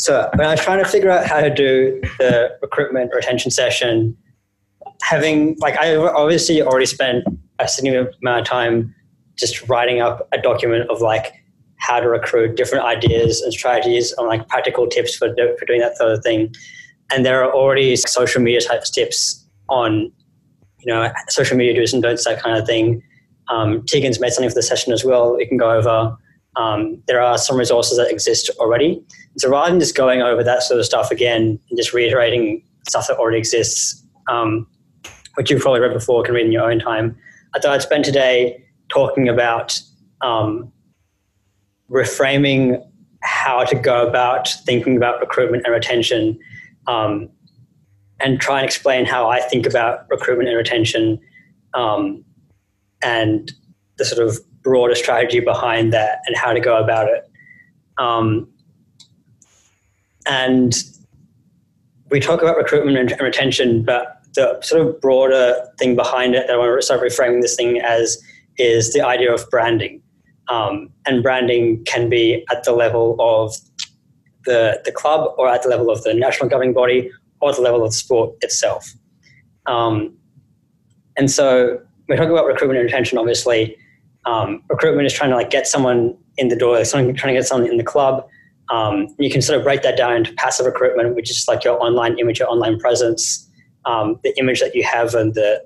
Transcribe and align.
so 0.00 0.30
when 0.34 0.46
I 0.46 0.52
was 0.52 0.60
trying 0.60 0.82
to 0.82 0.88
figure 0.88 1.10
out 1.10 1.26
how 1.26 1.42
to 1.42 1.50
do 1.50 2.00
the 2.18 2.56
recruitment 2.62 3.12
retention 3.14 3.50
session, 3.50 4.16
having 5.02 5.58
like 5.60 5.76
I 5.76 5.94
obviously 5.94 6.62
already 6.62 6.86
spent 6.86 7.24
a 7.58 7.68
significant 7.68 8.16
amount 8.22 8.40
of 8.40 8.46
time 8.46 8.94
just 9.36 9.68
writing 9.68 10.00
up 10.00 10.26
a 10.32 10.40
document 10.40 10.88
of 10.88 11.02
like 11.02 11.34
how 11.76 12.00
to 12.00 12.08
recruit 12.08 12.56
different 12.56 12.86
ideas 12.86 13.42
and 13.42 13.52
strategies 13.52 14.14
and 14.16 14.26
like 14.26 14.48
practical 14.48 14.86
tips 14.86 15.16
for, 15.16 15.34
do, 15.34 15.54
for 15.58 15.66
doing 15.66 15.80
that 15.80 15.98
sort 15.98 16.12
of 16.12 16.22
thing. 16.22 16.54
And 17.12 17.26
there 17.26 17.44
are 17.44 17.52
already 17.52 17.94
social 17.96 18.40
media 18.40 18.62
type 18.62 18.84
tips 18.84 19.46
on, 19.68 20.10
you 20.78 20.86
know, 20.86 21.12
social 21.28 21.58
media 21.58 21.74
do's 21.74 21.92
and 21.92 22.02
don'ts, 22.02 22.24
that 22.24 22.42
kind 22.42 22.56
of 22.56 22.66
thing. 22.66 23.02
Um, 23.48 23.82
Tegan's 23.82 24.18
made 24.18 24.32
something 24.32 24.48
for 24.48 24.54
the 24.54 24.62
session 24.62 24.94
as 24.94 25.04
well. 25.04 25.36
We 25.36 25.46
can 25.46 25.58
go 25.58 25.70
over. 25.70 26.16
Um, 26.56 27.02
there 27.06 27.20
are 27.20 27.36
some 27.36 27.58
resources 27.58 27.98
that 27.98 28.10
exist 28.10 28.50
already. 28.58 29.02
So 29.38 29.48
rather 29.48 29.70
than 29.70 29.80
just 29.80 29.94
going 29.94 30.22
over 30.22 30.42
that 30.42 30.62
sort 30.62 30.80
of 30.80 30.86
stuff 30.86 31.10
again 31.10 31.58
and 31.68 31.76
just 31.76 31.92
reiterating 31.92 32.62
stuff 32.88 33.06
that 33.08 33.16
already 33.16 33.38
exists, 33.38 34.04
um, 34.28 34.66
which 35.34 35.50
you've 35.50 35.62
probably 35.62 35.80
read 35.80 35.92
before, 35.92 36.22
can 36.22 36.34
read 36.34 36.46
in 36.46 36.52
your 36.52 36.70
own 36.70 36.78
time, 36.78 37.16
I 37.54 37.60
thought 37.60 37.72
I'd 37.72 37.82
spend 37.82 38.04
today 38.04 38.62
talking 38.88 39.28
about 39.28 39.80
um, 40.20 40.72
reframing 41.90 42.84
how 43.22 43.64
to 43.64 43.76
go 43.76 44.06
about 44.06 44.48
thinking 44.64 44.96
about 44.96 45.20
recruitment 45.20 45.64
and 45.64 45.74
retention 45.74 46.38
um, 46.86 47.28
and 48.20 48.40
try 48.40 48.58
and 48.58 48.66
explain 48.66 49.04
how 49.04 49.28
I 49.28 49.40
think 49.40 49.66
about 49.66 50.06
recruitment 50.10 50.48
and 50.48 50.56
retention 50.56 51.20
um, 51.74 52.24
and 53.02 53.52
the 53.96 54.04
sort 54.04 54.26
of 54.26 54.38
broader 54.62 54.94
strategy 54.94 55.40
behind 55.40 55.92
that 55.92 56.20
and 56.26 56.36
how 56.36 56.52
to 56.52 56.60
go 56.60 56.82
about 56.82 57.08
it. 57.08 57.30
Um, 57.98 58.48
and 60.30 60.74
we 62.10 62.20
talk 62.20 62.40
about 62.40 62.56
recruitment 62.56 62.96
and 62.96 63.20
retention, 63.20 63.82
but 63.82 64.22
the 64.34 64.60
sort 64.62 64.86
of 64.86 65.00
broader 65.00 65.56
thing 65.76 65.96
behind 65.96 66.36
it 66.36 66.46
that 66.46 66.54
I 66.54 66.56
want 66.56 66.80
to 66.80 66.86
start 66.86 67.00
reframing 67.00 67.42
this 67.42 67.56
thing 67.56 67.80
as 67.80 68.16
is 68.56 68.92
the 68.92 69.04
idea 69.04 69.34
of 69.34 69.50
branding. 69.50 70.00
Um, 70.46 70.90
and 71.04 71.20
branding 71.20 71.84
can 71.84 72.08
be 72.08 72.44
at 72.48 72.62
the 72.62 72.72
level 72.72 73.16
of 73.18 73.56
the, 74.44 74.80
the 74.84 74.92
club 74.92 75.34
or 75.36 75.48
at 75.48 75.64
the 75.64 75.68
level 75.68 75.90
of 75.90 76.02
the 76.04 76.14
national 76.14 76.48
governing 76.48 76.74
body 76.74 77.10
or 77.40 77.52
the 77.52 77.60
level 77.60 77.82
of 77.82 77.90
the 77.90 77.96
sport 77.96 78.36
itself. 78.40 78.88
Um, 79.66 80.16
and 81.16 81.28
so 81.28 81.80
we're 82.08 82.16
talking 82.16 82.30
about 82.30 82.46
recruitment 82.46 82.78
and 82.78 82.84
retention, 82.84 83.18
obviously. 83.18 83.76
Um, 84.26 84.62
recruitment 84.68 85.06
is 85.06 85.12
trying 85.12 85.30
to 85.30 85.36
like 85.36 85.50
get 85.50 85.66
someone 85.66 86.16
in 86.38 86.48
the 86.48 86.56
door, 86.56 86.76
like 86.76 86.86
someone 86.86 87.14
trying 87.16 87.34
to 87.34 87.40
get 87.40 87.48
someone 87.48 87.68
in 87.68 87.78
the 87.78 87.84
club. 87.84 88.28
Um, 88.70 89.08
you 89.18 89.30
can 89.30 89.42
sort 89.42 89.58
of 89.58 89.64
break 89.64 89.82
that 89.82 89.96
down 89.96 90.16
into 90.16 90.32
passive 90.34 90.66
recruitment, 90.66 91.16
which 91.16 91.30
is 91.30 91.44
like 91.48 91.64
your 91.64 91.82
online 91.82 92.18
image, 92.18 92.38
your 92.38 92.48
online 92.48 92.78
presence, 92.78 93.48
um, 93.84 94.18
the 94.22 94.38
image 94.38 94.60
that 94.60 94.74
you 94.74 94.84
have, 94.84 95.14
and 95.14 95.34
the 95.34 95.64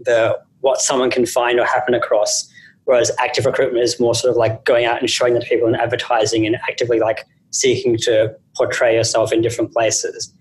the 0.00 0.38
what 0.60 0.80
someone 0.80 1.10
can 1.10 1.26
find 1.26 1.60
or 1.60 1.66
happen 1.66 1.94
across. 1.94 2.50
Whereas 2.84 3.10
active 3.18 3.46
recruitment 3.46 3.82
is 3.82 3.98
more 3.98 4.14
sort 4.14 4.30
of 4.30 4.36
like 4.36 4.64
going 4.64 4.84
out 4.84 5.00
and 5.00 5.10
showing 5.10 5.34
that 5.34 5.42
to 5.42 5.48
people 5.48 5.66
and 5.66 5.76
advertising 5.76 6.46
and 6.46 6.56
actively 6.68 7.00
like 7.00 7.24
seeking 7.50 7.96
to 7.98 8.34
portray 8.56 8.94
yourself 8.94 9.32
in 9.32 9.42
different 9.42 9.72
places. 9.72 10.32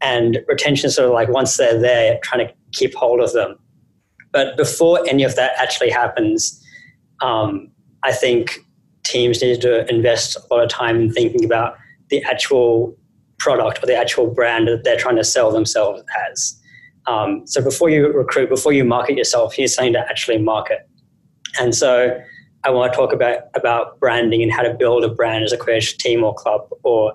And 0.00 0.40
retention 0.46 0.88
is 0.88 0.94
sort 0.94 1.08
of 1.08 1.14
like 1.14 1.28
once 1.28 1.56
they're 1.56 1.80
there, 1.80 2.18
trying 2.22 2.46
to 2.46 2.54
keep 2.72 2.94
hold 2.94 3.20
of 3.20 3.32
them. 3.32 3.56
But 4.30 4.56
before 4.56 5.00
any 5.08 5.22
of 5.22 5.36
that 5.36 5.52
actually 5.58 5.90
happens, 5.90 6.62
um, 7.22 7.70
I 8.02 8.12
think 8.12 8.63
teams 9.04 9.42
need 9.42 9.60
to 9.60 9.88
invest 9.88 10.36
a 10.36 10.54
lot 10.54 10.62
of 10.62 10.68
time 10.68 11.00
in 11.00 11.12
thinking 11.12 11.44
about 11.44 11.76
the 12.10 12.22
actual 12.24 12.96
product 13.38 13.82
or 13.82 13.86
the 13.86 13.96
actual 13.96 14.26
brand 14.26 14.68
that 14.68 14.84
they're 14.84 14.96
trying 14.96 15.16
to 15.16 15.24
sell 15.24 15.50
themselves 15.52 16.02
as. 16.30 16.60
Um, 17.06 17.46
so 17.46 17.62
before 17.62 17.90
you 17.90 18.08
recruit, 18.12 18.48
before 18.48 18.72
you 18.72 18.84
market 18.84 19.16
yourself, 19.16 19.54
here's 19.54 19.74
something 19.74 19.92
to 19.92 20.00
actually 20.00 20.38
market. 20.38 20.88
And 21.60 21.74
so 21.74 22.18
I 22.64 22.70
want 22.70 22.92
to 22.92 22.96
talk 22.96 23.12
about, 23.12 23.40
about 23.54 24.00
branding 24.00 24.42
and 24.42 24.50
how 24.50 24.62
to 24.62 24.72
build 24.72 25.04
a 25.04 25.08
brand 25.08 25.44
as 25.44 25.52
a 25.52 25.58
Quidditch 25.58 25.98
team 25.98 26.24
or 26.24 26.34
club 26.34 26.62
or 26.82 27.12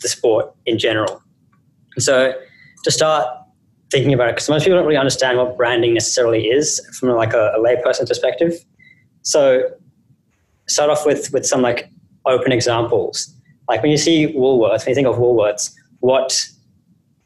the 0.00 0.08
sport 0.08 0.52
in 0.66 0.78
general. 0.78 1.22
And 1.94 2.02
So 2.02 2.34
to 2.82 2.90
start 2.90 3.28
thinking 3.92 4.12
about 4.12 4.30
it, 4.30 4.34
because 4.34 4.48
most 4.48 4.64
people 4.64 4.78
don't 4.78 4.86
really 4.86 4.98
understand 4.98 5.38
what 5.38 5.56
branding 5.56 5.94
necessarily 5.94 6.46
is 6.46 6.84
from 6.98 7.10
like 7.10 7.32
a, 7.32 7.52
a 7.56 7.60
layperson 7.60 8.08
perspective. 8.08 8.54
So 9.22 9.70
start 10.68 10.90
off 10.90 11.06
with, 11.06 11.32
with 11.32 11.46
some 11.46 11.62
like 11.62 11.90
open 12.26 12.52
examples. 12.52 13.32
Like 13.68 13.82
when 13.82 13.90
you 13.90 13.96
see 13.96 14.32
Woolworths, 14.32 14.84
when 14.84 14.90
you 14.90 14.94
think 14.94 15.06
of 15.06 15.16
Woolworths, 15.16 15.72
what 16.00 16.46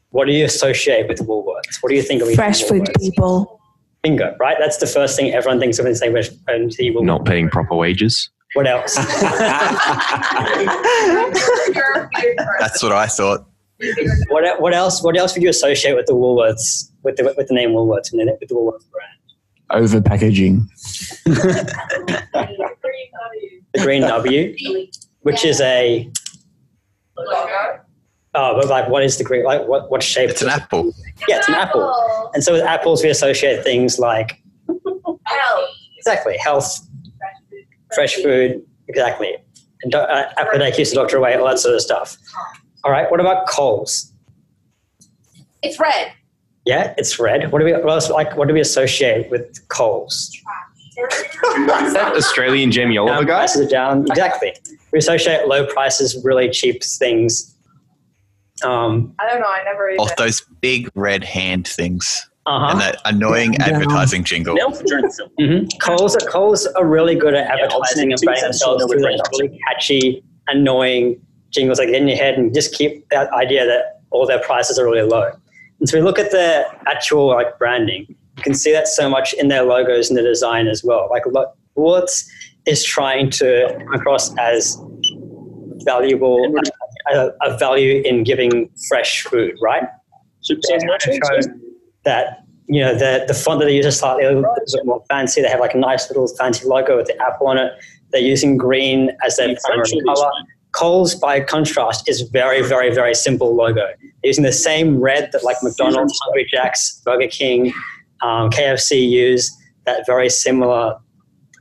what 0.09 0.25
do 0.25 0.33
you 0.33 0.43
associate 0.45 1.07
with 1.07 1.19
Woolworths? 1.19 1.81
What 1.81 1.89
do 1.89 1.95
you 1.95 2.01
think 2.01 2.21
of 2.21 2.31
fresh 2.33 2.63
food 2.63 2.89
people? 2.99 3.59
Bingo, 4.03 4.35
right? 4.39 4.57
That's 4.59 4.77
the 4.77 4.87
first 4.87 5.15
thing 5.17 5.33
everyone 5.33 5.59
thinks 5.59 5.79
of 5.79 5.85
when 5.85 5.93
they 5.93 5.97
say 5.97 6.09
Woolworths. 6.09 7.03
Not 7.03 7.25
paying 7.25 7.49
proper 7.49 7.75
wages. 7.75 8.29
What 8.53 8.67
else? 8.67 8.95
That's 12.59 12.83
what 12.83 12.91
I 12.91 13.07
thought. 13.07 13.45
What, 14.27 14.61
what 14.61 14.73
else? 14.73 15.01
What 15.01 15.17
else 15.17 15.33
would 15.33 15.43
you 15.43 15.49
associate 15.49 15.95
with 15.95 16.07
the 16.07 16.13
Woolworths 16.13 16.91
with 17.03 17.15
the 17.15 17.33
with 17.37 17.47
the 17.47 17.53
name 17.53 17.71
Woolworths 17.71 18.11
and 18.11 18.19
the, 18.19 18.37
with 18.39 18.49
the 18.49 18.55
Woolworths 18.55 18.89
brand? 18.91 19.11
Over 19.69 20.01
packaging. 20.01 20.67
the 23.73 23.81
green 23.81 24.01
W, 24.17 24.55
which 25.21 25.45
is 25.45 25.61
a 25.61 26.09
Oh, 28.33 28.55
but 28.55 28.67
like, 28.69 28.87
what 28.87 29.03
is 29.03 29.17
the 29.17 29.23
green? 29.25 29.43
Like, 29.43 29.67
what 29.67 29.91
what 29.91 30.01
shape? 30.01 30.29
It's 30.29 30.41
an 30.41 30.49
apple. 30.49 30.93
Yeah, 31.27 31.37
it's 31.37 31.49
an 31.49 31.55
apple. 31.55 31.93
And 32.33 32.43
so 32.43 32.53
with 32.53 32.63
apples, 32.63 33.03
we 33.03 33.09
associate 33.09 33.63
things 33.63 33.99
like 33.99 34.41
health. 35.25 35.69
Exactly, 35.97 36.37
health, 36.37 36.79
fresh 37.93 38.15
food. 38.15 38.65
Exactly, 38.87 39.35
and 39.83 39.93
uh, 39.93 40.29
appetite 40.37 40.75
keeps 40.75 40.91
the 40.91 40.95
doctor 40.95 41.17
away. 41.17 41.35
All 41.35 41.45
that 41.47 41.59
sort 41.59 41.75
of 41.75 41.81
stuff. 41.81 42.17
All 42.83 42.91
right. 42.91 43.09
What 43.11 43.19
about 43.19 43.47
Coles? 43.47 44.13
It's 45.61 45.79
red. 45.79 46.13
Yeah, 46.65 46.93
it's 46.97 47.19
red. 47.19 47.51
What 47.51 47.59
do 47.59 47.65
we 47.65 47.73
what 47.73 47.89
else, 47.89 48.09
like? 48.09 48.37
What 48.37 48.47
do 48.47 48.53
we 48.53 48.61
associate 48.61 49.29
with 49.29 49.67
Coles? 49.67 50.31
Is 51.09 51.93
that 51.93 52.13
Australian 52.15 52.71
Jamie 52.71 52.97
Oliver 52.97 53.23
guy? 53.25 53.39
Prices 53.39 53.67
are 53.67 53.69
down. 53.69 54.05
Exactly. 54.09 54.53
We 54.91 54.99
associate 54.99 55.47
low 55.47 55.65
prices, 55.65 56.19
really 56.23 56.49
cheap 56.49 56.83
things 56.83 57.51
um, 58.63 59.13
I 59.19 59.27
don't 59.27 59.39
know. 59.39 59.47
I 59.47 59.63
never. 59.63 59.95
Of 59.99 60.15
those 60.17 60.41
big 60.61 60.89
red 60.95 61.23
hand 61.23 61.67
things. 61.67 62.27
Uh-huh. 62.47 62.71
And 62.71 62.79
that 62.79 62.97
annoying 63.05 63.53
yeah. 63.53 63.69
advertising 63.69 64.23
jingle. 64.23 64.55
mm-hmm. 64.55 65.67
Coles, 65.77 66.17
Coles 66.27 66.65
are 66.65 66.85
really 66.85 67.13
good 67.13 67.35
at 67.35 67.45
advertising 67.45 68.09
yeah, 68.09 68.15
and 68.15 68.21
branding 68.23 68.43
themselves 68.45 68.83
through 68.85 68.95
really 68.95 69.59
catchy, 69.67 70.23
annoying 70.47 71.21
jingles 71.51 71.77
like 71.77 71.89
in 71.89 72.07
your 72.07 72.17
head 72.17 72.39
and 72.39 72.51
just 72.51 72.73
keep 72.73 73.07
that 73.09 73.31
idea 73.33 73.67
that 73.67 74.01
all 74.09 74.25
their 74.25 74.39
prices 74.39 74.79
are 74.79 74.85
really 74.85 75.07
low. 75.07 75.31
And 75.79 75.87
so 75.87 75.99
we 75.99 76.03
look 76.03 76.17
at 76.17 76.31
the 76.31 76.65
actual 76.87 77.27
like 77.27 77.59
branding. 77.59 78.15
You 78.41 78.43
can 78.43 78.53
see 78.55 78.71
that 78.71 78.87
so 78.87 79.07
much 79.07 79.33
in 79.33 79.49
their 79.49 79.61
logos 79.61 80.09
and 80.09 80.17
the 80.17 80.23
design 80.23 80.67
as 80.67 80.83
well. 80.83 81.07
Like 81.11 81.25
Woolworths 81.77 82.27
is 82.65 82.83
trying 82.83 83.29
to 83.29 83.67
come 83.77 83.93
across 83.93 84.35
as 84.39 84.81
valuable 85.85 86.51
a, 87.13 87.29
a 87.43 87.55
value 87.59 88.01
in 88.03 88.23
giving 88.23 88.67
fresh 88.89 89.21
food, 89.21 89.53
right? 89.61 89.83
That 92.03 92.39
you 92.65 92.81
know 92.81 92.95
the 92.95 93.25
the 93.27 93.35
font 93.35 93.59
that 93.59 93.67
they 93.67 93.75
use 93.75 93.85
is 93.85 93.99
slightly 93.99 94.23
a 94.23 94.31
little 94.31 94.55
bit 94.55 94.85
more 94.85 95.03
fancy. 95.07 95.43
They 95.43 95.49
have 95.49 95.59
like 95.59 95.75
a 95.75 95.77
nice 95.77 96.09
little 96.09 96.27
fancy 96.27 96.65
logo 96.67 96.97
with 96.97 97.05
the 97.05 97.21
apple 97.21 97.45
on 97.45 97.59
it. 97.59 97.73
They're 98.11 98.21
using 98.21 98.57
green 98.57 99.11
as 99.23 99.35
their 99.35 99.55
primary 99.63 100.01
color. 100.03 100.31
Coles, 100.71 101.13
by 101.13 101.41
contrast, 101.41 102.09
is 102.09 102.21
very, 102.21 102.63
very, 102.63 102.91
very 102.95 103.13
simple 103.13 103.53
logo. 103.53 103.85
They're 103.99 104.09
using 104.23 104.45
the 104.45 104.51
same 104.51 104.99
red 104.99 105.31
that 105.31 105.43
like 105.43 105.57
McDonald's, 105.61 106.17
Hungry 106.23 106.47
Jack's, 106.49 107.01
Burger 107.05 107.27
King, 107.27 107.73
um, 108.21 108.49
KFC 108.49 109.07
use. 109.09 109.55
That 109.85 110.05
very 110.05 110.29
similar. 110.29 110.97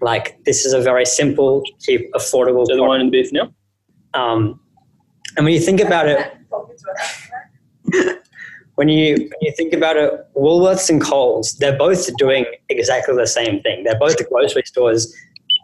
Like 0.00 0.42
this 0.44 0.64
is 0.64 0.72
a 0.72 0.80
very 0.80 1.04
simple, 1.04 1.62
cheap, 1.80 2.10
affordable. 2.14 2.66
So 2.66 2.76
the 2.76 2.82
one 2.82 3.00
in 3.00 3.10
beef 3.10 3.32
now. 3.32 3.52
Um, 4.14 4.60
and 5.36 5.44
when 5.44 5.54
you 5.54 5.60
think 5.60 5.80
about 5.80 6.06
it, 6.08 6.36
when 8.74 8.88
you 8.88 9.14
when 9.14 9.40
you 9.42 9.52
think 9.52 9.72
about 9.72 9.96
it, 9.96 10.12
Woolworths 10.34 10.88
and 10.90 11.00
Coles, 11.00 11.54
they're 11.58 11.76
both 11.76 12.14
doing 12.16 12.46
exactly 12.68 13.14
the 13.14 13.26
same 13.26 13.60
thing. 13.62 13.84
They're 13.84 13.98
both 13.98 14.16
the 14.16 14.24
grocery 14.24 14.62
stores. 14.64 15.14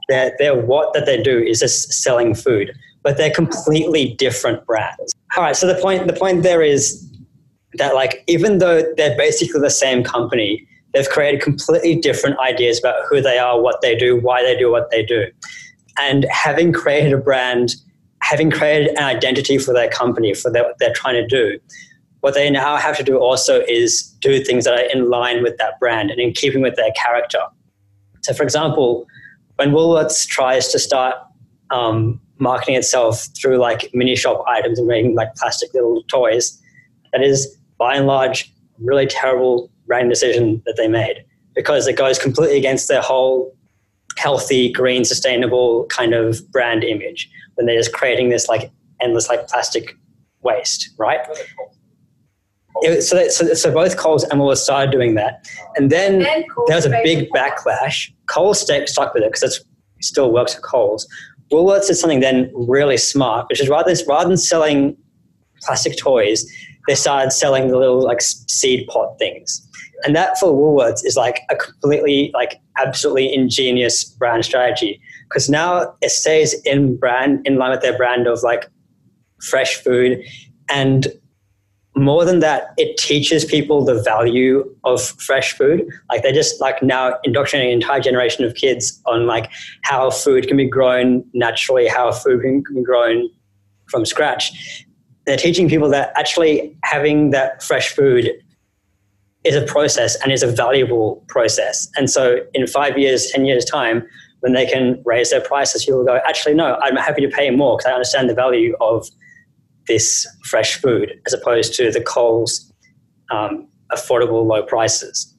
They're, 0.08 0.32
they're 0.38 0.54
what 0.54 0.92
that 0.94 1.06
they 1.06 1.20
do 1.20 1.38
is 1.38 1.58
just 1.58 1.92
selling 1.92 2.34
food, 2.34 2.72
but 3.02 3.16
they're 3.16 3.32
completely 3.32 4.14
different 4.14 4.64
brands. 4.66 5.14
All 5.36 5.42
right. 5.42 5.56
So 5.56 5.66
the 5.66 5.80
point 5.80 6.06
the 6.06 6.12
point 6.12 6.42
there 6.42 6.62
is 6.62 7.10
that 7.74 7.94
like 7.94 8.22
even 8.26 8.58
though 8.58 8.82
they're 8.96 9.16
basically 9.16 9.60
the 9.60 9.70
same 9.70 10.04
company, 10.04 10.66
they've 10.96 11.08
created 11.08 11.42
completely 11.42 11.94
different 11.94 12.38
ideas 12.40 12.78
about 12.78 13.04
who 13.10 13.20
they 13.20 13.38
are, 13.38 13.60
what 13.60 13.82
they 13.82 13.94
do, 13.94 14.18
why 14.18 14.42
they 14.42 14.56
do 14.56 14.70
what 14.70 14.90
they 14.90 15.04
do, 15.04 15.26
and 15.98 16.24
having 16.30 16.72
created 16.72 17.12
a 17.12 17.18
brand 17.18 17.76
having 18.26 18.50
created 18.50 18.88
an 18.96 19.04
identity 19.04 19.56
for 19.56 19.72
their 19.72 19.88
company, 19.88 20.34
for 20.34 20.50
their, 20.50 20.64
what 20.64 20.76
they're 20.80 20.92
trying 20.92 21.14
to 21.14 21.26
do, 21.28 21.60
what 22.20 22.34
they 22.34 22.50
now 22.50 22.76
have 22.76 22.96
to 22.96 23.04
do 23.04 23.18
also 23.18 23.60
is 23.68 24.02
do 24.20 24.42
things 24.42 24.64
that 24.64 24.74
are 24.74 24.90
in 24.92 25.08
line 25.08 25.44
with 25.44 25.56
that 25.58 25.78
brand 25.78 26.10
and 26.10 26.18
in 26.18 26.32
keeping 26.32 26.60
with 26.60 26.74
their 26.74 26.90
character. 26.96 27.38
So, 28.22 28.34
for 28.34 28.42
example, 28.42 29.06
when 29.56 29.70
Woolworths 29.70 30.26
tries 30.26 30.72
to 30.72 30.78
start 30.80 31.14
um, 31.70 32.20
marketing 32.38 32.74
itself 32.74 33.28
through 33.40 33.58
like 33.58 33.90
mini 33.94 34.16
shop 34.16 34.42
items 34.48 34.80
and 34.80 34.88
making 34.88 35.14
like 35.14 35.32
plastic 35.36 35.72
little 35.72 36.02
toys, 36.08 36.60
that 37.12 37.22
is 37.22 37.56
by 37.78 37.94
and 37.94 38.08
large 38.08 38.52
really 38.78 39.06
terrible 39.06 39.70
brand 39.86 40.10
decision 40.10 40.62
that 40.66 40.76
they 40.76 40.88
made 40.88 41.24
because 41.54 41.86
it 41.86 41.96
goes 41.96 42.18
completely 42.18 42.58
against 42.58 42.88
their 42.88 43.00
whole 43.00 43.56
healthy, 44.16 44.72
green, 44.72 45.04
sustainable 45.04 45.86
kind 45.86 46.14
of 46.14 46.40
brand 46.50 46.84
image 46.84 47.28
when 47.54 47.66
they're 47.66 47.78
just 47.78 47.92
creating 47.92 48.28
this 48.28 48.48
like 48.48 48.70
endless 49.00 49.28
like 49.28 49.46
plastic 49.48 49.96
waste, 50.42 50.90
right? 50.98 51.20
It, 52.82 53.02
so, 53.02 53.28
so, 53.28 53.54
so 53.54 53.72
both 53.72 53.96
Coles 53.96 54.24
and 54.24 54.40
Woolworths 54.40 54.58
started 54.58 54.90
doing 54.90 55.14
that, 55.14 55.48
and 55.76 55.90
then 55.90 56.26
And 56.26 56.44
there 56.66 56.76
was 56.76 56.84
a 56.84 56.90
big 57.02 57.30
backlash. 57.30 58.12
Coles 58.26 58.60
stuck 58.60 58.86
stuck 58.86 59.14
with 59.14 59.22
it 59.22 59.32
because 59.32 59.42
it 59.42 59.64
still 60.04 60.30
works 60.30 60.54
for 60.54 60.60
Coles. 60.60 61.08
Woolworths 61.50 61.86
did 61.86 61.94
something 61.94 62.20
then 62.20 62.50
really 62.54 62.98
smart, 62.98 63.46
which 63.48 63.62
is 63.62 63.68
rather 63.68 63.94
rather 64.06 64.28
than 64.28 64.36
selling 64.36 64.96
plastic 65.62 65.96
toys, 65.96 66.44
they 66.86 66.94
started 66.94 67.30
selling 67.32 67.68
the 67.68 67.78
little 67.78 68.02
like 68.02 68.20
seed 68.20 68.86
pot 68.88 69.18
things, 69.18 69.65
and 70.04 70.14
that 70.14 70.38
for 70.38 70.52
Woolworths 70.52 71.04
is 71.04 71.16
like 71.16 71.40
a 71.50 71.56
completely 71.56 72.30
like 72.34 72.60
absolutely 72.78 73.32
ingenious 73.32 74.04
brand 74.04 74.44
strategy 74.44 75.00
because 75.28 75.48
now 75.48 75.94
it 76.00 76.10
stays 76.10 76.54
in 76.62 76.96
brand 76.96 77.46
in 77.46 77.56
line 77.56 77.70
with 77.70 77.80
their 77.80 77.96
brand 77.96 78.26
of 78.26 78.42
like 78.42 78.68
fresh 79.40 79.76
food 79.76 80.22
and 80.70 81.08
more 81.96 82.26
than 82.26 82.40
that, 82.40 82.74
it 82.76 82.98
teaches 82.98 83.44
people 83.44 83.82
the 83.82 84.00
value 84.02 84.62
of 84.84 85.02
fresh 85.02 85.54
food. 85.54 85.88
Like 86.10 86.22
they're 86.22 86.32
just 86.32 86.60
like 86.60 86.82
now 86.82 87.18
indoctrinating 87.24 87.72
an 87.72 87.80
entire 87.80 88.00
generation 88.00 88.44
of 88.44 88.54
kids 88.54 89.00
on 89.06 89.26
like 89.26 89.50
how 89.82 90.10
food 90.10 90.46
can 90.46 90.58
be 90.58 90.68
grown 90.68 91.24
naturally, 91.32 91.88
how 91.88 92.12
food 92.12 92.42
can 92.42 92.74
be 92.74 92.82
grown 92.82 93.30
from 93.88 94.04
scratch. 94.04 94.84
They're 95.24 95.38
teaching 95.38 95.70
people 95.70 95.88
that 95.88 96.12
actually 96.16 96.76
having 96.84 97.30
that 97.30 97.62
fresh 97.62 97.88
food 97.88 98.30
is 99.46 99.54
a 99.54 99.62
process 99.62 100.16
and 100.22 100.32
is 100.32 100.42
a 100.42 100.46
valuable 100.50 101.24
process. 101.28 101.88
And 101.96 102.10
so 102.10 102.38
in 102.54 102.66
five 102.66 102.98
years, 102.98 103.30
10 103.30 103.44
years 103.46 103.64
time, 103.64 104.04
when 104.40 104.52
they 104.52 104.66
can 104.66 105.00
raise 105.04 105.30
their 105.30 105.40
prices, 105.40 105.84
people 105.84 105.98
will 106.00 106.06
go, 106.06 106.18
actually, 106.26 106.54
no, 106.54 106.78
I'm 106.82 106.96
happy 106.96 107.22
to 107.22 107.28
pay 107.28 107.50
more 107.50 107.76
because 107.76 107.90
I 107.90 107.94
understand 107.94 108.28
the 108.28 108.34
value 108.34 108.76
of 108.80 109.06
this 109.86 110.26
fresh 110.44 110.74
food 110.80 111.12
as 111.26 111.32
opposed 111.32 111.74
to 111.74 111.90
the 111.90 112.00
Coles 112.00 112.72
um, 113.30 113.68
affordable 113.92 114.44
low 114.46 114.62
prices. 114.62 115.34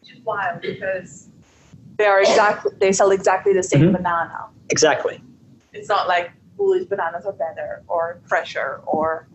Which 0.00 0.12
is 0.12 0.24
wild 0.24 0.60
because 0.60 1.28
They 1.98 2.06
are 2.06 2.20
exactly 2.20 2.72
they 2.80 2.92
sell 2.92 3.10
exactly 3.10 3.52
the 3.52 3.62
same 3.62 3.82
Mhm. 3.90 3.92
banana. 3.96 4.46
Exactly. 4.70 5.22
It's 5.72 5.88
not 5.88 6.08
like 6.08 6.30
Woolies 6.56 6.86
bananas 6.86 7.26
are 7.26 7.32
better 7.32 7.82
or 7.88 8.20
fresher 8.26 8.80
or 8.86 9.28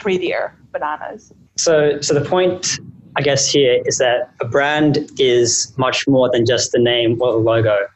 prettier 0.00 0.54
bananas. 0.72 1.32
So, 1.56 2.00
so 2.00 2.14
the 2.14 2.26
point, 2.26 2.78
I 3.16 3.22
guess, 3.22 3.50
here 3.50 3.82
is 3.86 3.98
that 3.98 4.30
a 4.40 4.44
brand 4.44 5.10
is 5.18 5.72
much 5.76 6.06
more 6.06 6.30
than 6.30 6.44
just 6.46 6.72
the 6.72 6.78
name 6.78 7.20
or 7.20 7.32
the 7.32 7.38
logo. 7.38 7.86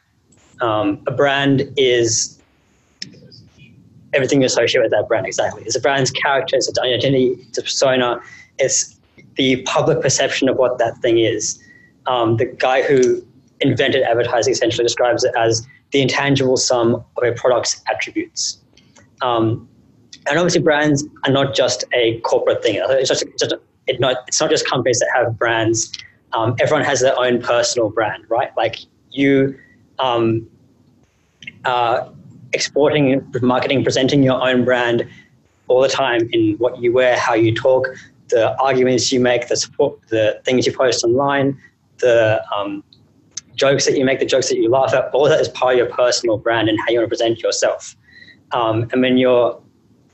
Um, 0.61 1.01
a 1.07 1.11
brand 1.11 1.71
is 1.77 2.39
everything 4.13 4.43
associated 4.43 4.83
with 4.83 4.91
that 4.91 5.07
brand. 5.07 5.25
Exactly, 5.25 5.63
it's 5.63 5.75
a 5.75 5.79
brand's 5.79 6.11
character, 6.11 6.55
it's 6.55 6.67
its 6.67 6.79
identity, 6.79 7.37
its 7.47 7.57
a 7.57 7.61
persona, 7.61 8.19
it's 8.59 8.97
the 9.35 9.61
public 9.63 10.01
perception 10.01 10.49
of 10.49 10.57
what 10.57 10.77
that 10.77 10.97
thing 10.97 11.19
is. 11.19 11.59
Um, 12.07 12.37
the 12.37 12.45
guy 12.45 12.81
who 12.81 13.25
invented 13.61 14.03
advertising 14.03 14.51
essentially 14.51 14.83
describes 14.83 15.23
it 15.23 15.33
as 15.37 15.65
the 15.91 16.01
intangible 16.01 16.57
sum 16.57 16.95
of 16.95 17.23
a 17.23 17.31
product's 17.33 17.81
attributes. 17.89 18.57
Um, 19.21 19.67
and 20.27 20.37
obviously, 20.37 20.61
brands 20.61 21.05
are 21.25 21.31
not 21.31 21.55
just 21.55 21.83
a 21.93 22.19
corporate 22.21 22.61
thing. 22.63 22.75
It's 22.79 23.09
just, 23.09 23.25
just 23.39 23.53
it 23.87 23.99
not, 23.99 24.17
it's 24.27 24.39
not 24.39 24.49
just 24.49 24.67
companies 24.67 24.99
that 24.99 25.09
have 25.15 25.37
brands. 25.37 25.91
Um, 26.33 26.55
everyone 26.59 26.85
has 26.85 27.01
their 27.01 27.17
own 27.19 27.41
personal 27.41 27.89
brand, 27.89 28.23
right? 28.29 28.55
Like 28.55 28.77
you 29.09 29.57
um, 29.99 30.47
uh, 31.65 32.09
exporting, 32.53 33.25
marketing, 33.41 33.83
presenting 33.83 34.23
your 34.23 34.41
own 34.41 34.63
brand 34.63 35.07
all 35.67 35.81
the 35.81 35.89
time 35.89 36.29
in 36.31 36.55
what 36.57 36.81
you 36.81 36.91
wear, 36.91 37.17
how 37.17 37.33
you 37.33 37.53
talk, 37.53 37.87
the 38.29 38.57
arguments 38.59 39.11
you 39.11 39.19
make, 39.19 39.47
the 39.47 39.55
support, 39.55 39.99
the 40.09 40.41
things 40.45 40.65
you 40.65 40.73
post 40.73 41.03
online, 41.03 41.59
the 41.97 42.43
um, 42.53 42.83
jokes 43.55 43.85
that 43.85 43.97
you 43.97 44.05
make, 44.05 44.19
the 44.19 44.25
jokes 44.25 44.49
that 44.49 44.57
you 44.57 44.69
laugh 44.69 44.93
at. 44.93 45.11
All 45.13 45.27
that 45.29 45.39
is 45.39 45.49
part 45.49 45.73
of 45.73 45.77
your 45.77 45.87
personal 45.87 46.37
brand 46.37 46.69
and 46.69 46.79
how 46.79 46.85
you 46.89 46.99
want 46.99 47.05
to 47.05 47.09
present 47.09 47.39
yourself. 47.39 47.95
Um, 48.51 48.87
and 48.91 49.01
when 49.01 49.17
you're 49.17 49.61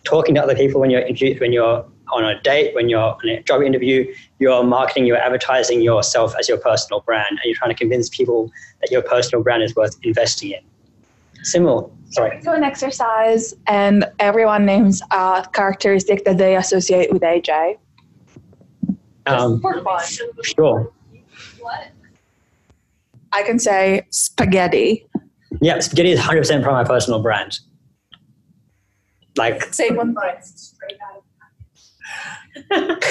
talking 0.03 0.35
to 0.35 0.41
other 0.41 0.55
people, 0.55 0.81
when 0.81 0.89
you're 0.89 1.05
when 1.39 1.53
you're 1.53 1.85
on 2.13 2.23
a 2.23 2.41
date, 2.41 2.73
when 2.73 2.89
you're 2.89 2.99
on 2.99 3.29
a 3.29 3.41
job 3.43 3.61
interview, 3.61 4.13
you're 4.39 4.63
marketing, 4.63 5.05
you're 5.05 5.17
advertising 5.17 5.81
yourself 5.81 6.33
as 6.39 6.47
your 6.47 6.57
personal 6.57 7.01
brand, 7.01 7.27
and 7.29 7.39
you're 7.45 7.55
trying 7.55 7.71
to 7.71 7.75
convince 7.75 8.09
people 8.09 8.51
that 8.81 8.91
your 8.91 9.01
personal 9.01 9.43
brand 9.43 9.63
is 9.63 9.75
worth 9.75 9.95
investing 10.03 10.51
in. 10.51 10.59
Similar, 11.43 11.89
sorry. 12.09 12.39
Do 12.41 12.51
an 12.51 12.63
exercise, 12.63 13.53
and 13.67 14.05
everyone 14.19 14.65
names 14.65 15.01
a 15.11 15.45
characteristic 15.53 16.25
that 16.25 16.37
they 16.37 16.55
associate 16.55 17.11
with 17.11 17.21
AJ. 17.21 17.77
Um, 19.25 19.61
sure. 20.43 20.91
What? 21.59 21.87
I 23.33 23.43
can 23.43 23.59
say 23.59 24.07
spaghetti. 24.09 25.05
Yeah, 25.61 25.79
spaghetti 25.79 26.11
is 26.11 26.19
100% 26.19 26.47
part 26.47 26.49
of 26.51 26.63
my 26.63 26.83
personal 26.83 27.21
brand. 27.21 27.59
Like, 29.37 29.73
Say 29.73 29.89
one. 29.91 30.15
Straight 30.43 30.97
out 32.71 32.81
of 32.81 33.03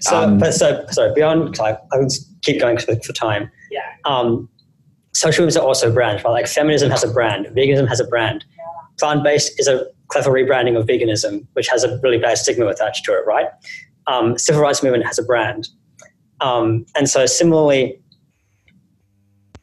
so, 0.00 0.16
Um, 0.22 0.38
but 0.38 0.52
so, 0.54 0.84
sorry, 0.90 1.12
beyond, 1.14 1.56
'cause 1.56 1.60
I, 1.60 1.72
I 1.94 1.98
would 1.98 2.10
keep 2.42 2.60
going 2.60 2.78
for, 2.78 2.94
for 3.00 3.12
time. 3.12 3.50
Yeah. 3.70 3.80
Um, 4.04 4.48
social 5.12 5.42
movements 5.42 5.56
are 5.56 5.66
also 5.66 5.92
brands, 5.92 6.22
right? 6.24 6.30
Like 6.30 6.46
feminism 6.46 6.90
has 6.90 7.04
a 7.04 7.08
brand, 7.12 7.46
veganism 7.46 7.88
has 7.88 8.00
a 8.00 8.04
brand. 8.04 8.44
Plant-based 8.98 9.58
is 9.60 9.68
a 9.68 9.86
clever 10.08 10.30
rebranding 10.30 10.78
of 10.78 10.86
veganism, 10.86 11.46
which 11.52 11.68
has 11.68 11.84
a 11.84 11.98
really 12.02 12.18
bad 12.18 12.38
stigma 12.38 12.66
attached 12.66 13.04
to 13.04 13.12
it, 13.12 13.24
right? 13.26 13.46
Um, 14.06 14.38
civil 14.38 14.62
rights 14.62 14.82
movement 14.82 15.04
has 15.06 15.18
a 15.18 15.22
brand. 15.22 15.68
Um, 16.40 16.86
and 16.96 17.08
so 17.10 17.26
similarly, 17.26 18.00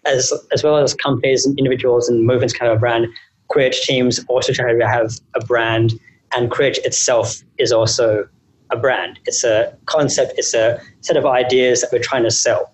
as, 0.05 0.31
as 0.51 0.63
well 0.63 0.77
as 0.77 0.93
companies 0.93 1.45
and 1.45 1.57
individuals 1.57 2.07
and 2.09 2.25
movements 2.25 2.53
can 2.53 2.67
have 2.67 2.77
a 2.77 2.79
brand, 2.79 3.07
Queer 3.47 3.69
teams 3.69 4.23
also 4.27 4.53
try 4.53 4.73
to 4.73 4.87
have 4.87 5.19
a 5.35 5.39
brand, 5.45 5.93
and 6.35 6.49
Queer 6.49 6.73
itself 6.83 7.43
is 7.57 7.71
also 7.71 8.27
a 8.71 8.77
brand. 8.77 9.19
It's 9.25 9.43
a 9.43 9.75
concept, 9.85 10.33
it's 10.37 10.53
a 10.53 10.81
set 11.01 11.17
of 11.17 11.25
ideas 11.25 11.81
that 11.81 11.91
we're 11.91 11.99
trying 11.99 12.23
to 12.23 12.31
sell. 12.31 12.71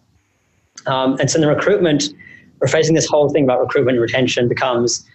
Um, 0.88 1.18
and 1.20 1.30
so 1.30 1.38
in 1.38 1.42
the 1.42 1.48
recruitment, 1.48 2.06
we're 2.60 2.68
facing 2.68 2.96
this 2.96 3.08
whole 3.08 3.30
thing 3.30 3.44
about 3.44 3.60
recruitment 3.60 3.98
and 3.98 4.02
retention 4.02 4.48
becomes 4.48 5.06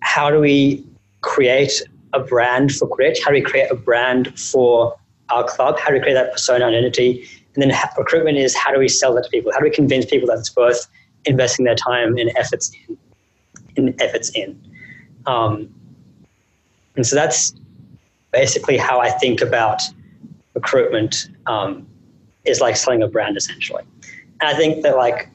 how 0.00 0.30
do 0.30 0.40
we 0.40 0.84
create 1.20 1.82
a 2.12 2.20
brand 2.20 2.72
for 2.72 2.88
Grit? 2.88 3.18
How 3.22 3.30
do 3.30 3.34
we 3.34 3.42
create 3.42 3.70
a 3.70 3.74
brand 3.74 4.38
for 4.38 4.96
our 5.28 5.44
club? 5.44 5.78
How 5.78 5.88
do 5.88 5.94
we 5.94 6.00
create 6.00 6.14
that 6.14 6.32
persona 6.32 6.64
identity? 6.64 7.28
And 7.54 7.62
then 7.62 7.70
ha- 7.70 7.90
recruitment 7.98 8.38
is 8.38 8.54
how 8.54 8.72
do 8.72 8.78
we 8.78 8.88
sell 8.88 9.14
that 9.14 9.24
to 9.24 9.30
people? 9.30 9.52
How 9.52 9.58
do 9.58 9.64
we 9.64 9.70
convince 9.70 10.06
people 10.06 10.28
that 10.28 10.38
it's 10.38 10.54
worth 10.54 10.86
investing 11.24 11.64
their 11.64 11.74
time 11.74 12.16
and 12.16 12.30
efforts 12.36 12.70
in? 12.88 12.96
in 13.76 13.94
efforts 14.00 14.30
in. 14.30 14.58
Um, 15.26 15.72
and 16.96 17.06
so 17.06 17.16
that's 17.16 17.54
basically 18.32 18.76
how 18.76 19.00
I 19.00 19.10
think 19.10 19.40
about 19.40 19.82
recruitment 20.54 21.28
um, 21.46 21.86
is 22.44 22.60
like 22.60 22.76
selling 22.76 23.02
a 23.02 23.08
brand 23.08 23.36
essentially. 23.36 23.82
And 24.40 24.48
I 24.48 24.54
think 24.54 24.82
that 24.82 24.96
like 24.96 25.28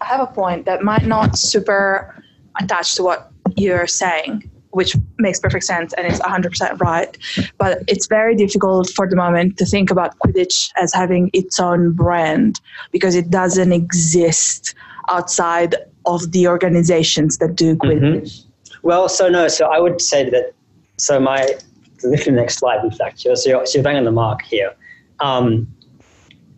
I 0.00 0.04
have 0.06 0.20
a 0.20 0.26
point 0.26 0.64
that 0.64 0.82
might 0.82 1.04
not 1.04 1.38
super 1.38 2.22
attach 2.60 2.94
to 2.96 3.02
what 3.02 3.30
you're 3.56 3.86
saying, 3.86 4.50
which 4.70 4.96
makes 5.18 5.38
perfect 5.40 5.64
sense 5.64 5.92
and 5.94 6.06
is 6.06 6.20
100% 6.20 6.80
right. 6.80 7.16
But 7.58 7.82
it's 7.86 8.06
very 8.06 8.34
difficult 8.34 8.90
for 8.90 9.08
the 9.08 9.16
moment 9.16 9.58
to 9.58 9.66
think 9.66 9.90
about 9.90 10.18
Quidditch 10.18 10.70
as 10.76 10.92
having 10.94 11.30
its 11.32 11.60
own 11.60 11.92
brand 11.92 12.60
because 12.92 13.14
it 13.14 13.30
doesn't 13.30 13.72
exist 13.72 14.74
outside 15.10 15.74
of 16.06 16.32
the 16.32 16.48
organizations 16.48 17.38
that 17.38 17.56
do 17.56 17.76
Quidditch. 17.76 18.44
Well, 18.82 19.08
so 19.08 19.28
no, 19.28 19.48
so 19.48 19.66
I 19.66 19.78
would 19.78 20.00
say 20.00 20.28
that. 20.30 20.52
So 20.96 21.18
my 21.18 21.54
literally 22.02 22.36
the 22.36 22.40
next 22.42 22.58
slide, 22.58 22.84
in 22.84 22.90
fact, 22.90 23.24
you're, 23.24 23.36
so 23.36 23.50
you're, 23.50 23.66
so 23.66 23.78
you're 23.78 23.82
bang 23.82 23.96
on 23.96 24.04
the 24.04 24.12
mark 24.12 24.42
here. 24.42 24.74
Um, 25.20 25.66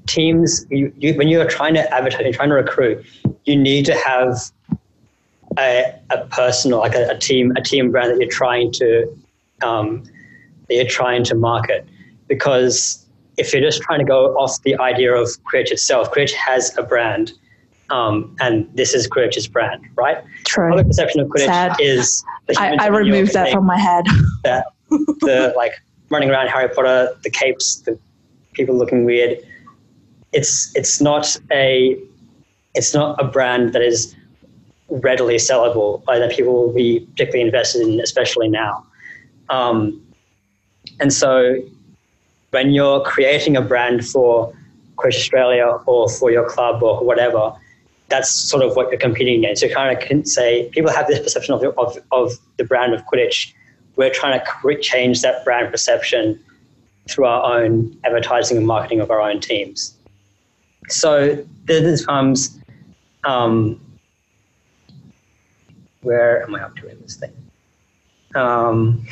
teams, 0.06 0.66
you, 0.70 0.92
you, 0.96 1.14
when 1.14 1.28
you're 1.28 1.48
trying 1.48 1.74
to 1.74 1.94
advertise, 1.94 2.22
you're 2.22 2.32
trying 2.32 2.48
to 2.48 2.54
recruit, 2.56 3.04
you 3.44 3.56
need 3.56 3.84
to 3.86 3.94
have 3.94 4.38
a, 5.58 5.94
a 6.10 6.26
personal, 6.26 6.78
like 6.78 6.94
a, 6.94 7.08
a 7.08 7.18
team, 7.18 7.52
a 7.56 7.62
team 7.62 7.90
brand 7.90 8.12
that 8.12 8.20
you're 8.20 8.30
trying 8.30 8.72
to 8.72 9.18
um, 9.62 10.04
that 10.68 10.74
you're 10.74 10.86
trying 10.86 11.24
to 11.24 11.34
market. 11.34 11.86
Because 12.28 13.04
if 13.36 13.52
you're 13.52 13.62
just 13.62 13.82
trying 13.82 13.98
to 13.98 14.04
go 14.04 14.36
off 14.36 14.62
the 14.62 14.78
idea 14.78 15.14
of 15.14 15.28
Quidditch 15.44 15.70
itself, 15.70 16.12
Quidditch 16.12 16.32
has 16.32 16.76
a 16.78 16.82
brand, 16.82 17.32
um, 17.90 18.34
and 18.40 18.68
this 18.74 18.94
is 18.94 19.08
Quidditch's 19.08 19.46
brand, 19.46 19.84
right? 19.96 20.18
True. 20.44 20.70
Public 20.70 20.86
perception 20.86 21.20
of 21.20 21.28
Quidditch 21.28 21.46
Sad. 21.46 21.76
is 21.78 22.24
I, 22.58 22.68
I 22.68 22.70
in 22.70 22.76
New 22.76 22.84
York 22.84 23.04
removed 23.04 23.32
that 23.34 23.52
from 23.52 23.66
my 23.66 23.78
head. 23.78 24.06
that 24.44 24.66
the 24.88 25.52
like 25.56 25.74
running 26.10 26.30
around 26.30 26.48
Harry 26.48 26.68
Potter, 26.68 27.16
the 27.22 27.30
capes, 27.30 27.76
the 27.76 27.98
people 28.52 28.76
looking 28.76 29.04
weird. 29.04 29.38
It's 30.32 30.74
it's 30.74 31.00
not 31.00 31.36
a 31.50 31.98
it's 32.74 32.94
not 32.94 33.20
a 33.20 33.24
brand 33.24 33.72
that 33.74 33.82
is 33.82 34.14
readily 34.88 35.36
sellable 35.36 36.02
or 36.06 36.18
that 36.18 36.32
people 36.32 36.52
will 36.52 36.74
be 36.74 37.00
particularly 37.00 37.42
invested 37.42 37.82
in, 37.86 38.00
especially 38.00 38.48
now. 38.48 38.86
Um, 39.48 40.02
and 41.00 41.12
so 41.12 41.56
when 42.50 42.72
you're 42.72 43.00
creating 43.00 43.56
a 43.56 43.62
brand 43.62 44.06
for 44.06 44.54
Quidditch 44.96 45.16
Australia 45.16 45.78
or 45.86 46.08
for 46.08 46.30
your 46.30 46.48
club 46.48 46.82
or 46.82 47.04
whatever, 47.04 47.52
that's 48.12 48.30
sort 48.30 48.62
of 48.62 48.76
what 48.76 48.90
you're 48.90 49.00
competing 49.00 49.38
against. 49.38 49.62
You 49.62 49.74
kind 49.74 49.96
of 49.96 50.06
can 50.06 50.26
say 50.26 50.68
people 50.72 50.92
have 50.92 51.06
this 51.06 51.18
perception 51.18 51.54
of 51.54 51.60
the, 51.62 51.70
of, 51.80 51.96
of 52.12 52.32
the 52.58 52.64
brand 52.64 52.92
of 52.92 53.00
Quidditch. 53.06 53.54
We're 53.96 54.10
trying 54.10 54.38
to 54.38 54.78
change 54.80 55.22
that 55.22 55.44
brand 55.46 55.70
perception 55.70 56.38
through 57.08 57.24
our 57.24 57.42
own 57.56 57.98
advertising 58.04 58.58
and 58.58 58.66
marketing 58.66 59.00
of 59.00 59.10
our 59.10 59.22
own 59.22 59.40
teams. 59.40 59.96
So 60.88 61.42
this 61.64 62.04
comes, 62.04 62.60
um, 63.24 63.80
where 66.02 66.42
am 66.42 66.54
I 66.54 66.64
up 66.64 66.76
to 66.76 66.88
in 66.88 67.00
this 67.00 67.16
thing? 67.16 67.32
Um, 68.34 69.06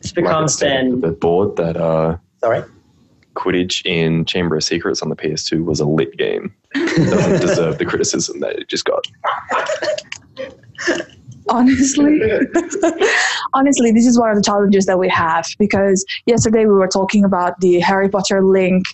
this 0.00 0.10
becomes 0.10 0.58
then, 0.58 1.00
the 1.00 1.12
board 1.12 1.56
that 1.56 1.76
uh, 1.76 2.16
sorry? 2.40 2.64
Quidditch 3.34 3.84
in 3.86 4.24
Chamber 4.24 4.56
of 4.56 4.64
Secrets 4.64 5.02
on 5.02 5.08
the 5.08 5.16
PS2 5.16 5.64
was 5.64 5.80
a 5.80 5.86
lit 5.86 6.16
game. 6.16 6.54
It 6.74 7.10
doesn't 7.10 7.40
deserve 7.46 7.78
the 7.78 7.86
criticism 7.86 8.40
that 8.40 8.56
it 8.56 8.68
just 8.68 8.84
got. 8.84 9.06
honestly 11.48 12.20
honestly 13.54 13.90
this 13.90 14.06
is 14.06 14.18
one 14.18 14.30
of 14.30 14.36
the 14.36 14.42
challenges 14.42 14.86
that 14.86 14.98
we 14.98 15.08
have 15.08 15.46
because 15.58 16.04
yesterday 16.26 16.60
we 16.60 16.72
were 16.72 16.88
talking 16.88 17.24
about 17.24 17.58
the 17.60 17.80
harry 17.80 18.08
potter 18.08 18.44
link 18.44 18.84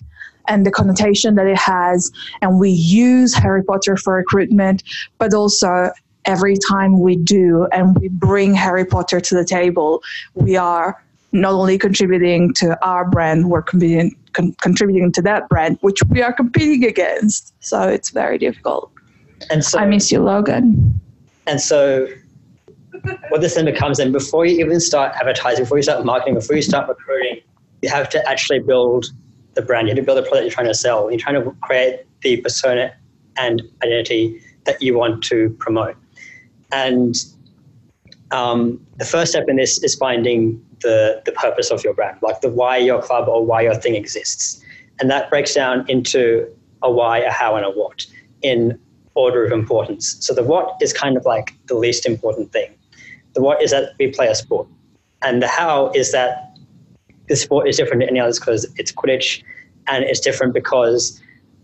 and 0.47 0.65
the 0.65 0.71
connotation 0.71 1.35
that 1.35 1.45
it 1.45 1.57
has 1.57 2.11
and 2.41 2.59
we 2.59 2.69
use 2.69 3.33
harry 3.33 3.63
potter 3.63 3.95
for 3.95 4.15
recruitment 4.15 4.81
but 5.17 5.33
also 5.33 5.91
every 6.25 6.55
time 6.69 6.99
we 6.99 7.15
do 7.15 7.67
and 7.71 7.97
we 7.99 8.07
bring 8.07 8.53
harry 8.53 8.85
potter 8.85 9.19
to 9.19 9.35
the 9.35 9.45
table 9.45 10.01
we 10.33 10.55
are 10.55 11.01
not 11.31 11.53
only 11.53 11.77
contributing 11.77 12.53
to 12.53 12.77
our 12.85 13.07
brand 13.07 13.49
we're 13.49 13.61
contributing, 13.61 14.15
con- 14.37 14.55
contributing 14.61 15.11
to 15.11 15.21
that 15.21 15.49
brand 15.49 15.77
which 15.81 15.99
we 16.09 16.21
are 16.21 16.33
competing 16.33 16.85
against 16.85 17.53
so 17.59 17.81
it's 17.81 18.11
very 18.11 18.37
difficult 18.37 18.91
And 19.49 19.65
so 19.65 19.79
i 19.79 19.85
miss 19.85 20.11
you 20.11 20.21
logan 20.21 21.01
And 21.47 21.59
so 21.61 22.07
what 23.29 23.41
this 23.41 23.55
then 23.55 23.65
becomes 23.65 23.97
then 23.97 24.11
before 24.11 24.45
you 24.45 24.59
even 24.63 24.79
start 24.79 25.15
advertising, 25.15 25.63
before 25.63 25.77
you 25.77 25.83
start 25.83 26.05
marketing, 26.05 26.35
before 26.35 26.55
you 26.55 26.61
start 26.61 26.87
recruiting, 26.87 27.41
you 27.81 27.89
have 27.89 28.09
to 28.09 28.29
actually 28.29 28.59
build 28.59 29.05
the 29.53 29.61
brand. 29.61 29.87
You 29.87 29.91
have 29.91 29.97
to 29.97 30.05
build 30.05 30.17
the 30.17 30.23
product 30.23 30.43
you're 30.43 30.51
trying 30.51 30.67
to 30.67 30.73
sell. 30.73 31.09
You're 31.09 31.19
trying 31.19 31.41
to 31.41 31.55
create 31.61 32.01
the 32.21 32.41
persona 32.41 32.93
and 33.37 33.61
identity 33.83 34.41
that 34.65 34.81
you 34.81 34.97
want 34.97 35.23
to 35.25 35.55
promote. 35.59 35.95
And 36.71 37.15
um, 38.31 38.85
the 38.97 39.05
first 39.05 39.31
step 39.31 39.45
in 39.47 39.55
this 39.55 39.81
is 39.83 39.95
finding 39.95 40.63
the, 40.81 41.21
the 41.25 41.31
purpose 41.31 41.71
of 41.71 41.83
your 41.83 41.93
brand, 41.93 42.17
like 42.21 42.41
the 42.41 42.49
why 42.49 42.77
your 42.77 43.01
club 43.01 43.27
or 43.27 43.45
why 43.45 43.61
your 43.61 43.75
thing 43.75 43.95
exists. 43.95 44.63
And 44.99 45.09
that 45.11 45.29
breaks 45.29 45.53
down 45.53 45.85
into 45.89 46.47
a 46.81 46.91
why, 46.91 47.19
a 47.19 47.31
how, 47.31 47.55
and 47.55 47.65
a 47.65 47.69
what 47.69 48.05
in 48.41 48.79
order 49.15 49.43
of 49.43 49.51
importance. 49.51 50.17
So 50.19 50.33
the 50.33 50.43
what 50.43 50.75
is 50.81 50.93
kind 50.93 51.17
of 51.17 51.25
like 51.25 51.53
the 51.67 51.75
least 51.75 52.05
important 52.05 52.51
thing. 52.51 52.73
The 53.33 53.41
what 53.41 53.61
is 53.61 53.71
that 53.71 53.93
we 53.99 54.11
play 54.11 54.27
a 54.27 54.35
sport. 54.35 54.67
And 55.23 55.41
the 55.41 55.47
how 55.47 55.91
is 55.91 56.11
that 56.11 56.55
the 57.27 57.35
sport 57.35 57.67
is 57.67 57.77
different 57.77 58.01
than 58.01 58.09
any 58.09 58.19
others 58.19 58.39
because 58.39 58.65
it's 58.77 58.91
Quidditch 58.91 59.43
and 59.87 60.03
it's 60.03 60.19
different 60.19 60.53
because 60.53 61.21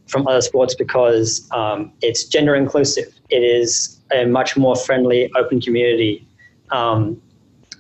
from 0.08 0.28
other 0.28 0.42
sports 0.42 0.76
because 0.76 1.48
um, 1.52 1.92
it's 2.02 2.26
gender 2.26 2.56
inclusive. 2.56 3.14
It 3.30 3.44
is 3.44 4.00
a 4.14 4.26
much 4.26 4.58
more 4.58 4.76
friendly, 4.76 5.32
open 5.36 5.62
community. 5.62 6.28
Um, 6.72 7.22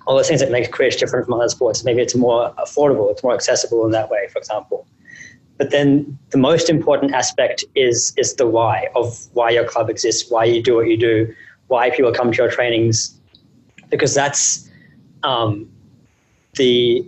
all 0.06 0.18
the 0.18 0.24
things 0.24 0.40
that 0.42 0.52
make 0.52 0.72
Quidditch 0.72 1.00
different 1.00 1.26
from 1.26 1.36
other 1.36 1.50
sports. 1.50 1.84
Maybe 1.84 2.02
it's 2.02 2.16
more 2.16 2.54
affordable, 2.56 3.12
it's 3.12 3.24
more 3.24 3.34
accessible 3.34 3.86
in 3.86 3.92
that 3.92 4.10
way, 4.10 4.28
for 4.32 4.40
example. 4.40 4.86
But 5.58 5.70
then 5.70 6.18
the 6.32 6.38
most 6.38 6.70
important 6.70 7.14
aspect 7.14 7.64
is 7.76 8.14
is 8.18 8.36
the 8.36 8.48
why 8.48 8.88
of 8.96 9.18
why 9.34 9.52
your 9.52 9.66
club 9.66 9.90
exists, 9.90 10.30
why 10.30 10.46
you 10.46 10.62
do 10.62 10.76
what 10.76 10.88
you 10.88 10.98
do, 10.98 11.34
why 11.68 11.90
people 11.90 12.12
come 12.12 12.32
to 12.32 12.38
your 12.38 12.50
trainings, 12.52 13.20
because 13.90 14.14
that's 14.14 14.70
um, 15.24 15.70
the 16.56 17.08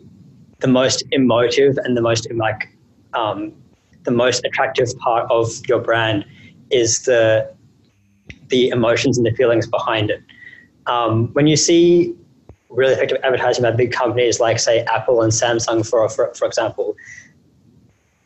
the 0.59 0.67
most 0.67 1.03
emotive 1.11 1.77
and 1.83 1.97
the 1.97 2.01
most 2.01 2.31
like 2.33 2.69
um, 3.13 3.51
the 4.03 4.11
most 4.11 4.45
attractive 4.45 4.95
part 4.99 5.29
of 5.29 5.49
your 5.67 5.79
brand 5.79 6.25
is 6.69 7.03
the 7.03 7.51
the 8.49 8.69
emotions 8.69 9.17
and 9.17 9.25
the 9.25 9.31
feelings 9.31 9.67
behind 9.67 10.11
it. 10.11 10.23
Um, 10.85 11.29
when 11.33 11.47
you 11.47 11.55
see 11.55 12.15
really 12.75 12.93
effective 12.93 13.17
advertising 13.23 13.63
by 13.63 13.71
big 13.71 13.91
companies 13.91 14.39
like 14.39 14.59
say 14.59 14.83
Apple 14.83 15.21
and 15.21 15.31
Samsung, 15.31 15.87
for 15.87 16.07
for, 16.09 16.33
for 16.33 16.45
example, 16.45 16.95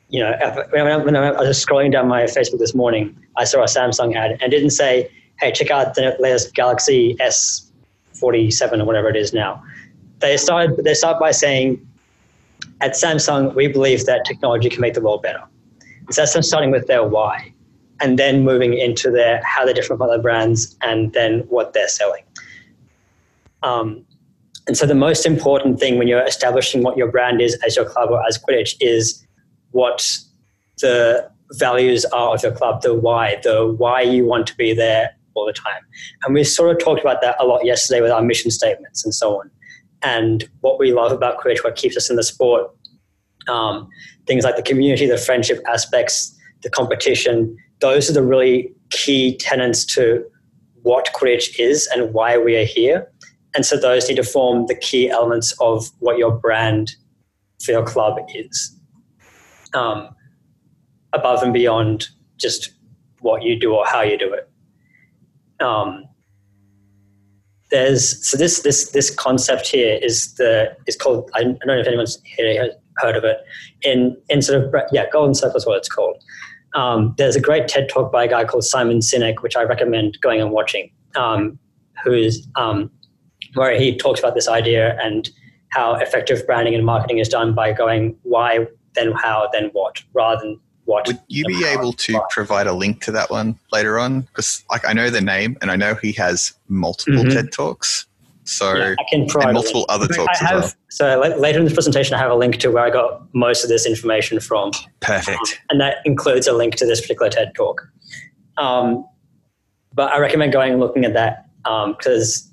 you 0.10 0.20
know, 0.20 0.34
when 0.72 0.88
I, 0.88 0.98
when 0.98 1.16
I 1.16 1.32
was 1.32 1.64
scrolling 1.64 1.92
down 1.92 2.08
my 2.08 2.24
Facebook 2.24 2.60
this 2.60 2.74
morning, 2.74 3.16
I 3.38 3.44
saw 3.44 3.62
a 3.62 3.66
Samsung 3.66 4.16
ad 4.16 4.38
and 4.42 4.52
didn't 4.52 4.72
say, 4.72 5.10
"Hey, 5.40 5.52
check 5.52 5.70
out 5.70 5.94
the 5.94 6.16
latest 6.20 6.56
Galaxy 6.56 7.16
S47 7.20 8.82
or 8.82 8.86
whatever 8.86 9.10
it 9.10 9.16
is 9.16 9.34
now." 9.34 9.64
They 10.20 10.36
started 10.38 10.84
they 10.84 10.96
start 10.96 11.20
by 11.20 11.32
saying, 11.32 11.86
"At 12.82 12.94
Samsung, 12.94 13.54
we 13.54 13.68
believe 13.68 14.06
that 14.06 14.26
technology 14.26 14.70
can 14.70 14.82
make 14.82 14.96
the 14.96 15.02
world 15.02 15.22
better." 15.22 15.44
So 16.10 16.22
that's 16.22 16.34
them 16.34 16.42
starting 16.42 16.72
with 16.72 16.88
their 16.88 17.04
why, 17.04 17.54
and 18.02 18.18
then 18.18 18.44
moving 18.44 18.74
into 18.74 19.12
their 19.12 19.42
how 19.44 19.64
they're 19.64 19.76
different 19.76 20.00
from 20.00 20.10
other 20.10 20.22
brands, 20.22 20.76
and 20.82 21.14
then 21.14 21.42
what 21.50 21.74
they're 21.74 21.88
selling. 21.88 22.24
Um, 23.62 24.06
and 24.70 24.78
so 24.78 24.86
the 24.86 24.94
most 24.94 25.26
important 25.26 25.80
thing 25.80 25.98
when 25.98 26.08
you're 26.08 26.24
establishing 26.24 26.84
what 26.84 26.96
your 26.96 27.10
brand 27.12 27.42
is 27.42 27.58
as 27.66 27.76
your 27.76 27.86
club 27.86 28.12
or 28.12 28.24
as 28.28 28.38
Quidditch 28.38 28.76
is 28.80 29.26
what 29.72 30.08
the 30.80 31.28
values 31.54 32.06
are 32.06 32.36
of 32.36 32.44
your 32.44 32.52
club, 32.52 32.84
the 32.84 32.94
why, 32.94 33.38
the 33.42 33.76
why 33.80 34.02
you 34.02 34.26
want 34.26 34.46
to 34.46 34.56
be 34.58 34.72
there 34.76 35.10
all 35.34 35.48
the 35.48 35.54
time. 35.54 35.82
And 36.24 36.36
we 36.36 36.44
sort 36.44 36.70
of 36.70 36.78
talked 36.78 37.02
about 37.02 37.20
that 37.24 37.36
a 37.40 37.46
lot 37.46 37.66
yesterday 37.66 38.00
with 38.00 38.12
our 38.12 38.22
mission 38.22 38.52
statements 38.52 39.04
and 39.04 39.12
so 39.12 39.40
on. 39.40 39.50
And 40.04 40.48
what 40.62 40.78
we 40.78 40.94
love 40.94 41.12
about 41.12 41.40
Quidditch, 41.40 41.64
what 41.64 41.76
keeps 41.76 41.98
us 41.98 42.12
in 42.12 42.16
the 42.16 42.22
sport, 42.22 42.70
um, 43.48 43.90
things 44.28 44.44
like 44.44 44.56
the 44.56 44.62
community, 44.62 45.08
the 45.08 45.18
friendship 45.18 45.64
aspects, 45.68 46.32
the 46.62 46.70
competition, 46.70 47.58
those 47.80 48.08
are 48.08 48.14
the 48.14 48.22
really 48.22 48.72
key 48.92 49.36
tenets 49.38 49.84
to 49.96 50.24
what 50.84 51.10
Quidditch 51.16 51.60
is 51.60 51.90
and 51.92 52.14
why 52.14 52.38
we 52.38 52.56
are 52.56 52.66
here. 52.66 53.12
And 53.56 53.66
so 53.66 53.78
those 53.78 54.08
need 54.08 54.16
to 54.16 54.24
form 54.24 54.68
the 54.68 54.76
key 54.76 55.10
elements 55.10 55.54
of 55.60 55.88
what 56.00 56.18
your 56.18 56.32
brand 56.32 56.92
for 57.64 57.72
your 57.72 57.86
club 57.86 58.20
is 58.34 58.76
um, 59.74 60.10
above 61.14 61.44
and 61.44 61.54
beyond 61.54 62.08
just 62.38 62.72
what 63.22 63.44
you 63.44 63.60
do 63.60 63.74
or 63.74 63.86
how 63.86 64.02
you 64.02 64.18
do 64.18 64.34
it. 64.34 64.50
Um, 65.64 66.06
there's 67.72 68.28
so 68.28 68.38
this 68.38 68.62
this 68.62 68.92
this 68.92 69.14
concept 69.14 69.68
here 69.68 70.00
is 70.02 70.34
the 70.36 70.76
is 70.88 70.96
called 70.96 71.30
I 71.36 71.44
don't 71.44 71.60
know 71.68 71.78
if 71.78 71.86
anyone's 71.86 72.18
heard 72.98 73.16
of 73.16 73.24
it 73.24 73.38
in 73.84 74.18
in 74.30 74.42
sort 74.42 74.64
of 74.64 74.74
yeah 74.92 75.06
golden 75.12 75.36
circle 75.36 75.58
is 75.58 75.66
what 75.66 75.78
it's 75.78 75.90
called. 75.90 76.24
Um, 76.76 77.14
there's 77.18 77.36
a 77.36 77.42
great 77.42 77.68
TED 77.68 77.90
talk 77.90 78.12
by 78.12 78.24
a 78.24 78.28
guy 78.28 78.46
called 78.46 78.64
Simon 78.64 79.00
Sinek 79.00 79.42
which 79.42 79.56
I 79.56 79.64
recommend 79.64 80.18
going 80.22 80.42
and 80.42 80.52
watching. 80.52 80.92
Um, 81.16 81.60
who 82.04 82.14
is 82.14 82.48
um, 82.56 82.92
where 83.56 83.78
he 83.80 83.96
talks 83.98 84.20
about 84.20 84.36
this 84.36 84.48
idea 84.48 84.98
and 85.02 85.30
how 85.70 85.96
effective 85.96 86.46
branding 86.46 86.76
and 86.76 86.86
marketing 86.86 87.20
is 87.20 87.30
done 87.30 87.54
by 87.54 87.72
going 87.72 88.16
why 88.24 88.66
then 88.96 89.12
how 89.12 89.48
then 89.54 89.70
what 89.74 90.02
rather 90.14 90.42
than 90.42 90.60
what 90.86 91.06
Would 91.08 91.20
you 91.28 91.46
be 91.46 91.62
how, 91.64 91.68
able 91.80 91.94
to 91.94 92.14
why. 92.14 92.22
provide 92.32 92.66
a 92.66 92.74
link 92.74 93.02
to 93.04 93.12
that 93.12 93.30
one 93.30 93.60
later 93.72 94.00
on? 94.00 94.22
Because 94.22 94.64
like 94.72 94.88
I 94.88 94.94
know 94.94 95.10
the 95.12 95.22
name 95.22 95.56
and 95.62 95.70
I 95.70 95.76
know 95.76 95.94
he 95.94 96.12
has 96.14 96.54
multiple 96.68 97.24
Mhm. 97.24 97.34
TED 97.34 97.52
talks. 97.52 98.08
So 98.46 98.74
Yeah, 98.76 98.96
I 98.98 99.04
can 99.12 99.28
provide 99.28 99.50
and 99.50 99.54
multiple 99.54 99.86
other 99.90 100.08
I 100.12 100.16
talks 100.16 100.42
as 100.42 100.50
have, 100.50 100.60
well. 100.62 100.72
So 100.90 101.20
la- 101.20 101.36
later 101.36 101.60
in 101.60 101.66
this 101.66 101.74
presentation, 101.76 102.16
I 102.16 102.18
have 102.18 102.32
a 102.32 102.36
link 102.36 102.58
to 102.58 102.72
where 102.72 102.84
I 102.84 102.90
got 102.90 103.22
most 103.36 103.64
of 103.64 103.70
this 103.70 103.86
information 103.86 104.40
from, 104.40 104.72
Perfect. 105.02 105.62
and 105.70 105.80
that 105.80 105.98
includes 106.06 106.48
a 106.48 106.54
link 106.54 106.74
to 106.78 106.86
this 106.88 107.00
particular 107.00 107.30
TED 107.30 107.54
talk. 107.54 107.88
Um, 108.58 109.06
but 109.94 110.12
I 110.12 110.18
recommend 110.18 110.52
going 110.52 110.72
and 110.72 110.80
looking 110.80 111.06
at 111.06 111.14
that 111.14 111.46
because 111.64 112.49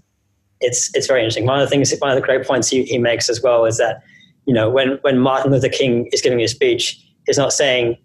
it's 0.60 0.94
it's 0.94 1.06
very 1.06 1.20
interesting. 1.20 1.46
One 1.46 1.60
of 1.60 1.66
the 1.66 1.70
things, 1.70 1.94
one 1.98 2.10
of 2.10 2.16
the 2.16 2.22
great 2.22 2.46
points 2.46 2.68
he, 2.68 2.84
he 2.84 2.98
makes 2.98 3.28
as 3.28 3.42
well 3.42 3.64
is 3.64 3.78
that 3.78 4.02
you 4.46 4.54
know 4.54 4.70
when 4.70 4.98
when 5.02 5.18
Martin 5.18 5.52
Luther 5.52 5.68
King 5.68 6.08
is 6.12 6.22
giving 6.22 6.38
his 6.38 6.52
speech, 6.52 6.98
he's 7.26 7.38
not 7.38 7.52
saying 7.52 7.96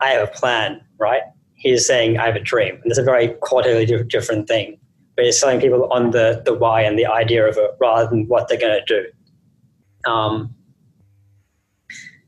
I 0.00 0.08
have 0.08 0.28
a 0.28 0.32
plan, 0.32 0.80
right? 0.98 1.22
He's 1.54 1.86
saying 1.86 2.18
I 2.18 2.26
have 2.26 2.36
a 2.36 2.40
dream, 2.40 2.74
and 2.74 2.86
it's 2.86 2.98
a 2.98 3.02
very 3.02 3.28
di- 3.28 4.02
different 4.04 4.48
thing. 4.48 4.78
But 5.16 5.24
he's 5.24 5.38
selling 5.38 5.60
people 5.60 5.90
on 5.92 6.10
the 6.10 6.42
the 6.44 6.54
why 6.54 6.82
and 6.82 6.98
the 6.98 7.06
idea 7.06 7.46
of 7.46 7.56
it 7.56 7.70
rather 7.80 8.08
than 8.08 8.26
what 8.28 8.48
they're 8.48 8.60
going 8.60 8.80
to 8.86 9.02
do. 9.02 10.10
Um, 10.10 10.54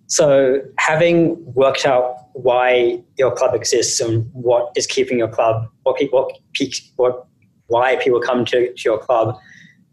so 0.07 0.61
having 0.79 1.37
worked 1.55 1.85
out 1.85 2.17
why 2.33 3.03
your 3.19 3.31
club 3.31 3.55
exists 3.55 4.01
and 4.01 4.29
what 4.33 4.73
is 4.75 4.87
keeping 4.87 5.19
your 5.19 5.29
club, 5.29 5.69
what 5.83 6.01
what, 6.11 6.33
what 6.97 7.28
why 7.69 7.97
people 7.97 8.21
come 8.21 8.45
to, 8.47 8.73
to 8.73 8.83
your 8.85 8.99
club, 8.99 9.37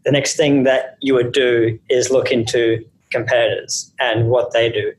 the 0.04 0.10
next 0.10 0.36
thing 0.36 0.64
that 0.64 0.96
you 1.00 1.14
would 1.14 1.32
do 1.32 1.78
is 1.88 2.10
look 2.10 2.30
into 2.30 2.84
competitors 3.10 3.92
and 3.98 4.28
what 4.28 4.52
they 4.52 4.70
do. 4.70 4.92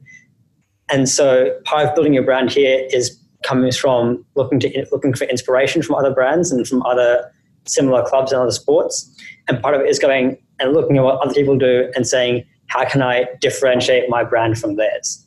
And 0.90 1.08
so 1.10 1.58
part 1.66 1.88
of 1.88 1.96
building 1.96 2.14
your 2.14 2.24
brand 2.24 2.52
here 2.52 2.88
is 2.92 3.20
coming 3.44 3.72
from 3.72 4.26
looking 4.36 4.60
to 4.60 4.88
looking 4.92 5.14
for 5.14 5.26
inspiration 5.26 5.82
from 5.82 5.96
other 5.96 6.14
brands 6.14 6.52
and 6.52 6.68
from 6.68 6.82
other 6.84 7.32
similar 7.66 8.04
clubs 8.06 8.32
and 8.32 8.42
other 8.42 8.52
sports. 8.52 9.14
And 9.48 9.62
part 9.62 9.76
of 9.76 9.82
it 9.82 9.90
is 9.90 10.00
going 10.00 10.38
and 10.60 10.74
looking 10.74 10.98
at 10.98 11.04
what 11.04 11.20
other 11.20 11.34
people 11.34 11.58
do 11.58 11.92
and 11.96 12.08
saying, 12.08 12.46
how 12.68 12.88
can 12.88 13.02
I 13.02 13.26
differentiate 13.42 14.10
my 14.10 14.24
brand 14.24 14.58
from 14.58 14.76
theirs? 14.76 15.24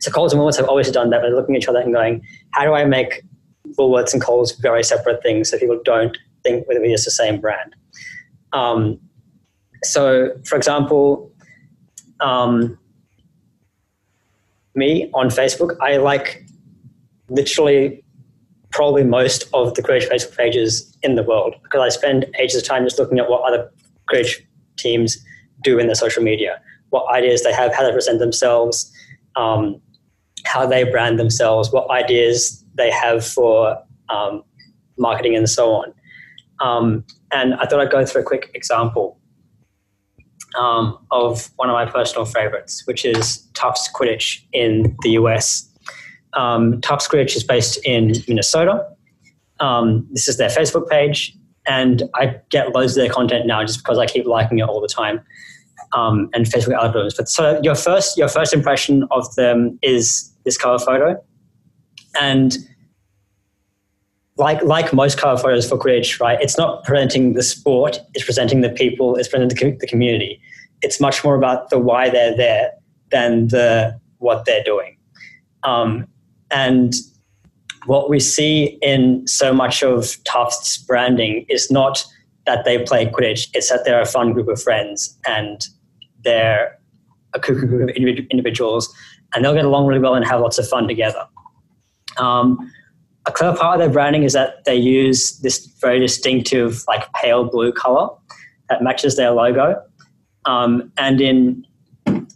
So 0.00 0.10
Coles 0.10 0.32
and 0.32 0.40
Woolworths 0.40 0.56
have 0.56 0.68
always 0.68 0.90
done 0.90 1.10
that. 1.10 1.22
They're 1.22 1.34
looking 1.34 1.54
at 1.54 1.62
each 1.62 1.68
other 1.68 1.80
and 1.80 1.92
going, 1.92 2.22
how 2.52 2.64
do 2.64 2.72
I 2.74 2.84
make 2.84 3.22
Woolworths 3.78 4.12
and 4.12 4.22
Coles 4.22 4.52
very 4.52 4.82
separate 4.82 5.22
things 5.22 5.50
so 5.50 5.58
people 5.58 5.80
don't 5.84 6.16
think 6.42 6.66
whether 6.68 6.82
it's 6.82 7.04
the 7.04 7.10
same 7.10 7.40
brand? 7.40 7.74
Um, 8.52 9.00
so, 9.84 10.30
for 10.44 10.56
example, 10.56 11.32
um, 12.20 12.78
me 14.74 15.10
on 15.12 15.28
Facebook, 15.28 15.76
I 15.80 15.96
like 15.96 16.44
literally 17.28 18.02
probably 18.70 19.04
most 19.04 19.44
of 19.52 19.74
the 19.74 19.82
Quidditch 19.82 20.08
Facebook 20.08 20.36
pages 20.36 20.96
in 21.02 21.14
the 21.14 21.22
world 21.22 21.54
because 21.62 21.80
I 21.80 21.88
spend 21.88 22.26
ages 22.38 22.56
of 22.56 22.64
time 22.64 22.84
just 22.84 22.98
looking 22.98 23.18
at 23.18 23.28
what 23.28 23.42
other 23.42 23.70
Quidditch 24.10 24.40
teams 24.76 25.22
do 25.62 25.78
in 25.78 25.86
their 25.86 25.94
social 25.94 26.22
media, 26.22 26.60
what 26.90 27.06
ideas 27.12 27.42
they 27.42 27.52
have, 27.52 27.74
how 27.74 27.84
they 27.84 27.92
present 27.92 28.18
themselves, 28.18 28.90
um, 29.36 29.80
how 30.44 30.66
they 30.66 30.84
brand 30.84 31.18
themselves, 31.18 31.70
what 31.72 31.90
ideas 31.90 32.64
they 32.74 32.90
have 32.90 33.24
for 33.24 33.76
um, 34.08 34.42
marketing, 34.98 35.36
and 35.36 35.48
so 35.48 35.70
on. 35.70 35.92
Um, 36.62 37.04
and 37.32 37.54
I 37.54 37.66
thought 37.66 37.80
I'd 37.80 37.90
go 37.90 38.06
through 38.06 38.22
a 38.22 38.24
quick 38.24 38.50
example 38.54 39.18
um, 40.56 40.98
of 41.10 41.50
one 41.56 41.68
of 41.68 41.74
my 41.74 41.86
personal 41.86 42.24
favorites, 42.24 42.86
which 42.86 43.04
is 43.04 43.38
Tufts 43.54 43.90
Quidditch 43.92 44.42
in 44.52 44.96
the 45.02 45.10
US. 45.10 45.68
Um, 46.34 46.80
Tufts 46.80 47.08
Quidditch 47.08 47.36
is 47.36 47.44
based 47.44 47.78
in 47.84 48.12
Minnesota. 48.28 48.86
Um, 49.60 50.06
this 50.12 50.28
is 50.28 50.36
their 50.38 50.48
Facebook 50.48 50.88
page, 50.88 51.36
and 51.66 52.04
I 52.14 52.36
get 52.50 52.72
loads 52.74 52.96
of 52.96 53.02
their 53.02 53.12
content 53.12 53.46
now 53.46 53.64
just 53.64 53.78
because 53.78 53.98
I 53.98 54.06
keep 54.06 54.26
liking 54.26 54.58
it 54.58 54.62
all 54.62 54.80
the 54.80 54.88
time. 54.88 55.20
Um, 55.94 56.30
and 56.32 56.46
Facebook 56.46 56.74
algorithms. 56.78 57.16
But 57.18 57.28
so 57.28 57.60
your 57.62 57.74
first 57.74 58.16
your 58.16 58.28
first 58.28 58.54
impression 58.54 59.06
of 59.10 59.34
them 59.34 59.78
is 59.82 60.32
this 60.44 60.56
cover 60.56 60.78
photo, 60.78 61.22
and 62.18 62.56
like 64.42 64.62
like 64.62 64.92
most 64.92 65.18
cover 65.18 65.40
photos 65.40 65.68
for 65.68 65.76
Quidditch, 65.78 66.20
right? 66.20 66.38
It's 66.40 66.58
not 66.58 66.84
presenting 66.84 67.34
the 67.34 67.42
sport; 67.42 68.00
it's 68.14 68.24
presenting 68.24 68.60
the 68.60 68.70
people, 68.70 69.16
it's 69.16 69.28
presenting 69.28 69.48
the, 69.48 69.54
co- 69.54 69.78
the 69.78 69.86
community. 69.86 70.40
It's 70.82 71.00
much 71.00 71.24
more 71.24 71.34
about 71.34 71.70
the 71.70 71.78
why 71.78 72.10
they're 72.10 72.36
there 72.36 72.72
than 73.10 73.48
the 73.48 73.98
what 74.18 74.44
they're 74.44 74.64
doing. 74.64 74.96
Um, 75.62 76.06
and 76.50 76.94
what 77.86 78.10
we 78.10 78.20
see 78.20 78.78
in 78.82 79.26
so 79.26 79.52
much 79.52 79.82
of 79.82 80.16
Tufts 80.24 80.78
branding 80.78 81.46
is 81.48 81.70
not 81.70 82.04
that 82.46 82.64
they 82.64 82.82
play 82.82 83.06
Quidditch; 83.06 83.48
it's 83.54 83.68
that 83.70 83.84
they're 83.84 84.00
a 84.00 84.06
fun 84.06 84.32
group 84.32 84.48
of 84.48 84.60
friends 84.62 85.18
and 85.26 85.66
they're 86.24 86.78
a 87.34 87.38
group 87.38 87.88
of 87.88 87.96
individuals, 87.96 88.92
and 89.34 89.44
they'll 89.44 89.54
get 89.54 89.64
along 89.64 89.86
really 89.86 90.00
well 90.00 90.14
and 90.14 90.24
have 90.26 90.40
lots 90.40 90.58
of 90.58 90.68
fun 90.68 90.86
together. 90.86 91.26
Um, 92.18 92.70
a 93.26 93.32
clever 93.32 93.56
part 93.56 93.74
of 93.74 93.80
their 93.80 93.92
branding 93.92 94.24
is 94.24 94.32
that 94.32 94.64
they 94.64 94.74
use 94.74 95.38
this 95.40 95.66
very 95.80 96.00
distinctive, 96.00 96.84
like 96.88 97.10
pale 97.12 97.44
blue 97.44 97.72
color 97.72 98.08
that 98.68 98.82
matches 98.82 99.16
their 99.16 99.30
logo. 99.30 99.80
Um, 100.44 100.92
and 100.98 101.20
in 101.20 101.64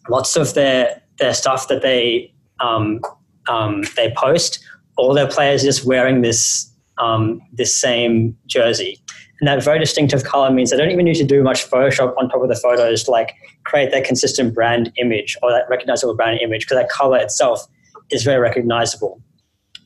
lots 0.08 0.36
of 0.36 0.54
their 0.54 1.02
their 1.18 1.34
stuff 1.34 1.68
that 1.68 1.82
they 1.82 2.32
um, 2.60 3.00
um, 3.48 3.82
they 3.96 4.12
post, 4.16 4.64
all 4.96 5.14
their 5.14 5.26
players 5.26 5.62
are 5.62 5.66
just 5.66 5.84
wearing 5.84 6.22
this 6.22 6.72
um, 6.98 7.40
this 7.52 7.78
same 7.78 8.36
jersey. 8.46 9.00
And 9.40 9.48
that 9.48 9.62
very 9.62 9.78
distinctive 9.78 10.24
color 10.24 10.50
means 10.50 10.70
they 10.70 10.78
don't 10.78 10.90
even 10.90 11.04
need 11.04 11.16
to 11.16 11.24
do 11.24 11.42
much 11.42 11.68
Photoshop 11.68 12.14
on 12.16 12.30
top 12.30 12.42
of 12.42 12.48
the 12.48 12.54
photos 12.54 13.04
to 13.04 13.10
like 13.10 13.34
create 13.64 13.90
that 13.90 14.04
consistent 14.04 14.54
brand 14.54 14.90
image 14.96 15.36
or 15.42 15.50
that 15.50 15.64
recognizable 15.68 16.14
brand 16.14 16.40
image 16.40 16.62
because 16.62 16.78
that 16.78 16.88
color 16.88 17.18
itself 17.18 17.66
is 18.10 18.22
very 18.22 18.38
recognizable 18.38 19.20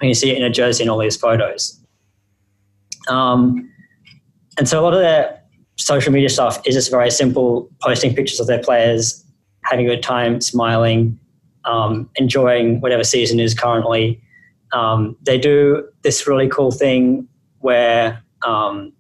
when 0.00 0.08
you 0.08 0.14
see 0.14 0.30
it 0.30 0.36
in 0.36 0.42
a 0.42 0.50
jersey 0.50 0.82
in 0.82 0.88
all 0.88 0.98
these 0.98 1.16
photos. 1.16 1.78
Um, 3.08 3.70
and 4.58 4.68
so 4.68 4.80
a 4.80 4.82
lot 4.82 4.94
of 4.94 5.00
their 5.00 5.40
social 5.76 6.12
media 6.12 6.28
stuff 6.28 6.60
is 6.66 6.74
just 6.74 6.90
very 6.90 7.10
simple, 7.10 7.68
posting 7.80 8.14
pictures 8.14 8.40
of 8.40 8.46
their 8.46 8.62
players, 8.62 9.24
having 9.64 9.86
a 9.86 9.94
good 9.94 10.02
time, 10.02 10.40
smiling, 10.40 11.18
um, 11.64 12.08
enjoying 12.16 12.80
whatever 12.80 13.04
season 13.04 13.40
is 13.40 13.54
currently. 13.54 14.20
Um, 14.72 15.16
they 15.22 15.38
do 15.38 15.86
this 16.02 16.26
really 16.26 16.48
cool 16.48 16.70
thing 16.70 17.28
where 17.58 18.22
um, 18.46 18.92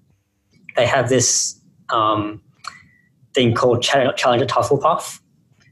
they 0.76 0.86
have 0.86 1.08
this 1.08 1.58
um, 1.90 2.42
thing 3.34 3.54
called 3.54 3.82
Challenge 3.82 4.42
at 4.42 4.48
Hufflepuff, 4.48 5.20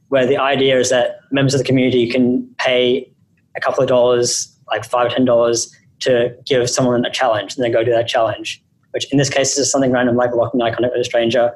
where 0.09 0.27
the 0.27 0.39
idea 0.39 0.79
is 0.79 0.91
that 0.91 1.21
members 1.31 1.55
of 1.55 1.59
the 1.59 1.65
community 1.65 2.09
can 2.09 2.49
pay 2.59 3.11
a 3.57 3.61
couple 3.61 3.83
of 3.83 3.89
dollars, 3.89 4.55
like 4.71 4.85
five, 4.85 5.13
ten 5.13 5.25
dollars, 5.25 5.75
to 6.01 6.35
give 6.47 6.69
someone 6.71 7.05
a 7.05 7.11
challenge, 7.11 7.57
and 7.57 7.65
then 7.65 7.73
go 7.73 7.83
do 7.83 7.91
that 7.91 8.09
challenge. 8.09 8.63
Which 8.93 9.11
in 9.13 9.19
this 9.19 9.29
case 9.29 9.57
is 9.59 9.71
something 9.71 9.93
random 9.93 10.17
like 10.17 10.33
blocking 10.33 10.63
eye 10.63 10.71
contact 10.71 10.95
with 10.95 11.03
a 11.03 11.05
stranger 11.05 11.53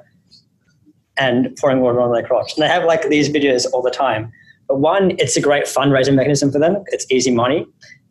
and 1.16 1.54
pouring 1.60 1.80
water 1.80 2.00
on 2.00 2.12
their 2.12 2.22
crotch. 2.22 2.52
And 2.56 2.62
they 2.62 2.68
have 2.68 2.84
like 2.84 3.08
these 3.08 3.28
videos 3.28 3.66
all 3.72 3.82
the 3.82 3.90
time. 3.90 4.30
But 4.68 4.78
one, 4.78 5.12
it's 5.18 5.36
a 5.36 5.40
great 5.40 5.64
fundraising 5.64 6.14
mechanism 6.14 6.50
for 6.50 6.58
them. 6.58 6.82
It's 6.88 7.10
easy 7.10 7.30
money. 7.30 7.66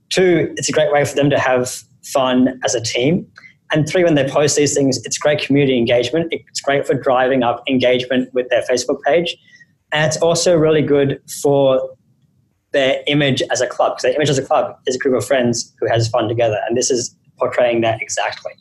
Two, 0.10 0.54
it's 0.58 0.70
a 0.70 0.72
great 0.72 0.92
way 0.92 1.06
for 1.06 1.16
them 1.16 1.30
to 1.30 1.40
have 1.40 1.82
fun 2.04 2.60
as 2.64 2.76
a 2.76 2.82
team. 2.82 3.28
And 3.72 3.88
three, 3.88 4.04
when 4.04 4.16
they 4.16 4.28
post 4.28 4.58
these 4.58 4.74
things, 4.74 5.04
it's 5.06 5.18
great 5.18 5.40
community 5.40 5.78
engagement. 5.78 6.28
It's 6.32 6.60
great 6.60 6.86
for 6.86 6.94
driving 6.94 7.42
up 7.42 7.64
engagement 7.70 8.34
with 8.34 8.50
their 8.50 8.64
Facebook 8.64 9.02
page. 9.04 9.38
And 9.94 10.06
it's 10.06 10.18
also 10.18 10.56
really 10.56 10.82
good 10.82 11.22
for 11.42 11.90
their 12.74 13.04
image 13.08 13.42
as 13.52 13.62
a 13.62 13.68
club, 13.68 13.94
because 13.94 14.04
their 14.04 14.14
image 14.14 14.30
as 14.30 14.38
a 14.38 14.46
club 14.46 14.78
is 14.88 14.96
a 14.96 15.00
group 15.00 15.16
of 15.16 15.26
friends 15.26 15.74
who 15.80 15.88
has 15.88 16.08
fun 16.08 16.28
together. 16.28 16.60
And 16.68 16.78
this 16.78 16.90
is 16.90 17.16
portraying 17.38 17.82
that 17.82 18.02
exactly. 18.02 18.54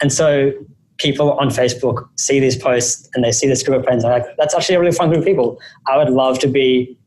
And 0.00 0.12
so 0.12 0.52
people 0.98 1.32
on 1.32 1.48
Facebook 1.48 2.08
see 2.16 2.40
these 2.40 2.56
posts 2.56 3.08
and 3.14 3.24
they 3.24 3.32
see 3.32 3.46
this 3.46 3.62
group 3.62 3.78
of 3.78 3.84
friends 3.84 4.04
and 4.04 4.12
like, 4.12 4.24
that's 4.36 4.54
actually 4.54 4.74
a 4.74 4.80
really 4.80 4.92
fun 4.92 5.08
group 5.08 5.20
of 5.20 5.24
people. 5.24 5.60
I 5.86 5.96
would 5.96 6.10
love 6.10 6.38
to 6.40 6.48
be 6.48 6.98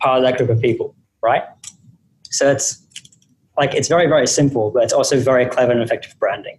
part 0.00 0.18
of 0.18 0.24
that 0.24 0.38
group 0.38 0.50
of 0.50 0.60
people, 0.60 0.94
right? 1.22 1.42
So 2.30 2.50
it's 2.50 2.84
like 3.56 3.74
it's 3.74 3.88
very, 3.88 4.06
very 4.06 4.26
simple, 4.26 4.70
but 4.70 4.84
it's 4.84 4.92
also 4.92 5.18
very 5.18 5.46
clever 5.46 5.72
and 5.72 5.82
effective 5.82 6.16
branding. 6.18 6.58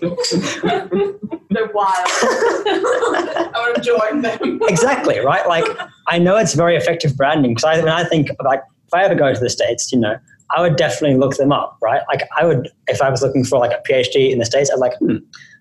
They're 1.50 1.70
wild. 1.74 2.06
I 2.06 3.52
want 3.54 3.76
to 3.76 3.82
join 3.82 4.22
them. 4.22 4.60
exactly, 4.68 5.18
right? 5.18 5.46
Like 5.46 5.66
I 6.08 6.18
know 6.18 6.36
it's 6.36 6.54
very 6.54 6.76
effective 6.76 7.16
branding 7.16 7.52
because 7.52 7.64
I, 7.64 7.78
when 7.78 7.88
I 7.88 8.04
think 8.04 8.30
like 8.42 8.62
if 8.86 8.94
I 8.94 9.04
ever 9.04 9.14
go 9.14 9.32
to 9.32 9.38
the 9.38 9.50
states, 9.50 9.92
you 9.92 9.98
know, 9.98 10.16
I 10.56 10.62
would 10.62 10.76
definitely 10.76 11.18
look 11.18 11.36
them 11.36 11.52
up, 11.52 11.76
right? 11.82 12.02
Like 12.08 12.22
I 12.38 12.46
would 12.46 12.70
if 12.88 13.02
I 13.02 13.10
was 13.10 13.22
looking 13.22 13.44
for 13.44 13.58
like 13.58 13.72
a 13.72 13.82
PhD 13.90 14.30
in 14.30 14.38
the 14.38 14.46
states, 14.46 14.70
I'd 14.72 14.78
like, 14.78 14.96
hmm, 14.98 15.16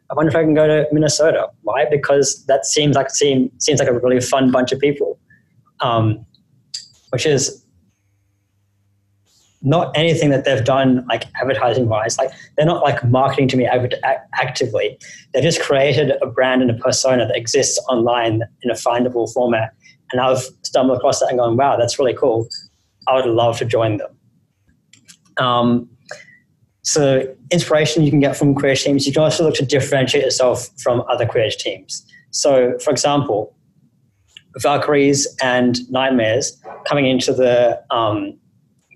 I 0.09 0.15
wonder 0.15 0.29
if 0.29 0.35
I 0.35 0.43
can 0.43 0.53
go 0.53 0.67
to 0.67 0.87
Minnesota. 0.91 1.47
Why? 1.63 1.85
Because 1.89 2.45
that 2.45 2.65
seems 2.65 2.95
like 2.95 3.09
seem 3.09 3.51
seems 3.59 3.79
like 3.79 3.89
a 3.89 3.93
really 3.93 4.21
fun 4.21 4.51
bunch 4.51 4.71
of 4.71 4.79
people, 4.79 5.19
um, 5.81 6.25
which 7.11 7.25
is 7.25 7.63
not 9.61 9.91
anything 9.97 10.29
that 10.29 10.45
they've 10.45 10.63
done 10.63 11.05
like 11.07 11.25
advertising 11.35 11.89
wise. 11.89 12.17
Like 12.17 12.31
they're 12.55 12.65
not 12.65 12.81
like 12.81 13.03
marketing 13.03 13.47
to 13.49 13.57
me 13.57 13.65
act- 13.65 13.95
actively. 14.33 14.97
They've 15.33 15.43
just 15.43 15.61
created 15.61 16.13
a 16.21 16.27
brand 16.27 16.61
and 16.61 16.71
a 16.71 16.75
persona 16.75 17.27
that 17.27 17.35
exists 17.35 17.77
online 17.89 18.43
in 18.61 18.71
a 18.71 18.73
findable 18.73 19.31
format. 19.33 19.73
And 20.11 20.21
I've 20.21 20.43
stumbled 20.63 20.97
across 20.97 21.19
that 21.19 21.29
and 21.29 21.39
gone, 21.39 21.57
wow, 21.57 21.77
that's 21.77 21.99
really 21.99 22.13
cool. 22.13 22.47
I 23.07 23.15
would 23.15 23.25
love 23.25 23.57
to 23.59 23.65
join 23.65 23.97
them. 23.97 24.17
Um, 25.37 25.89
so 26.83 27.35
inspiration 27.51 28.03
you 28.03 28.09
can 28.09 28.19
get 28.19 28.37
from 28.37 28.55
Quidditch 28.55 28.83
teams. 28.85 29.05
You 29.05 29.13
can 29.13 29.23
also 29.23 29.43
look 29.43 29.55
to 29.55 29.65
differentiate 29.65 30.23
yourself 30.23 30.69
from 30.81 31.03
other 31.09 31.25
Quidditch 31.25 31.57
teams. 31.57 32.05
So, 32.31 32.77
for 32.79 32.91
example, 32.91 33.55
Valkyries 34.57 35.27
and 35.41 35.79
Nightmares 35.91 36.59
coming 36.85 37.05
into 37.05 37.33
the 37.33 37.81
um, 37.91 38.37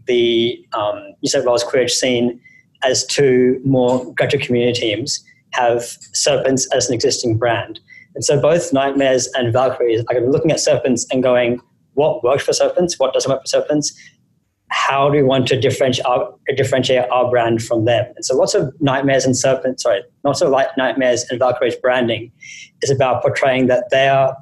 the 0.05 0.65
um, 0.73 0.99
New 1.21 1.29
South 1.29 1.45
Wales 1.45 1.63
Quidditch 1.63 1.91
scene 1.91 2.39
as 2.83 3.05
two 3.05 3.61
more 3.63 4.13
graduate 4.13 4.45
community 4.45 4.79
teams 4.79 5.23
have 5.51 5.83
Serpents 6.13 6.67
as 6.73 6.87
an 6.87 6.93
existing 6.93 7.37
brand. 7.37 7.79
And 8.15 8.23
so 8.23 8.39
both 8.39 8.73
Nightmares 8.73 9.27
and 9.35 9.53
Valkyries 9.53 10.03
are 10.09 10.19
looking 10.21 10.51
at 10.51 10.59
Serpents 10.59 11.05
and 11.11 11.23
going, 11.23 11.59
what 11.93 12.23
works 12.23 12.43
for 12.43 12.53
Serpents? 12.53 12.99
What 12.99 13.13
doesn't 13.13 13.31
work 13.31 13.41
for 13.41 13.47
Serpents? 13.47 13.93
How 14.69 15.09
do 15.09 15.17
we 15.17 15.23
want 15.23 15.47
to 15.47 15.59
differentiate 15.59 16.05
our, 16.05 16.33
differentiate 16.55 17.09
our 17.09 17.29
brand 17.29 17.63
from 17.63 17.85
them? 17.85 18.05
And 18.15 18.25
so 18.25 18.35
lots 18.35 18.55
of 18.55 18.73
Nightmares 18.81 19.25
and 19.25 19.37
Serpents, 19.37 19.83
sorry, 19.83 20.01
lots 20.23 20.41
of 20.41 20.49
like 20.49 20.75
Nightmares 20.77 21.25
and 21.29 21.39
Valkyries 21.39 21.75
branding 21.75 22.31
is 22.81 22.89
about 22.89 23.21
portraying 23.21 23.67
that 23.67 23.85
they 23.91 24.07
are 24.07 24.35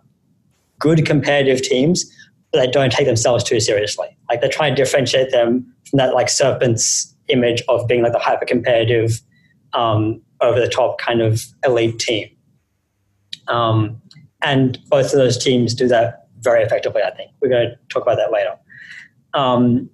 good 0.80 1.06
competitive 1.06 1.62
teams, 1.62 2.10
they 2.54 2.68
don't 2.68 2.92
take 2.92 3.06
themselves 3.06 3.44
too 3.44 3.60
seriously. 3.60 4.08
Like 4.30 4.42
they're 4.42 4.50
trying 4.50 4.76
to 4.76 4.84
differentiate 4.84 5.32
them 5.32 5.74
from 5.90 5.98
that 5.98 6.14
like 6.14 6.30
Serpents 6.30 7.16
image 7.28 7.64
of 7.70 7.88
being 7.88 8.02
like 8.02 8.12
the 8.12 8.20
hyper 8.20 8.46
competitive, 8.46 9.22
um, 9.74 10.22
over 10.42 10.60
the 10.60 10.68
top 10.68 11.00
kind 11.00 11.22
of 11.22 11.42
elite 11.66 12.00
team. 12.00 12.30
Um, 13.48 14.02
and 14.44 14.80
both 14.90 15.08
of 15.08 15.12
those 15.14 15.38
teams 15.38 15.74
do 15.74 15.88
that 15.88 16.28
very 16.40 16.64
effectively, 16.64 17.02
I 17.04 17.12
think. 17.12 17.32
We're 17.42 17.50
going 17.50 17.70
to 17.70 17.76
talk 17.90 18.02
about 18.04 18.18
that 18.18 18.32
later. 18.32 18.58
Um, 19.34 19.90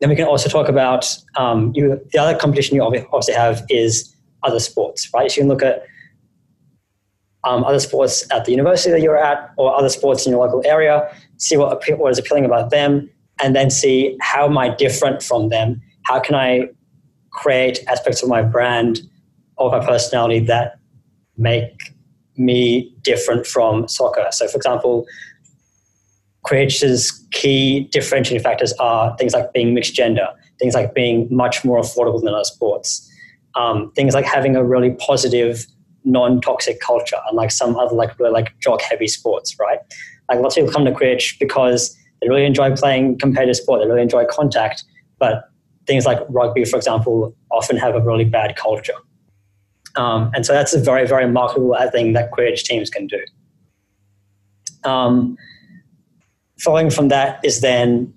then 0.00 0.08
we 0.08 0.16
can 0.16 0.26
also 0.26 0.48
talk 0.48 0.68
about 0.68 1.16
um, 1.36 1.72
you, 1.74 2.00
the 2.12 2.18
other 2.18 2.36
competition 2.36 2.74
you 2.74 2.82
obviously 2.82 3.34
have 3.34 3.64
is 3.68 4.14
other 4.42 4.58
sports, 4.58 5.08
right? 5.14 5.30
So 5.30 5.36
you 5.36 5.42
can 5.42 5.48
look 5.48 5.62
at 5.62 5.84
um, 7.44 7.64
other 7.64 7.80
sports 7.80 8.26
at 8.30 8.44
the 8.44 8.50
university 8.50 8.90
that 8.90 9.00
you're 9.00 9.16
at 9.16 9.50
or 9.56 9.74
other 9.74 9.88
sports 9.88 10.26
in 10.26 10.32
your 10.32 10.44
local 10.44 10.62
area, 10.66 11.10
see 11.38 11.56
what, 11.56 11.82
what 11.98 12.10
is 12.10 12.18
appealing 12.18 12.44
about 12.44 12.70
them, 12.70 13.08
and 13.42 13.56
then 13.56 13.70
see 13.70 14.16
how 14.20 14.46
am 14.46 14.58
I 14.58 14.74
different 14.74 15.22
from 15.22 15.48
them? 15.48 15.80
How 16.04 16.20
can 16.20 16.34
I 16.34 16.68
create 17.30 17.80
aspects 17.86 18.22
of 18.22 18.28
my 18.28 18.42
brand 18.42 19.00
or 19.56 19.70
my 19.70 19.84
personality 19.84 20.40
that 20.40 20.78
make 21.36 21.94
me 22.36 22.94
different 23.02 23.46
from 23.46 23.88
soccer? 23.88 24.26
So, 24.30 24.46
for 24.48 24.56
example, 24.56 25.06
Quidditch's 26.46 27.26
key 27.32 27.88
differentiating 27.92 28.42
factors 28.42 28.72
are 28.74 29.16
things 29.16 29.34
like 29.34 29.52
being 29.52 29.74
mixed 29.74 29.94
gender, 29.94 30.28
things 30.58 30.74
like 30.74 30.94
being 30.94 31.28
much 31.30 31.64
more 31.64 31.80
affordable 31.80 32.22
than 32.22 32.34
other 32.34 32.44
sports, 32.44 33.08
um, 33.54 33.92
things 33.92 34.14
like 34.14 34.24
having 34.24 34.56
a 34.56 34.64
really 34.64 34.90
positive, 34.92 35.66
non-toxic 36.04 36.80
culture, 36.80 37.18
unlike 37.30 37.50
some 37.50 37.76
other 37.76 37.94
like 37.94 38.18
really 38.18 38.32
like 38.32 38.58
jock-heavy 38.60 39.08
sports, 39.08 39.58
right? 39.58 39.78
Like 40.28 40.40
lots 40.40 40.56
of 40.56 40.62
people 40.62 40.72
come 40.72 40.84
to 40.84 40.92
Quidditch 40.92 41.38
because 41.38 41.96
they 42.20 42.28
really 42.28 42.44
enjoy 42.44 42.74
playing 42.74 43.18
competitive 43.18 43.56
sport, 43.56 43.80
they 43.80 43.88
really 43.88 44.02
enjoy 44.02 44.24
contact, 44.26 44.84
but 45.18 45.44
things 45.86 46.06
like 46.06 46.18
rugby, 46.28 46.64
for 46.64 46.76
example, 46.76 47.34
often 47.50 47.76
have 47.76 47.94
a 47.94 48.00
really 48.00 48.24
bad 48.24 48.56
culture. 48.56 48.94
Um, 49.96 50.30
and 50.34 50.46
so 50.46 50.52
that's 50.52 50.72
a 50.72 50.78
very, 50.78 51.06
very 51.06 51.28
marketable 51.28 51.76
thing 51.90 52.12
that 52.12 52.30
Quidditch 52.30 52.62
teams 52.62 52.90
can 52.90 53.06
do. 53.06 53.20
Um, 54.84 55.36
following 56.60 56.90
from 56.90 57.08
that 57.08 57.44
is 57.44 57.60
then 57.60 58.12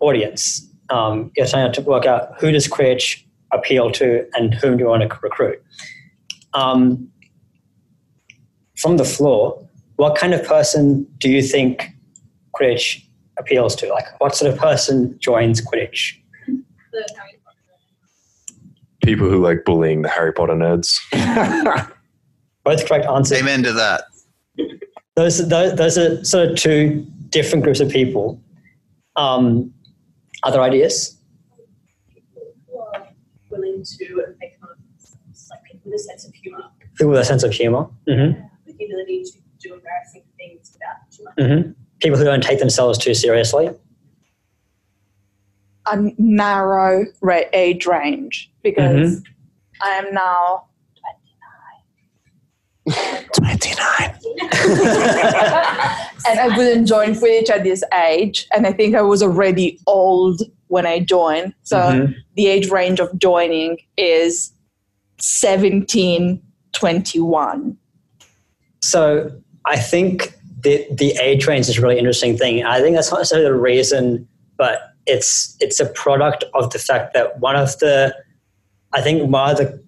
audience. 0.00 0.62
Um, 0.90 1.32
you're 1.36 1.46
trying 1.46 1.72
to 1.72 1.80
work 1.80 2.06
out 2.06 2.40
who 2.40 2.52
does 2.52 2.68
Quidditch 2.68 3.24
appeal 3.52 3.90
to 3.92 4.26
and 4.34 4.54
whom 4.54 4.76
do 4.76 4.84
you 4.84 4.88
want 4.88 5.02
to 5.02 5.18
recruit. 5.20 5.60
Um, 6.54 7.10
from 8.76 8.96
the 8.96 9.04
floor, 9.04 9.66
what 9.96 10.16
kind 10.16 10.34
of 10.34 10.44
person 10.44 11.06
do 11.18 11.30
you 11.30 11.42
think 11.42 11.90
Quidditch 12.54 13.02
appeals 13.38 13.74
to? 13.76 13.88
Like, 13.88 14.04
what 14.20 14.34
sort 14.34 14.52
of 14.52 14.58
person 14.58 15.16
joins 15.18 15.60
Quidditch? 15.60 16.16
People 19.02 19.28
who 19.28 19.42
like 19.42 19.64
bullying 19.64 20.02
the 20.02 20.08
Harry 20.08 20.32
Potter 20.32 20.54
nerds. 20.54 20.98
Both 22.64 22.88
correct 22.88 23.06
answers. 23.06 23.38
Amen 23.38 23.62
to 23.62 23.72
that. 23.72 24.04
Those, 25.14 25.48
those, 25.48 25.76
those 25.76 25.96
are 25.96 26.24
sort 26.24 26.50
of 26.50 26.56
two 26.56 27.06
different 27.30 27.62
groups 27.64 27.80
of 27.80 27.88
people. 27.88 28.40
Um, 29.14 29.72
other 30.42 30.60
ideas? 30.60 31.16
Who 32.68 32.78
are 32.80 33.08
willing 33.50 33.82
to 33.84 34.34
make 34.40 34.58
fun 34.60 34.70
of 34.70 34.76
themselves, 34.98 35.48
like 35.50 35.62
people 35.64 35.90
with 35.90 36.00
a 36.00 36.02
sense 36.02 36.26
of 36.26 36.34
humor, 36.34 36.64
People 36.96 37.12
with 37.12 37.20
a 37.20 37.24
sense 37.24 37.42
of 37.42 37.52
humor. 37.52 37.88
hmm 38.06 38.32
without 41.36 41.48
too 41.48 41.54
much. 41.56 41.66
hmm 41.66 41.70
People 42.00 42.18
who 42.18 42.24
don't 42.24 42.42
take 42.42 42.58
themselves 42.58 42.98
too 42.98 43.14
seriously. 43.14 43.70
a 45.88 46.10
narrow 46.18 47.04
age 47.52 47.86
range 47.86 48.50
because 48.64 49.22
I 49.80 49.88
am 49.90 50.12
now 50.12 50.64
29. 53.32 54.14
and 56.26 56.40
I 56.40 56.54
wouldn't 56.56 56.88
join 56.88 57.14
Quidditch 57.14 57.50
at 57.50 57.62
this 57.62 57.84
age, 57.94 58.48
and 58.52 58.66
I 58.66 58.72
think 58.72 58.96
I 58.96 59.02
was 59.02 59.22
already 59.22 59.78
old 59.86 60.42
when 60.66 60.86
I 60.86 60.98
joined. 60.98 61.54
So 61.62 61.78
Mhm. 61.78 62.14
the 62.34 62.48
age 62.48 62.68
range 62.68 62.98
of 63.00 63.16
joining 63.18 63.78
is 63.96 64.52
17, 65.20 66.42
21. 66.72 67.76
So 68.82 69.30
I 69.66 69.78
think 69.78 70.34
the 70.66 70.84
the 70.90 71.12
age 71.22 71.46
range 71.46 71.68
is 71.68 71.78
a 71.78 71.80
really 71.80 71.96
interesting 71.96 72.36
thing. 72.36 72.64
I 72.64 72.80
think 72.80 72.96
that's 72.96 73.10
not 73.10 73.18
necessarily 73.18 73.46
the 73.46 73.54
reason, 73.54 74.26
but 74.58 74.80
it's 75.06 75.56
it's 75.60 75.78
a 75.78 75.86
product 75.86 76.42
of 76.54 76.70
the 76.70 76.80
fact 76.80 77.14
that 77.14 77.38
one 77.38 77.54
of 77.54 77.78
the 77.78 78.12
I 78.92 79.00
think 79.00 79.30
one 79.30 79.50
of 79.50 79.58
the 79.58 79.84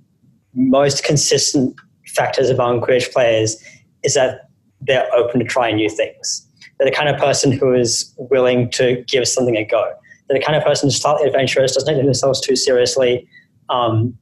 most 0.55 1.03
consistent 1.03 1.75
factors 2.07 2.49
among 2.49 2.81
Quidditch 2.81 3.13
players 3.13 3.61
is 4.05 4.15
that 4.15 4.49
they're 4.81 5.13
open 5.13 5.41
to 5.41 5.47
trying 5.47 5.77
new 5.77 5.91
things. 5.91 6.47
They're 6.79 6.89
the 6.89 6.95
kind 6.95 7.09
of 7.09 7.21
person 7.21 7.51
who 7.51 7.75
is 7.75 8.15
willing 8.17 8.71
to 8.73 9.03
give 9.09 9.27
something 9.27 9.57
a 9.57 9.65
go. 9.65 9.93
They're 10.29 10.39
the 10.39 10.45
kind 10.45 10.57
of 10.57 10.63
person 10.63 10.87
who's 10.87 11.01
slightly 11.01 11.27
adventurous, 11.27 11.75
doesn't 11.75 11.93
take 11.93 12.05
themselves 12.05 12.41
too 12.41 12.55
seriously, 12.55 13.29
um, 13.69 14.17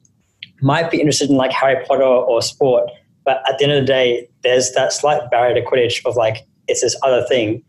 might 0.63 0.91
be 0.91 0.99
interested 0.99 1.29
in 1.29 1.37
like 1.37 1.53
Harry 1.53 1.85
Potter 1.85 2.05
or 2.05 2.41
sport, 2.41 2.89
but 3.27 3.43
at 3.49 3.59
the 3.59 3.65
end 3.65 3.73
of 3.73 3.83
the 3.83 3.87
day, 3.87 4.29
there's 4.43 4.73
that 4.73 4.93
slight 4.93 5.31
barrier 5.31 5.55
to 5.55 5.69
Quidditch 5.69 6.07
of 6.07 6.17
like, 6.17 6.47
it's 6.69 6.81
this 6.81 6.97
other 7.03 7.23
thing. 7.25 7.63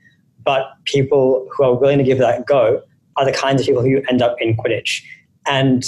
But 0.44 0.70
people 0.86 1.50
who 1.52 1.64
are 1.64 1.74
willing 1.74 1.98
to 1.98 2.04
give 2.04 2.20
that 2.20 2.46
go 2.46 2.82
are 3.18 3.26
the 3.26 3.34
kinds 3.34 3.62
of 3.62 3.68
people 3.68 3.82
who 3.82 4.02
end 4.08 4.22
up 4.22 4.36
in 4.40 4.56
Quidditch. 4.56 5.02
And 5.48 5.84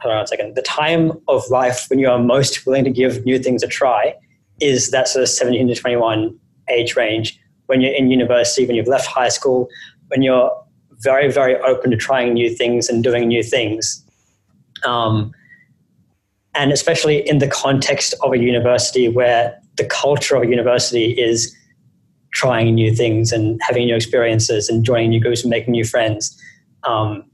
hold 0.00 0.14
on 0.14 0.24
a 0.24 0.26
second, 0.26 0.56
the 0.56 0.62
time 0.62 1.12
of 1.28 1.48
life 1.48 1.86
when 1.88 2.00
you 2.00 2.10
are 2.10 2.18
most 2.18 2.66
willing 2.66 2.82
to 2.84 2.90
give 2.90 3.24
new 3.24 3.38
things 3.38 3.62
a 3.62 3.68
try 3.68 4.14
is 4.60 4.90
that 4.90 5.08
sort 5.08 5.22
of 5.22 5.28
17 5.28 5.68
to 5.68 5.74
21 5.74 6.36
age 6.68 6.96
range 6.96 7.40
when 7.66 7.80
you're 7.80 7.94
in 7.94 8.10
university, 8.10 8.66
when 8.66 8.76
you've 8.76 8.88
left 8.88 9.06
high 9.06 9.28
school, 9.28 9.68
when 10.08 10.22
you're 10.22 10.50
very, 10.98 11.30
very 11.30 11.56
open 11.60 11.90
to 11.92 11.96
trying 11.96 12.34
new 12.34 12.50
things 12.50 12.88
and 12.88 13.04
doing 13.04 13.28
new 13.28 13.42
things. 13.42 14.04
Um, 14.84 15.32
and 16.54 16.72
especially 16.72 17.26
in 17.28 17.38
the 17.38 17.48
context 17.48 18.14
of 18.22 18.32
a 18.32 18.38
university 18.38 19.08
where 19.08 19.58
the 19.76 19.84
culture 19.84 20.36
of 20.36 20.42
a 20.42 20.46
university 20.46 21.12
is 21.12 21.54
trying 22.32 22.74
new 22.74 22.94
things 22.94 23.32
and 23.32 23.60
having 23.62 23.86
new 23.86 23.94
experiences 23.94 24.68
and 24.68 24.84
joining 24.84 25.10
new 25.10 25.20
groups 25.20 25.42
and 25.42 25.50
making 25.50 25.72
new 25.72 25.84
friends. 25.84 26.36
Um, 26.82 27.24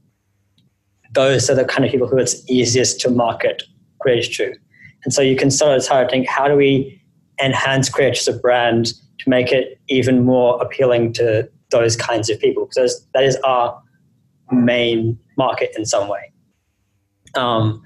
those 1.13 1.49
are 1.49 1.55
the 1.55 1.65
kind 1.65 1.83
of 1.83 1.91
people 1.91 2.07
who 2.07 2.17
it's 2.17 2.49
easiest 2.49 2.99
to 3.01 3.09
market 3.09 3.63
Quidditch 4.05 4.37
to. 4.37 4.53
And 5.03 5.13
so 5.13 5.21
you 5.21 5.35
can 5.35 5.51
start 5.51 5.77
to 5.77 5.81
start 5.81 6.09
think, 6.09 6.27
how 6.27 6.47
do 6.47 6.55
we 6.55 7.01
enhance 7.43 7.89
Quidditch 7.89 8.19
as 8.19 8.27
a 8.27 8.37
brand 8.37 8.93
to 9.19 9.29
make 9.29 9.51
it 9.51 9.79
even 9.87 10.23
more 10.23 10.61
appealing 10.61 11.13
to 11.13 11.49
those 11.71 11.95
kinds 11.95 12.29
of 12.29 12.39
people? 12.39 12.65
Because 12.65 13.05
that 13.13 13.23
is 13.23 13.35
our 13.37 13.81
main 14.51 15.17
market 15.37 15.71
in 15.75 15.85
some 15.85 16.07
way. 16.07 16.31
Um, 17.35 17.81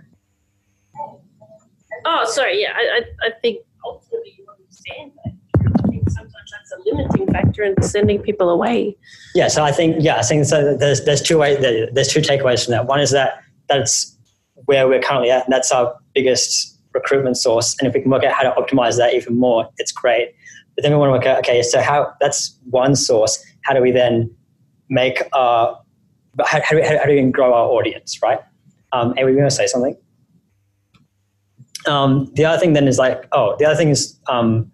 Oh, 2.05 2.23
sorry. 2.29 2.61
Yeah, 2.61 2.73
I, 2.75 2.99
I, 2.99 3.27
I 3.27 3.31
think 3.41 3.65
ultimately 3.83 4.35
you 4.37 4.45
understand 4.49 5.11
that. 5.23 5.33
I 5.83 5.87
think 5.87 6.09
sometimes 6.09 6.51
that's 6.51 6.71
a 6.71 6.77
limiting 6.85 7.27
factor 7.33 7.63
in 7.63 7.81
sending 7.81 8.21
people 8.21 8.49
away. 8.49 8.95
Yeah, 9.33 9.47
so 9.47 9.63
I 9.63 9.71
think 9.71 9.97
yeah, 9.99 10.17
I 10.17 10.21
think 10.21 10.45
so. 10.45 10.77
There's 10.77 11.03
there's 11.03 11.21
two 11.21 11.39
ways. 11.39 11.57
There's 11.59 12.07
two 12.07 12.21
takeaways 12.21 12.63
from 12.63 12.71
that. 12.71 12.85
One 12.85 12.99
is 12.99 13.11
that 13.11 13.43
that's 13.67 14.15
where 14.65 14.87
we're 14.87 15.01
currently 15.01 15.31
at, 15.31 15.45
and 15.45 15.53
that's 15.53 15.71
our 15.71 15.95
biggest 16.13 16.79
recruitment 16.93 17.37
source. 17.37 17.75
And 17.79 17.87
if 17.87 17.93
we 17.93 18.01
can 18.01 18.11
work 18.11 18.23
out 18.23 18.33
how 18.33 18.43
to 18.43 18.51
optimize 18.51 18.97
that 18.97 19.13
even 19.15 19.37
more, 19.37 19.67
it's 19.77 19.91
great. 19.91 20.33
But 20.75 20.83
then 20.83 20.91
we 20.91 20.97
want 20.97 21.09
to 21.09 21.13
work 21.13 21.25
out 21.25 21.39
okay, 21.39 21.63
so 21.63 21.81
how 21.81 22.13
that's 22.21 22.57
one 22.69 22.95
source. 22.95 23.43
How 23.63 23.73
do 23.73 23.81
we 23.81 23.91
then 23.91 24.33
make 24.89 25.23
our 25.33 25.81
how, 26.45 26.61
how, 26.61 26.69
do 26.71 26.75
we, 26.75 26.83
how 26.83 27.05
do 27.05 27.15
we 27.15 27.31
grow 27.31 27.53
our 27.53 27.67
audience, 27.67 28.21
right? 28.21 28.39
Um, 28.91 29.13
and 29.17 29.25
we 29.25 29.33
going 29.33 29.45
to 29.45 29.51
say 29.51 29.67
something. 29.67 29.97
Um, 31.87 32.31
the 32.33 32.45
other 32.45 32.59
thing 32.59 32.73
then 32.73 32.87
is 32.87 32.97
like, 32.97 33.27
oh, 33.31 33.55
the 33.59 33.65
other 33.65 33.75
thing 33.75 33.89
is 33.89 34.19
um, 34.27 34.71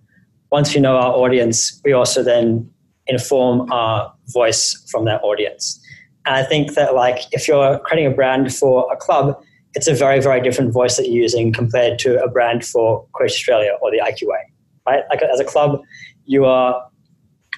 once 0.52 0.74
we 0.74 0.82
know 0.82 0.95
our 0.97 1.13
audience, 1.13 1.82
we 1.84 1.93
also 1.93 2.24
then 2.24 2.69
inform 3.08 3.71
our 3.71 4.13
voice 4.28 4.88
from 4.89 5.06
that 5.06 5.21
audience. 5.24 5.80
And 6.26 6.36
I 6.36 6.43
think 6.43 6.74
that 6.76 6.93
like 6.93 7.21
if 7.32 7.47
you're 7.47 7.80
creating 7.80 8.12
a 8.12 8.15
brand 8.15 8.54
for 8.54 8.91
a 8.91 8.95
club, 8.95 9.41
it's 9.74 9.88
a 9.88 9.93
very, 9.93 10.21
very 10.21 10.41
different 10.41 10.74
voice 10.74 10.97
that 10.97 11.08
you're 11.08 11.21
using 11.21 11.54
compared 11.54 11.97
to 12.00 12.21
a 12.21 12.30
brand 12.30 12.65
for 12.65 13.06
Quidditch 13.13 13.32
Australia 13.32 13.78
or 13.82 13.89
the 13.89 14.00
IQA, 14.00 14.41
right? 14.86 15.04
Like 15.10 15.21
as 15.21 15.39
a 15.39 15.45
club, 15.45 15.82
you 16.26 16.45
are 16.45 16.84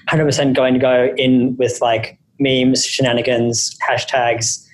100% 0.10 0.56
going 0.56 0.74
to 0.74 0.80
go 0.80 1.14
in 1.18 1.56
with 1.58 1.80
like 1.82 2.20
memes, 2.40 2.86
shenanigans, 2.86 3.76
hashtags, 3.88 4.66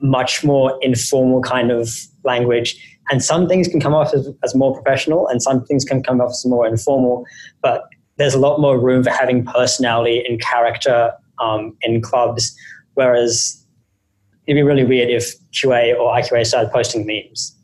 much 0.00 0.44
more 0.44 0.78
informal 0.82 1.40
kind 1.40 1.70
of 1.70 1.88
language. 2.24 2.95
And 3.10 3.22
some 3.22 3.48
things 3.48 3.68
can 3.68 3.80
come 3.80 3.94
off 3.94 4.12
as, 4.12 4.28
as 4.42 4.54
more 4.54 4.74
professional 4.74 5.28
and 5.28 5.42
some 5.42 5.64
things 5.64 5.84
can 5.84 6.02
come 6.02 6.20
off 6.20 6.30
as 6.30 6.44
more 6.46 6.66
informal, 6.66 7.24
but 7.62 7.84
there's 8.16 8.34
a 8.34 8.38
lot 8.38 8.60
more 8.60 8.78
room 8.78 9.04
for 9.04 9.10
having 9.10 9.44
personality 9.44 10.24
and 10.26 10.40
character 10.40 11.12
um, 11.40 11.76
in 11.82 12.00
clubs. 12.00 12.56
Whereas 12.94 13.64
it'd 14.46 14.56
be 14.56 14.62
really 14.62 14.84
weird 14.84 15.10
if 15.10 15.34
QA 15.52 15.98
or 15.98 16.14
IQA 16.16 16.46
started 16.46 16.72
posting 16.72 17.06
memes. 17.06 17.54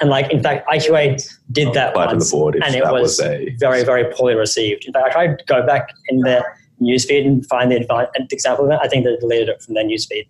And 0.00 0.10
like, 0.10 0.30
in 0.30 0.42
fact, 0.42 0.68
IQA 0.68 1.26
did 1.52 1.72
that 1.72 1.94
once, 1.94 2.32
and 2.32 2.74
it 2.74 2.84
was, 2.84 3.18
was 3.18 3.20
a- 3.20 3.54
very, 3.58 3.82
very 3.82 4.04
poorly 4.12 4.34
received. 4.34 4.84
In 4.84 4.92
fact, 4.92 5.06
I 5.08 5.10
tried 5.10 5.38
to 5.38 5.44
go 5.46 5.64
back 5.64 5.88
in 6.08 6.20
the 6.20 6.44
newsfeed 6.82 7.26
and 7.26 7.46
find 7.46 7.72
the 7.72 7.86
example 8.30 8.66
of 8.66 8.72
it. 8.72 8.78
I 8.82 8.88
think 8.88 9.04
they 9.04 9.16
deleted 9.16 9.48
it 9.48 9.62
from 9.62 9.74
their 9.74 9.84
newsfeed, 9.84 10.26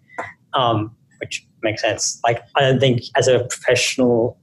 um, 0.53 0.95
which 1.21 1.45
makes 1.63 1.83
sense. 1.83 2.21
Like, 2.23 2.43
I 2.55 2.61
don't 2.61 2.79
think 2.79 3.03
as 3.17 3.27
a 3.27 3.41
professional, 3.41 4.39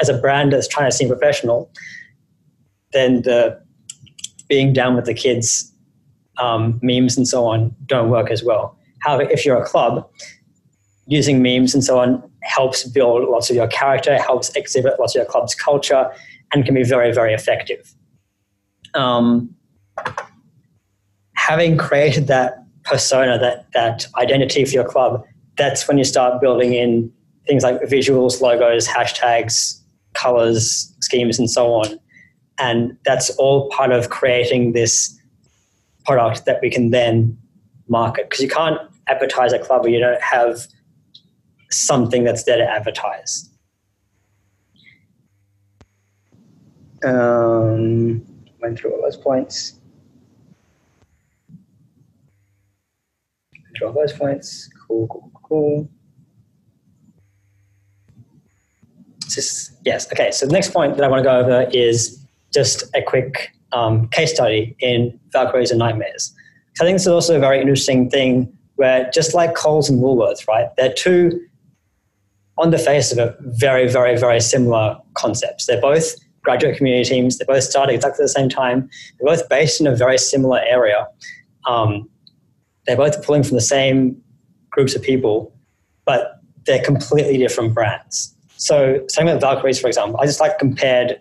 as 0.00 0.08
a 0.08 0.18
brand 0.18 0.52
that's 0.52 0.68
trying 0.68 0.90
to 0.90 0.96
seem 0.96 1.08
professional, 1.08 1.70
then 2.92 3.22
the 3.22 3.60
being 4.48 4.72
down 4.72 4.96
with 4.96 5.04
the 5.04 5.14
kids 5.14 5.72
um, 6.38 6.78
memes 6.82 7.16
and 7.16 7.28
so 7.28 7.46
on 7.46 7.74
don't 7.86 8.10
work 8.10 8.30
as 8.30 8.42
well. 8.42 8.76
However, 9.00 9.30
if 9.30 9.44
you're 9.46 9.62
a 9.62 9.66
club, 9.66 10.08
using 11.06 11.42
memes 11.42 11.74
and 11.74 11.84
so 11.84 11.98
on 11.98 12.22
helps 12.42 12.84
build 12.84 13.28
lots 13.28 13.50
of 13.50 13.56
your 13.56 13.66
character, 13.68 14.16
helps 14.18 14.50
exhibit 14.56 14.98
lots 14.98 15.14
of 15.14 15.20
your 15.20 15.30
club's 15.30 15.54
culture, 15.54 16.10
and 16.52 16.64
can 16.64 16.74
be 16.74 16.84
very, 16.84 17.12
very 17.12 17.34
effective. 17.34 17.94
Um, 18.94 19.54
having 21.34 21.76
created 21.76 22.26
that 22.28 22.64
persona, 22.84 23.38
that, 23.38 23.66
that 23.72 24.06
identity 24.16 24.64
for 24.64 24.72
your 24.72 24.84
club, 24.84 25.24
that's 25.56 25.86
when 25.86 25.98
you 25.98 26.04
start 26.04 26.40
building 26.40 26.72
in 26.72 27.12
things 27.46 27.62
like 27.62 27.80
visuals, 27.82 28.40
logos, 28.40 28.86
hashtags, 28.86 29.80
colors, 30.14 30.94
schemes, 31.00 31.38
and 31.38 31.50
so 31.50 31.72
on. 31.72 31.98
And 32.58 32.96
that's 33.04 33.30
all 33.30 33.68
part 33.70 33.90
of 33.92 34.10
creating 34.10 34.72
this 34.72 35.18
product 36.04 36.44
that 36.44 36.60
we 36.60 36.70
can 36.70 36.90
then 36.90 37.36
market. 37.88 38.28
Because 38.28 38.42
you 38.42 38.48
can't 38.48 38.78
advertise 39.06 39.52
a 39.52 39.58
club 39.58 39.82
where 39.82 39.90
you 39.90 39.98
don't 39.98 40.20
have 40.22 40.66
something 41.70 42.24
that's 42.24 42.44
there 42.44 42.58
to 42.58 42.64
advertise. 42.64 43.48
Um, 47.02 48.22
went 48.60 48.78
through 48.78 48.92
all 48.92 49.02
those 49.02 49.16
points. 49.16 49.80
All 53.82 53.92
those 53.94 54.12
points. 54.12 54.68
Cool, 54.86 55.06
cool, 55.08 55.30
cool. 55.42 55.90
Yes, 59.84 60.10
okay. 60.12 60.30
So 60.30 60.46
the 60.46 60.52
next 60.52 60.72
point 60.72 60.96
that 60.96 61.04
I 61.04 61.08
want 61.08 61.20
to 61.20 61.24
go 61.24 61.38
over 61.38 61.68
is 61.72 62.18
just 62.52 62.84
a 62.94 63.02
quick 63.02 63.52
um, 63.72 64.08
case 64.08 64.34
study 64.34 64.76
in 64.80 65.18
Valkyries 65.32 65.70
and 65.70 65.78
Nightmares. 65.78 66.34
I 66.80 66.84
think 66.84 66.96
this 66.96 67.02
is 67.02 67.08
also 67.08 67.36
a 67.36 67.40
very 67.40 67.60
interesting 67.60 68.08
thing 68.10 68.52
where 68.76 69.10
just 69.12 69.34
like 69.34 69.54
Coles 69.54 69.90
and 69.90 70.00
Woolworths, 70.02 70.48
right? 70.48 70.68
They're 70.76 70.92
two, 70.92 71.40
on 72.56 72.70
the 72.70 72.78
face 72.78 73.12
of 73.12 73.18
it, 73.18 73.36
very, 73.40 73.86
very, 73.88 74.16
very 74.18 74.40
similar 74.40 74.96
concepts. 75.14 75.66
They're 75.66 75.80
both 75.80 76.14
graduate 76.42 76.76
community 76.76 77.08
teams. 77.08 77.38
They 77.38 77.44
both 77.44 77.64
started 77.64 77.94
exactly 77.94 78.24
the 78.24 78.28
same 78.28 78.48
time. 78.48 78.88
They're 79.18 79.36
both 79.36 79.48
based 79.48 79.80
in 79.80 79.86
a 79.86 79.94
very 79.94 80.16
similar 80.16 80.60
area. 80.60 81.06
Um, 81.66 82.08
they're 82.86 82.96
both 82.96 83.22
pulling 83.24 83.42
from 83.42 83.56
the 83.56 83.62
same 83.62 84.20
groups 84.70 84.94
of 84.96 85.02
people, 85.02 85.54
but 86.06 86.40
they're 86.64 86.82
completely 86.82 87.36
different 87.36 87.74
brands. 87.74 88.34
So, 88.60 89.02
same 89.08 89.24
with 89.24 89.40
Valkyries, 89.40 89.80
for 89.80 89.88
example. 89.88 90.20
I 90.20 90.26
just 90.26 90.38
like 90.38 90.58
compared 90.58 91.18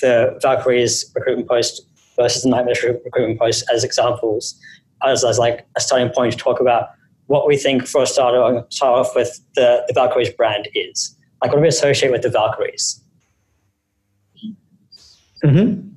the 0.00 0.36
Valkyries 0.42 1.08
recruitment 1.14 1.48
post 1.48 1.86
versus 2.16 2.42
the 2.42 2.48
Nightmares 2.48 2.82
recruitment 2.82 3.38
post 3.38 3.64
as 3.72 3.84
examples, 3.84 4.60
as, 5.04 5.24
as 5.24 5.38
like 5.38 5.64
a 5.76 5.80
starting 5.80 6.08
point 6.08 6.32
to 6.32 6.38
talk 6.38 6.58
about 6.60 6.88
what 7.26 7.46
we 7.46 7.56
think 7.56 7.86
for 7.86 8.02
a 8.02 8.06
start, 8.06 8.34
start 8.72 9.06
off 9.06 9.14
with 9.14 9.40
the, 9.54 9.84
the 9.86 9.92
Valkyries 9.94 10.30
brand 10.30 10.68
is. 10.74 11.16
Like, 11.40 11.52
what 11.52 11.58
do 11.58 11.62
we 11.62 11.68
associate 11.68 12.10
with 12.10 12.22
the 12.22 12.28
Valkyries? 12.28 13.00
Mm-hmm. 15.44 15.90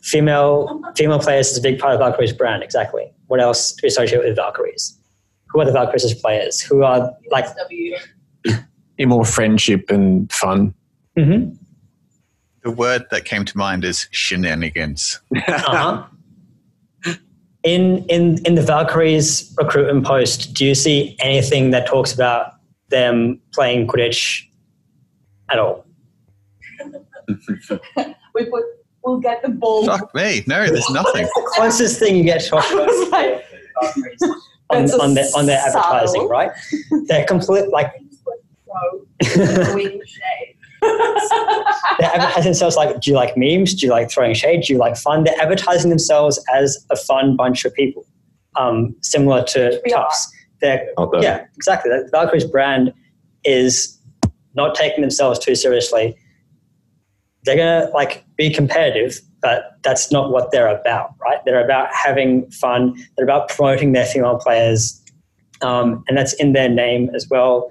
Female 0.00 0.80
female 0.96 1.18
players 1.18 1.50
is 1.50 1.58
a 1.58 1.60
big 1.60 1.78
part 1.78 1.92
of 1.92 2.00
Valkyries 2.00 2.32
brand. 2.32 2.62
Exactly. 2.62 3.12
What 3.26 3.40
else 3.40 3.72
do 3.72 3.80
we 3.82 3.88
associate 3.88 4.24
with 4.24 4.34
Valkyries? 4.34 4.98
Who 5.48 5.60
are 5.60 5.66
the 5.66 5.72
Valkyries 5.72 6.06
as 6.06 6.14
players? 6.14 6.62
Who 6.62 6.84
are 6.84 7.12
like? 7.30 7.46
More 9.04 9.24
friendship 9.24 9.90
and 9.90 10.30
fun. 10.32 10.74
Mm-hmm. 11.16 11.54
The 12.62 12.70
word 12.70 13.06
that 13.10 13.24
came 13.24 13.44
to 13.44 13.56
mind 13.56 13.84
is 13.84 14.08
shenanigans. 14.10 15.20
Uh-huh. 15.36 16.04
in 17.62 18.04
in 18.08 18.44
in 18.44 18.54
the 18.54 18.62
Valkyries 18.62 19.54
recruitment 19.58 20.04
post, 20.06 20.54
do 20.54 20.64
you 20.64 20.74
see 20.74 21.16
anything 21.20 21.70
that 21.70 21.86
talks 21.86 22.12
about 22.12 22.54
them 22.88 23.40
playing 23.52 23.86
Quidditch 23.86 24.46
at 25.50 25.58
all? 25.58 25.86
we 28.34 28.44
put, 28.46 28.64
we'll 29.04 29.18
get 29.18 29.42
the 29.42 29.48
ball. 29.48 29.86
Fuck 29.86 30.14
me. 30.14 30.42
No, 30.46 30.66
there's 30.66 30.90
nothing. 30.90 31.28
The 31.34 31.50
closest 31.54 31.98
thing 31.98 32.16
you 32.16 32.24
get 32.24 32.42
to 32.42 32.48
talk 32.48 32.72
about 32.72 32.88
It's 32.90 33.10
like, 33.10 33.44
on, 34.70 34.90
on 35.00 35.14
their 35.14 35.26
on 35.34 35.46
their 35.46 35.58
advertising, 35.58 36.28
right? 36.28 36.50
They're 37.06 37.24
complete 37.24 37.68
like 37.68 37.92
throw, 39.22 39.74
wing 39.74 40.00
shade. 40.06 40.56
they're 41.98 42.10
advertising 42.14 42.44
themselves 42.44 42.76
like, 42.76 43.00
do 43.00 43.10
you 43.10 43.16
like 43.16 43.36
memes? 43.36 43.74
Do 43.74 43.86
you 43.86 43.92
like 43.92 44.10
throwing 44.10 44.34
shade? 44.34 44.62
Do 44.62 44.72
you 44.72 44.78
like 44.78 44.96
fun? 44.96 45.24
They're 45.24 45.40
advertising 45.40 45.90
themselves 45.90 46.42
as 46.54 46.84
a 46.90 46.96
fun 46.96 47.36
bunch 47.36 47.64
of 47.64 47.74
people, 47.74 48.06
um, 48.56 48.94
similar 49.02 49.42
to 49.44 49.80
We 49.84 49.92
are. 49.92 50.04
Tufts. 50.04 50.32
They're 50.60 50.88
Although, 50.96 51.20
yeah, 51.20 51.44
exactly. 51.56 51.90
The 51.90 52.08
Valkyrie's 52.12 52.44
brand 52.44 52.92
is 53.44 53.98
not 54.54 54.74
taking 54.74 55.02
themselves 55.02 55.38
too 55.38 55.54
seriously. 55.54 56.16
They're 57.44 57.56
gonna 57.56 57.90
like 57.92 58.24
be 58.36 58.50
competitive, 58.50 59.20
but 59.42 59.72
that's 59.82 60.10
not 60.10 60.30
what 60.32 60.50
they're 60.50 60.68
about, 60.68 61.10
right? 61.20 61.38
They're 61.44 61.64
about 61.64 61.88
having 61.92 62.50
fun. 62.50 62.94
They're 63.16 63.24
about 63.24 63.48
promoting 63.50 63.92
their 63.92 64.06
female 64.06 64.38
players, 64.38 65.00
um, 65.62 66.02
and 66.08 66.16
that's 66.16 66.32
in 66.34 66.54
their 66.54 66.68
name 66.68 67.10
as 67.14 67.28
well. 67.30 67.68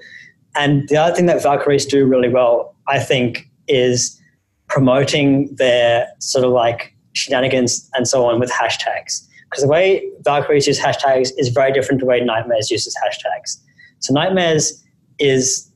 And 0.56 0.88
the 0.89 0.98
other 0.98 1.15
thing 1.15 1.26
that 1.26 1.44
Valkyries 1.44 1.86
do 1.86 2.06
really 2.06 2.30
well, 2.30 2.76
I 2.88 3.00
think, 3.00 3.50
is 3.68 4.20
promoting 4.68 5.54
their 5.56 6.08
sort 6.20 6.46
of 6.46 6.52
like 6.52 6.94
shenanigans 7.13 7.89
and 7.94 8.08
so 8.08 8.26
on 8.26 8.39
with 8.39 8.52
hashtags. 8.52 9.28
Because 9.50 9.63
the 9.63 9.70
way 9.70 10.10
Valkyries 10.22 10.68
use 10.68 10.80
hashtags 10.80 11.30
is 11.38 11.50
very 11.50 11.72
different 11.72 12.00
to 12.00 12.06
the 12.06 12.10
way 12.10 12.22
Nightmares 12.22 12.72
uses 12.72 12.96
hashtags. 13.04 13.58
So 14.00 14.13
Nightmares 14.13 14.84
is 15.20 15.72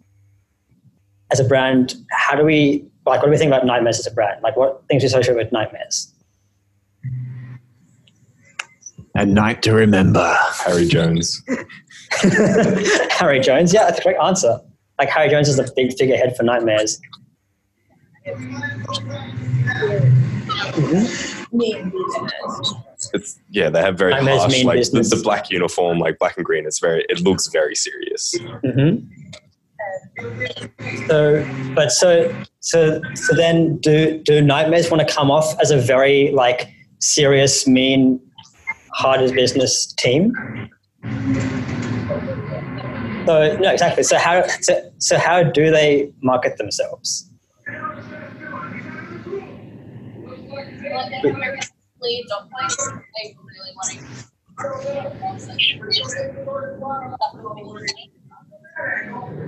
as 1.31 1.39
a 1.39 1.43
brand, 1.43 1.95
how 2.11 2.35
do 2.35 2.43
we 2.43 2.85
like 3.05 3.21
what 3.21 3.25
do 3.25 3.31
we 3.31 3.37
think 3.37 3.49
about 3.49 3.65
Nightmares 3.65 3.99
as 3.99 4.07
a 4.07 4.11
brand? 4.11 4.41
Like 4.43 4.55
what 4.55 4.83
things 4.87 5.03
we 5.03 5.07
associate 5.07 5.35
with 5.35 5.51
Nightmares? 5.51 6.13
A 9.15 9.25
night 9.25 9.61
to 9.63 9.73
remember. 9.73 10.37
Harry 10.65 10.87
Jones. 10.87 11.41
Harry 13.11 13.39
Jones, 13.39 13.73
yeah, 13.73 13.85
that's 13.85 13.97
the 13.97 14.03
correct 14.03 14.21
answer. 14.21 14.59
Like 14.99 15.09
Harry 15.09 15.29
Jones 15.29 15.47
is 15.47 15.55
the 15.55 15.71
big 15.75 15.97
figurehead 15.97 16.35
for 16.35 16.43
Nightmares. 16.43 16.99
It's 23.13 23.39
yeah, 23.49 23.69
they 23.69 23.81
have 23.81 23.97
very 23.97 24.11
Nightmares 24.11 24.41
harsh 24.41 24.63
like 24.65 24.91
the, 24.91 25.01
the 25.01 25.21
black 25.23 25.49
uniform, 25.49 25.99
like 25.99 26.19
black 26.19 26.35
and 26.35 26.45
green. 26.45 26.65
It's 26.65 26.79
very 26.79 27.05
it 27.07 27.21
looks 27.21 27.47
very 27.47 27.75
serious. 27.75 28.35
hmm 28.63 28.97
So, 31.07 31.47
but 31.73 31.91
so 31.93 32.35
so 32.59 33.01
so 33.15 33.35
then, 33.35 33.77
do 33.77 34.21
do 34.25 34.41
nightmares 34.41 34.91
want 34.91 35.07
to 35.07 35.13
come 35.13 35.31
off 35.31 35.57
as 35.61 35.71
a 35.71 35.77
very 35.77 36.31
like 36.31 36.67
serious, 36.99 37.65
mean, 37.65 38.19
hard 38.93 39.21
as 39.21 39.31
business 39.31 39.93
team? 39.93 40.33
So 43.29 43.55
no, 43.57 43.69
exactly. 43.69 44.01
So 44.01 44.17
how 44.17 44.41
so, 44.47 44.91
so 44.97 45.19
how 45.19 45.43
do 45.43 45.69
they 45.69 46.11
market 46.23 46.57
themselves? 46.57 47.29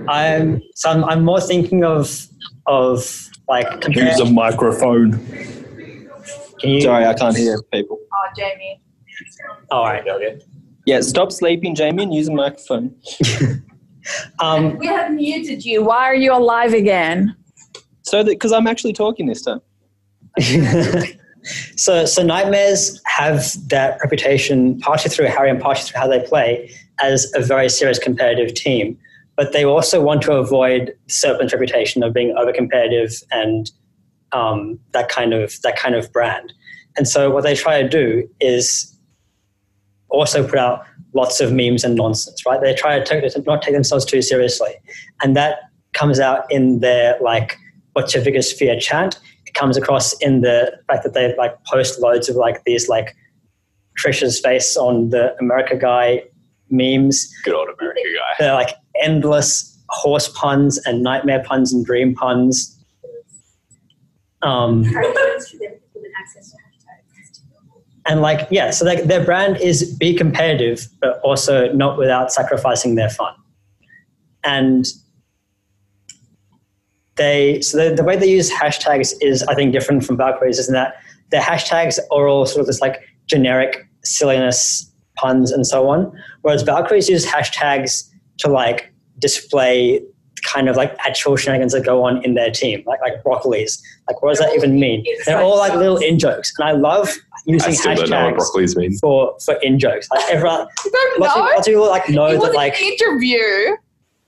I'm 0.08 0.62
so 0.76 0.90
I'm, 0.90 1.02
I'm 1.02 1.24
more 1.24 1.40
thinking 1.40 1.82
of 1.82 2.28
of 2.68 3.28
like 3.48 3.80
compare, 3.80 4.06
Use 4.06 4.20
a 4.20 4.26
microphone. 4.26 5.10
can 6.60 6.70
you, 6.70 6.82
Sorry, 6.82 7.04
I 7.04 7.14
can't 7.14 7.36
hear 7.36 7.60
people. 7.72 7.98
Oh, 8.12 8.28
Jamie. 8.36 8.80
all 9.72 9.86
right, 9.86 10.06
okay. 10.06 10.40
Yeah, 10.86 11.00
stop 11.00 11.32
sleeping, 11.32 11.74
Jamie, 11.74 12.04
and 12.04 12.14
use 12.14 12.28
a 12.28 12.32
microphone. 12.32 12.94
Um, 14.38 14.76
We 14.78 14.86
have 14.86 15.12
muted 15.12 15.64
you. 15.64 15.84
Why 15.84 16.04
are 16.04 16.14
you 16.14 16.34
alive 16.34 16.74
again? 16.74 17.36
So 18.02 18.22
that 18.22 18.30
because 18.30 18.52
I'm 18.52 18.66
actually 18.66 18.92
talking 18.92 19.26
this 19.26 19.42
time. 19.42 19.60
so 21.76 22.04
so 22.04 22.22
nightmares 22.22 23.00
have 23.04 23.44
that 23.68 23.98
reputation 24.02 24.78
partially 24.80 25.10
through 25.10 25.26
Harry 25.26 25.50
and 25.50 25.60
partially 25.60 25.90
through 25.90 26.00
how 26.00 26.08
they 26.08 26.20
play 26.20 26.70
as 27.02 27.30
a 27.34 27.40
very 27.40 27.68
serious 27.68 27.98
competitive 27.98 28.54
team. 28.54 28.98
But 29.36 29.52
they 29.52 29.64
also 29.64 30.02
want 30.02 30.22
to 30.22 30.32
avoid 30.32 30.94
Serpent's 31.08 31.52
reputation 31.52 32.02
of 32.02 32.12
being 32.12 32.34
over 32.36 32.52
competitive 32.52 33.12
and 33.30 33.70
um, 34.32 34.78
that 34.92 35.08
kind 35.08 35.32
of 35.32 35.60
that 35.62 35.76
kind 35.76 35.94
of 35.94 36.12
brand. 36.12 36.52
And 36.96 37.08
so 37.08 37.30
what 37.30 37.44
they 37.44 37.54
try 37.54 37.82
to 37.82 37.88
do 37.88 38.28
is 38.40 38.94
also 40.10 40.46
put 40.46 40.58
out 40.58 40.84
lots 41.14 41.40
of 41.40 41.52
memes 41.52 41.84
and 41.84 41.94
nonsense, 41.94 42.44
right? 42.46 42.60
They 42.60 42.74
try 42.74 42.98
to 42.98 43.04
take, 43.04 43.46
not 43.46 43.62
take 43.62 43.74
themselves 43.74 44.04
too 44.04 44.22
seriously, 44.22 44.74
and 45.22 45.36
that 45.36 45.60
comes 45.92 46.20
out 46.20 46.50
in 46.50 46.80
their 46.80 47.16
like 47.20 47.56
"What's 47.92 48.14
your 48.14 48.24
biggest 48.24 48.56
fear?" 48.56 48.78
chant. 48.78 49.18
It 49.46 49.54
comes 49.54 49.76
across 49.76 50.14
in 50.20 50.40
the 50.40 50.72
fact 50.88 51.02
that 51.04 51.14
they 51.14 51.34
like 51.36 51.54
post 51.64 52.00
loads 52.00 52.28
of 52.28 52.36
like 52.36 52.64
these 52.64 52.88
like 52.88 53.14
Trisha's 53.98 54.40
face 54.40 54.76
on 54.76 55.10
the 55.10 55.36
America 55.38 55.76
guy 55.76 56.22
memes. 56.70 57.30
Good 57.44 57.54
old 57.54 57.68
America 57.78 58.00
guy. 58.00 58.34
They're 58.38 58.54
like 58.54 58.74
endless 59.02 59.68
horse 59.90 60.28
puns 60.28 60.78
and 60.86 61.02
nightmare 61.02 61.42
puns 61.44 61.72
and 61.72 61.84
dream 61.84 62.14
puns. 62.14 62.78
Um, 64.40 64.84
and 68.06 68.20
like 68.20 68.48
yeah 68.50 68.70
so 68.70 68.84
like 68.84 69.04
their 69.04 69.24
brand 69.24 69.56
is 69.58 69.96
be 69.96 70.14
competitive 70.14 70.88
but 71.00 71.20
also 71.22 71.72
not 71.72 71.98
without 71.98 72.32
sacrificing 72.32 72.94
their 72.94 73.10
fun. 73.10 73.34
And 74.44 74.86
they 77.16 77.60
so 77.60 77.76
the, 77.90 77.94
the 77.94 78.04
way 78.04 78.16
they 78.16 78.30
use 78.30 78.50
hashtags 78.50 79.12
is 79.20 79.42
i 79.44 79.54
think 79.54 79.72
different 79.72 80.04
from 80.04 80.16
valkyries 80.16 80.58
is 80.58 80.68
in 80.68 80.74
that 80.74 80.94
their 81.30 81.42
hashtags 81.42 81.98
are 82.10 82.26
all 82.26 82.46
sort 82.46 82.60
of 82.60 82.66
this 82.66 82.80
like 82.80 83.00
generic 83.26 83.86
silliness 84.04 84.90
puns 85.16 85.52
and 85.52 85.66
so 85.66 85.88
on 85.88 86.10
whereas 86.40 86.62
valkyries 86.62 87.08
use 87.08 87.26
hashtags 87.26 88.08
to 88.38 88.48
like 88.48 88.92
display 89.18 90.00
kind 90.44 90.68
of 90.68 90.76
like 90.76 90.94
actual 91.06 91.36
shenanigans 91.36 91.72
that 91.72 91.84
go 91.84 92.04
on 92.04 92.22
in 92.24 92.34
their 92.34 92.50
team 92.50 92.82
like 92.86 93.00
like 93.00 93.22
broccolis 93.22 93.80
like 94.08 94.20
what 94.22 94.30
does 94.30 94.38
that 94.38 94.52
even 94.54 94.78
mean 94.80 95.04
they're 95.24 95.40
all 95.40 95.56
like 95.56 95.72
little 95.74 95.98
in 95.98 96.18
jokes 96.18 96.52
and 96.58 96.68
i 96.68 96.72
love 96.72 97.08
using 97.46 97.70
I 97.70 97.74
still 97.74 97.94
don't 97.94 98.10
know 98.10 98.24
what 98.26 98.34
hashtags 98.34 98.54
broccolis 98.54 98.76
mean. 98.76 98.98
for 98.98 99.36
for 99.44 99.54
in 99.62 99.78
jokes. 99.78 100.08
Like 100.10 100.24
everyone, 100.30 100.66
You 100.84 100.90
don't 100.92 101.20
lots, 101.20 101.34
of, 101.36 101.40
lots 101.42 101.58
of 101.60 101.64
people 101.72 101.86
like 101.88 102.08
know 102.08 102.26
it 102.26 102.34
was 102.34 102.42
that 102.42 102.50
an 102.50 102.54
like 102.54 102.80
interview. 102.80 103.76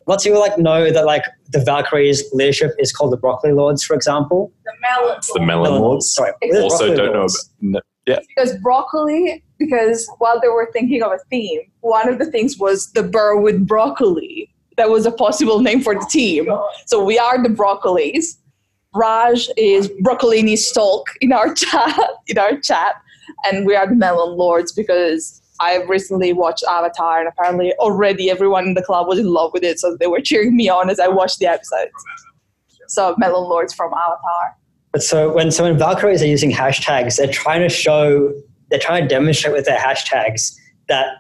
lots 0.08 0.24
of 0.26 0.30
people 0.30 0.40
like 0.40 0.58
know 0.58 0.90
that 0.90 1.04
like 1.04 1.22
the 1.50 1.60
Valkyries 1.60 2.24
leadership 2.32 2.72
is 2.80 2.92
called 2.92 3.12
the 3.12 3.16
Broccoli 3.16 3.52
Lords, 3.52 3.84
for 3.84 3.94
example. 3.94 4.52
The 4.64 4.72
melon. 4.82 5.16
It's 5.18 5.32
the 5.32 5.40
Melon 5.40 5.80
Lords. 5.80 6.12
Sorry, 6.12 6.32
what 6.42 6.52
the 6.52 6.62
Also, 6.62 6.94
don't 6.96 7.12
know 7.12 7.18
Lords? 7.20 7.50
about. 7.60 7.70
No, 7.70 7.80
yeah, 8.06 8.18
Because 8.34 8.56
broccoli, 8.58 9.44
because 9.60 10.10
while 10.18 10.40
they 10.40 10.48
were 10.48 10.68
thinking 10.72 11.02
of 11.04 11.12
a 11.12 11.18
theme, 11.30 11.60
one 11.82 12.08
of 12.08 12.18
the 12.18 12.26
things 12.26 12.58
was 12.58 12.90
the 12.92 13.02
burr 13.04 13.36
with 13.40 13.64
broccoli. 13.66 14.50
That 14.76 14.90
was 14.90 15.06
a 15.06 15.12
possible 15.12 15.60
name 15.60 15.80
for 15.80 15.94
the 15.94 16.06
team. 16.10 16.48
So 16.86 17.02
we 17.02 17.18
are 17.18 17.42
the 17.42 17.48
broccolis. 17.48 18.36
Raj 18.94 19.48
is 19.56 19.88
broccolini 20.02 20.56
stalk 20.56 21.08
in 21.20 21.32
our 21.32 21.52
chat 21.62 21.98
in 22.26 22.38
our 22.38 22.58
chat, 22.60 22.96
and 23.44 23.66
we 23.66 23.74
are 23.74 23.86
the 23.86 23.94
melon 23.94 24.36
lords 24.36 24.72
because 24.72 25.40
I've 25.60 25.88
recently 25.88 26.32
watched 26.32 26.64
Avatar, 26.68 27.20
and 27.20 27.28
apparently 27.28 27.72
already 27.74 28.30
everyone 28.30 28.66
in 28.66 28.74
the 28.74 28.82
club 28.82 29.06
was 29.06 29.18
in 29.18 29.26
love 29.26 29.52
with 29.52 29.62
it, 29.62 29.78
so 29.78 29.96
they 29.98 30.06
were 30.06 30.20
cheering 30.20 30.56
me 30.56 30.68
on 30.68 30.90
as 30.90 31.00
I 31.00 31.08
watched 31.08 31.38
the 31.38 31.46
episodes. 31.46 31.92
So 32.88 33.14
melon 33.18 33.48
lords 33.48 33.74
from 33.74 33.92
Avatar. 33.92 34.56
So 34.98 35.32
when 35.32 35.50
so 35.50 35.64
when 35.64 35.76
Valkyries 35.76 36.22
are 36.22 36.26
using 36.26 36.52
hashtags, 36.52 37.16
they're 37.16 37.26
trying 37.26 37.62
to 37.62 37.68
show, 37.68 38.32
they're 38.70 38.78
trying 38.78 39.02
to 39.02 39.08
demonstrate 39.08 39.54
with 39.54 39.64
their 39.64 39.78
hashtags 39.78 40.54
that 40.88 41.16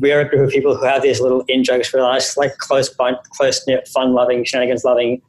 we're 0.00 0.20
a 0.20 0.28
group 0.28 0.46
of 0.46 0.50
people 0.50 0.76
who 0.76 0.84
have 0.84 1.02
these 1.02 1.20
little 1.20 1.42
in 1.48 1.64
jokes 1.64 1.88
for 1.88 2.00
us, 2.00 2.36
like 2.36 2.56
close, 2.58 2.94
close 3.30 3.66
knit, 3.66 3.88
fun 3.88 4.12
loving, 4.12 4.44
shenanigans 4.44 4.84
loving 4.84 5.22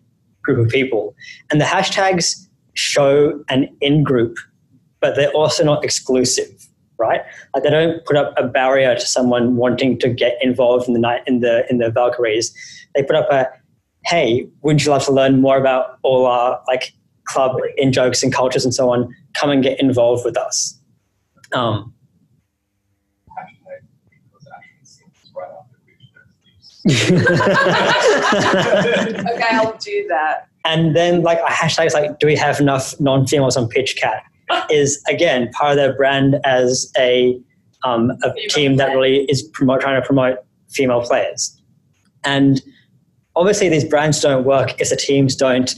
group 0.43 0.65
of 0.65 0.71
people. 0.71 1.15
And 1.51 1.59
the 1.59 1.65
hashtags 1.65 2.47
show 2.73 3.43
an 3.49 3.75
in 3.81 4.03
group, 4.03 4.37
but 4.99 5.15
they're 5.15 5.31
also 5.31 5.63
not 5.63 5.83
exclusive, 5.83 6.67
right? 6.97 7.21
Like 7.53 7.63
they 7.63 7.69
don't 7.69 8.05
put 8.05 8.15
up 8.15 8.33
a 8.37 8.47
barrier 8.47 8.95
to 8.95 9.05
someone 9.05 9.55
wanting 9.55 9.99
to 9.99 10.09
get 10.09 10.37
involved 10.41 10.87
in 10.87 10.93
the 10.93 10.99
night 10.99 11.21
in 11.27 11.39
the 11.41 11.65
in 11.69 11.77
the 11.79 11.89
Valkyries. 11.89 12.53
They 12.95 13.03
put 13.03 13.15
up 13.15 13.29
a 13.31 13.47
hey, 14.05 14.47
wouldn't 14.61 14.85
you 14.85 14.91
love 14.91 15.03
to 15.05 15.11
learn 15.11 15.41
more 15.41 15.57
about 15.57 15.97
all 16.03 16.25
our 16.25 16.61
like 16.67 16.93
club 17.25 17.57
in 17.75 17.91
jokes 17.91 18.23
and 18.23 18.33
cultures 18.33 18.63
and 18.63 18.73
so 18.73 18.89
on? 18.89 19.13
Come 19.33 19.49
and 19.49 19.61
get 19.61 19.79
involved 19.79 20.23
with 20.23 20.37
us. 20.37 20.79
Um, 21.53 21.93
okay, 27.09 27.23
I'll 29.51 29.77
do 29.77 30.05
that. 30.09 30.47
and 30.65 30.95
then 30.95 31.21
like 31.21 31.39
a 31.39 31.51
hashtag 31.51 31.87
is 31.87 31.93
like, 31.93 32.19
do 32.19 32.27
we 32.27 32.35
have 32.35 32.59
enough 32.59 32.99
non-females 32.99 33.57
on 33.57 33.67
pitch 33.67 33.97
cat? 33.97 34.23
Is 34.69 35.03
again 35.09 35.49
part 35.51 35.71
of 35.71 35.77
their 35.77 35.93
brand 35.93 36.37
as 36.45 36.91
a 36.97 37.37
um, 37.83 38.11
a 38.23 38.33
team 38.49 38.77
that 38.77 38.93
really 38.95 39.25
is 39.25 39.43
promote, 39.43 39.81
trying 39.81 40.01
to 40.01 40.05
promote 40.05 40.39
female 40.69 41.01
players. 41.01 41.61
And 42.23 42.61
obviously, 43.35 43.69
these 43.69 43.85
brands 43.85 44.19
don't 44.19 44.45
work 44.45 44.79
if 44.79 44.89
the 44.89 44.95
teams 44.95 45.35
don't 45.35 45.75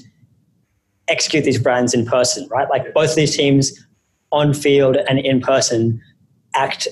execute 1.07 1.43
these 1.43 1.59
brands 1.59 1.93
in 1.93 2.05
person, 2.05 2.47
right? 2.49 2.69
Like 2.69 2.93
both 2.93 3.09
of 3.09 3.15
these 3.15 3.35
teams 3.35 3.73
on 4.31 4.53
field 4.53 4.95
and 4.95 5.19
in 5.19 5.41
person 5.41 5.99
act 6.55 6.87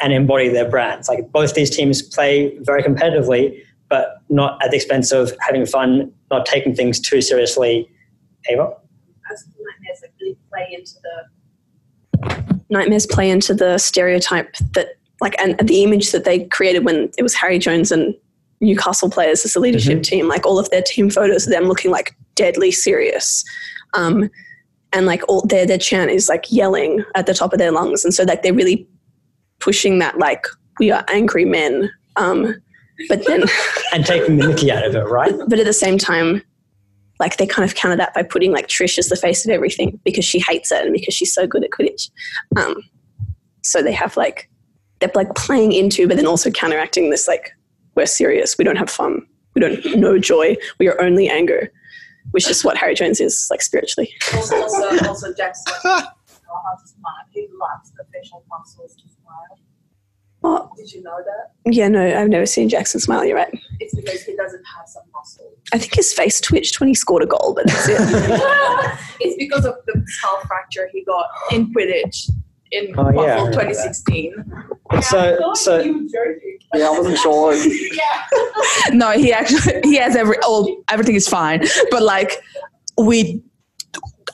and 0.00 0.12
embody 0.12 0.48
their 0.48 0.68
brands. 0.68 1.08
Like 1.08 1.30
both 1.32 1.54
these 1.54 1.70
teams 1.70 2.02
play 2.02 2.56
very 2.60 2.82
competitively, 2.82 3.62
but 3.88 4.20
not 4.28 4.62
at 4.62 4.70
the 4.70 4.76
expense 4.76 5.12
of 5.12 5.32
having 5.40 5.66
fun, 5.66 6.12
not 6.30 6.46
taking 6.46 6.74
things 6.74 7.00
too 7.00 7.22
seriously. 7.22 7.88
Ava? 8.48 8.74
Nightmares 9.28 10.02
like 10.02 10.12
really 10.20 10.36
play 10.50 10.68
into 10.72 10.94
the 11.02 11.24
nightmares 12.68 13.06
play 13.06 13.30
into 13.30 13.54
the 13.54 13.78
stereotype 13.78 14.56
that 14.74 14.96
like 15.20 15.34
and 15.40 15.58
the 15.66 15.82
image 15.82 16.12
that 16.12 16.24
they 16.24 16.44
created 16.46 16.84
when 16.84 17.10
it 17.16 17.22
was 17.22 17.34
Harry 17.34 17.58
Jones 17.58 17.90
and 17.90 18.14
Newcastle 18.60 19.10
players 19.10 19.44
as 19.44 19.54
a 19.54 19.60
leadership 19.60 20.02
team, 20.02 20.28
like 20.28 20.46
all 20.46 20.58
of 20.58 20.70
their 20.70 20.82
team 20.82 21.10
photos 21.10 21.46
of 21.46 21.52
them 21.52 21.64
looking 21.64 21.90
like 21.90 22.14
deadly 22.34 22.70
serious. 22.70 23.44
Um, 23.94 24.30
and 24.92 25.06
like 25.06 25.22
all 25.28 25.42
their 25.42 25.66
their 25.66 25.78
chant 25.78 26.10
is 26.10 26.28
like 26.28 26.50
yelling 26.50 27.04
at 27.14 27.26
the 27.26 27.34
top 27.34 27.52
of 27.52 27.58
their 27.58 27.72
lungs. 27.72 28.04
And 28.04 28.14
so 28.14 28.24
like 28.24 28.42
they're 28.42 28.54
really 28.54 28.86
pushing 29.60 29.98
that 29.98 30.18
like 30.18 30.46
we 30.78 30.90
are 30.90 31.04
angry 31.08 31.44
men. 31.44 31.90
Um, 32.16 32.54
but 33.08 33.26
then 33.26 33.44
And 33.92 34.04
taking 34.04 34.36
the 34.36 34.48
mickey 34.48 34.70
out 34.70 34.84
of 34.84 34.94
it, 34.94 35.04
right? 35.04 35.34
but 35.48 35.58
at 35.58 35.66
the 35.66 35.72
same 35.72 35.98
time, 35.98 36.42
like 37.18 37.36
they 37.36 37.46
kind 37.46 37.68
of 37.68 37.74
counter 37.74 37.96
that 37.96 38.14
by 38.14 38.22
putting 38.22 38.52
like 38.52 38.68
Trish 38.68 38.98
as 38.98 39.08
the 39.08 39.16
face 39.16 39.44
of 39.44 39.50
everything 39.50 39.98
because 40.04 40.24
she 40.24 40.38
hates 40.38 40.70
it 40.70 40.84
and 40.84 40.92
because 40.92 41.14
she's 41.14 41.32
so 41.32 41.46
good 41.46 41.64
at 41.64 41.70
Quidditch. 41.70 42.10
Um, 42.56 42.76
so 43.62 43.82
they 43.82 43.92
have 43.92 44.16
like 44.16 44.48
they're 45.00 45.10
like 45.14 45.34
playing 45.34 45.72
into, 45.72 46.08
but 46.08 46.16
then 46.16 46.26
also 46.26 46.50
counteracting 46.50 47.10
this 47.10 47.28
like 47.28 47.52
we're 47.94 48.06
serious, 48.06 48.56
we 48.58 48.64
don't 48.64 48.76
have 48.76 48.90
fun, 48.90 49.26
we 49.54 49.60
don't 49.60 49.84
know 49.96 50.18
joy, 50.18 50.56
we 50.78 50.88
are 50.88 51.00
only 51.00 51.28
anger, 51.28 51.72
which 52.30 52.48
is 52.48 52.64
what 52.64 52.76
Harry 52.76 52.94
Jones 52.94 53.20
is 53.20 53.48
like 53.50 53.62
spiritually. 53.62 54.12
also 54.34 54.56
also, 54.56 55.08
also 55.08 55.34
Jackson 55.34 55.72
how 56.64 56.76
to 56.76 56.88
smile. 56.88 57.12
He 57.30 57.48
loves 57.52 57.92
the 57.92 58.04
facial 58.12 58.44
muscles 58.48 58.94
to 58.96 59.02
smile. 59.02 59.15
Oh, 60.44 60.70
Did 60.76 60.92
you 60.92 61.02
know 61.02 61.16
that? 61.24 61.72
yeah, 61.74 61.88
no, 61.88 62.06
I've 62.06 62.28
never 62.28 62.46
seen 62.46 62.68
Jackson 62.68 63.00
smile. 63.00 63.24
You're 63.24 63.36
right. 63.36 63.52
It's 63.80 63.94
because 63.96 64.22
he 64.22 64.36
doesn't 64.36 64.62
have 64.76 64.86
some 64.86 65.02
muscle. 65.12 65.50
I 65.72 65.78
think 65.78 65.94
his 65.94 66.12
face 66.12 66.40
twitched 66.40 66.78
when 66.78 66.88
he 66.88 66.94
scored 66.94 67.22
a 67.24 67.26
goal, 67.26 67.54
but 67.56 67.66
that's 67.66 67.88
it. 67.88 67.96
it's 69.20 69.36
because 69.38 69.64
of 69.64 69.74
the 69.86 70.00
skull 70.06 70.40
fracture 70.46 70.88
he 70.92 71.02
got 71.04 71.26
in 71.50 71.72
Quidditch 71.72 72.30
in 72.70 72.94
Oh, 72.96 73.10
yeah, 73.10 73.20
I 73.20 73.26
Buffalo 73.26 73.34
remember 73.34 73.50
that. 73.52 73.94
2016. 73.94 74.44
But 74.90 75.00
so 75.02 75.52
so 75.54 75.80
Yeah, 76.74 76.86
I 76.86 76.90
wasn't 76.90 77.18
sure. 77.18 77.54
yeah. 77.94 78.90
no, 78.92 79.10
he 79.12 79.32
actually 79.32 79.80
he 79.82 79.96
has 79.96 80.14
every 80.14 80.36
all 80.46 80.84
everything 80.88 81.16
is 81.16 81.26
fine, 81.26 81.64
but 81.90 82.02
like 82.02 82.40
we 82.98 83.42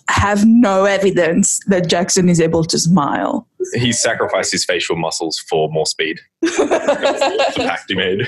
have 0.08 0.44
no 0.46 0.84
evidence 0.84 1.60
that 1.68 1.88
Jackson 1.88 2.28
is 2.28 2.40
able 2.40 2.64
to 2.64 2.78
smile. 2.78 3.46
He 3.74 3.92
sacrificed 3.92 4.52
his 4.52 4.64
facial 4.64 4.96
muscles 4.96 5.38
for 5.48 5.68
more 5.70 5.86
speed. 5.86 6.18
the 6.40 7.52
pact 7.56 7.84
he 7.88 7.94
made. 7.94 8.26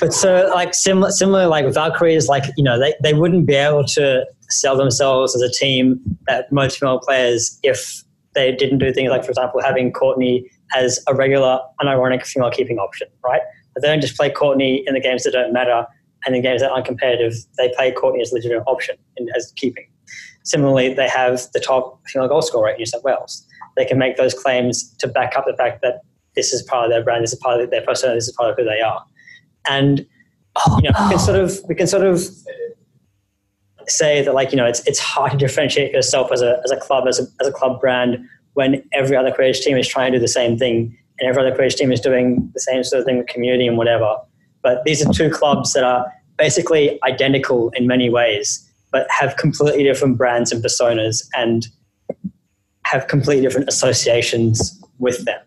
but 0.00 0.12
so 0.12 0.50
like 0.54 0.74
similar 0.74 1.10
similar 1.10 1.46
like 1.46 1.72
Valkyries 1.72 2.28
like 2.28 2.44
you 2.56 2.64
know 2.64 2.78
they, 2.78 2.94
they 3.02 3.14
wouldn't 3.14 3.46
be 3.46 3.54
able 3.54 3.84
to 3.84 4.24
sell 4.48 4.76
themselves 4.76 5.34
as 5.34 5.42
a 5.42 5.50
team 5.50 6.00
that 6.26 6.50
most 6.52 6.78
female 6.78 7.00
players 7.00 7.58
if 7.62 8.02
they 8.34 8.52
didn't 8.52 8.78
do 8.78 8.92
things 8.92 9.10
like 9.10 9.24
for 9.24 9.30
example 9.30 9.60
having 9.62 9.92
Courtney 9.92 10.48
as 10.74 11.00
a 11.08 11.14
regular 11.14 11.60
unironic 11.80 12.24
female 12.26 12.50
keeping 12.50 12.78
option 12.78 13.08
right 13.24 13.42
but 13.74 13.82
they 13.82 13.88
don't 13.88 14.00
just 14.00 14.16
play 14.16 14.30
Courtney 14.30 14.84
in 14.86 14.94
the 14.94 15.00
games 15.00 15.24
that 15.24 15.32
don't 15.32 15.52
matter 15.52 15.86
and 16.24 16.34
in 16.34 16.42
games 16.42 16.60
that 16.60 16.70
aren't 16.70 16.86
competitive 16.86 17.34
they 17.58 17.72
play 17.76 17.92
Courtney 17.92 18.20
as 18.20 18.32
a 18.32 18.36
legitimate 18.36 18.64
option 18.66 18.96
in, 19.16 19.28
as 19.36 19.52
keeping 19.56 19.86
similarly 20.46 20.94
they 20.94 21.08
have 21.08 21.42
the 21.52 21.60
top 21.60 22.00
female 22.06 22.28
goal 22.28 22.42
scorer 22.42 22.70
in 22.70 22.76
New 22.78 22.86
South 22.86 23.04
Wales 23.04 23.46
they 23.76 23.84
can 23.84 23.98
make 23.98 24.16
those 24.16 24.34
claims 24.34 24.94
to 24.98 25.06
back 25.06 25.36
up 25.36 25.44
the 25.46 25.54
fact 25.56 25.82
that 25.82 26.00
this 26.34 26.52
is 26.52 26.62
part 26.62 26.84
of 26.84 26.90
their 26.90 27.02
brand, 27.02 27.22
this 27.22 27.32
is 27.32 27.38
part 27.38 27.60
of 27.60 27.70
their 27.70 27.82
persona, 27.82 28.14
this 28.14 28.28
is 28.28 28.34
part 28.34 28.50
of 28.50 28.56
who 28.56 28.64
they 28.64 28.80
are. 28.80 29.04
And 29.68 30.06
you 30.78 30.82
know, 30.82 30.90
we 31.04 31.10
can 31.10 31.18
sort 31.18 31.38
of 31.38 31.60
we 31.68 31.74
can 31.74 31.86
sort 31.86 32.04
of 32.04 32.20
say 33.88 34.22
that 34.22 34.34
like, 34.34 34.50
you 34.52 34.56
know, 34.56 34.66
it's 34.66 34.86
it's 34.86 34.98
hard 34.98 35.32
to 35.32 35.38
differentiate 35.38 35.92
yourself 35.92 36.32
as 36.32 36.42
a 36.42 36.60
as 36.64 36.70
a 36.70 36.76
club, 36.76 37.06
as 37.06 37.18
a 37.18 37.26
as 37.40 37.46
a 37.46 37.52
club 37.52 37.80
brand 37.80 38.18
when 38.54 38.82
every 38.92 39.16
other 39.16 39.30
creative 39.30 39.62
team 39.62 39.76
is 39.76 39.86
trying 39.86 40.12
to 40.12 40.18
do 40.18 40.22
the 40.22 40.28
same 40.28 40.56
thing 40.56 40.96
and 41.18 41.28
every 41.28 41.42
other 41.42 41.54
creative 41.54 41.78
team 41.78 41.92
is 41.92 42.00
doing 42.00 42.50
the 42.54 42.60
same 42.60 42.82
sort 42.82 43.00
of 43.00 43.06
thing 43.06 43.18
with 43.18 43.26
community 43.26 43.66
and 43.66 43.76
whatever. 43.76 44.16
But 44.62 44.82
these 44.84 45.06
are 45.06 45.12
two 45.12 45.30
clubs 45.30 45.74
that 45.74 45.84
are 45.84 46.10
basically 46.38 46.98
identical 47.02 47.70
in 47.70 47.86
many 47.86 48.08
ways, 48.08 48.70
but 48.96 49.06
have 49.10 49.36
completely 49.36 49.82
different 49.82 50.16
brands 50.16 50.50
and 50.50 50.64
personas 50.64 51.22
and 51.34 51.68
have 52.86 53.08
completely 53.08 53.42
different 53.42 53.68
associations 53.68 54.82
with 54.98 55.22
them. 55.26 55.38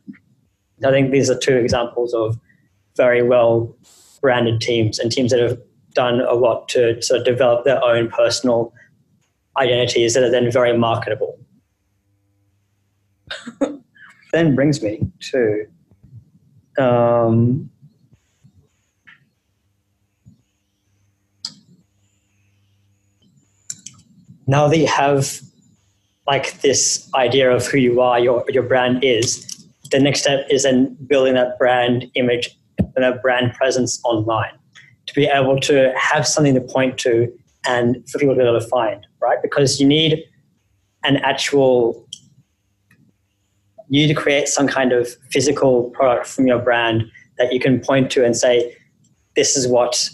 I 0.85 0.91
think 0.91 1.09
these 1.09 1.31
are 1.31 1.37
two 1.37 1.55
examples 1.55 2.13
of 2.13 2.37
very 2.95 3.23
well 3.23 3.75
branded 4.21 4.61
teams 4.61 4.99
and 4.99 5.11
teams 5.11 5.31
that 5.31 5.39
have 5.39 5.57
done 5.95 6.21
a 6.21 6.33
lot 6.33 6.69
to 6.69 7.01
sort 7.01 7.21
of 7.21 7.25
develop 7.25 7.65
their 7.65 7.83
own 7.83 8.11
personal 8.11 8.71
identities 9.57 10.13
that 10.13 10.21
are 10.23 10.29
then 10.29 10.51
very 10.51 10.77
marketable. 10.77 11.35
then 14.31 14.53
brings 14.53 14.83
me 14.83 15.01
to 15.31 15.65
um, 16.77 17.67
now 24.49 24.67
that 24.67 24.77
you 24.77 24.87
have 24.87 25.41
like 26.25 26.59
this 26.61 27.07
idea 27.13 27.51
of 27.51 27.67
who 27.67 27.77
you 27.77 28.01
are, 28.01 28.19
your 28.19 28.43
your 28.49 28.63
brand 28.63 29.03
is, 29.03 29.45
the 29.91 29.99
next 29.99 30.21
step 30.21 30.45
is 30.49 30.63
then 30.63 30.97
building 31.07 31.35
that 31.35 31.57
brand 31.59 32.05
image 32.15 32.49
and 32.79 33.03
that 33.03 33.21
brand 33.21 33.53
presence 33.53 33.99
online 34.03 34.53
to 35.05 35.13
be 35.13 35.25
able 35.25 35.59
to 35.59 35.93
have 35.95 36.27
something 36.27 36.55
to 36.55 36.61
point 36.61 36.97
to 36.97 37.31
and 37.67 37.97
for 38.09 38.17
people 38.19 38.33
to 38.33 38.39
be 38.39 38.47
able 38.47 38.59
to 38.59 38.67
find, 38.67 39.05
right? 39.21 39.39
Because 39.41 39.79
you 39.79 39.87
need 39.87 40.23
an 41.03 41.17
actual 41.17 42.07
you 43.91 44.01
need 44.01 44.13
to 44.13 44.19
create 44.19 44.47
some 44.47 44.67
kind 44.67 44.91
of 44.91 45.07
physical 45.31 45.89
product 45.91 46.27
from 46.27 46.47
your 46.47 46.59
brand 46.59 47.03
that 47.37 47.53
you 47.53 47.59
can 47.59 47.79
point 47.79 48.11
to 48.11 48.23
and 48.25 48.35
say, 48.35 48.75
this 49.35 49.55
is 49.55 49.67
what 49.67 50.09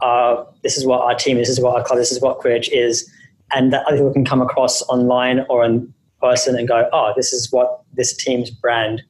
our 0.00 0.46
this 0.62 0.78
is 0.78 0.86
what 0.86 1.00
our 1.02 1.14
team, 1.14 1.36
this 1.36 1.50
is 1.50 1.60
what 1.60 1.76
our 1.76 1.84
club, 1.84 1.98
this 1.98 2.12
is 2.12 2.20
what 2.22 2.40
Quidditch 2.40 2.70
is, 2.72 3.10
and 3.54 3.72
that 3.72 3.86
other 3.86 3.96
people 3.96 4.12
can 4.12 4.24
come 4.24 4.42
across 4.42 4.82
online 4.82 5.46
or 5.48 5.64
in 5.64 5.92
person 6.20 6.56
and 6.56 6.66
go, 6.66 6.88
oh, 6.92 7.12
this 7.16 7.32
is 7.32 7.50
what 7.52 7.82
this 7.94 8.14
team's 8.14 8.50
brand 8.50 9.02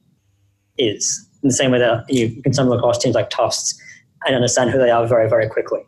is. 0.77 1.27
In 1.41 1.49
the 1.49 1.53
same 1.53 1.71
way 1.71 1.79
that 1.79 2.05
you 2.09 2.41
can 2.41 2.53
stumble 2.53 2.73
across 2.73 2.97
teams 2.97 3.15
like 3.15 3.29
Tufts 3.29 3.79
and 4.25 4.35
understand 4.35 4.69
who 4.69 4.77
they 4.77 4.89
are 4.89 5.05
very, 5.07 5.29
very 5.29 5.47
quickly. 5.47 5.81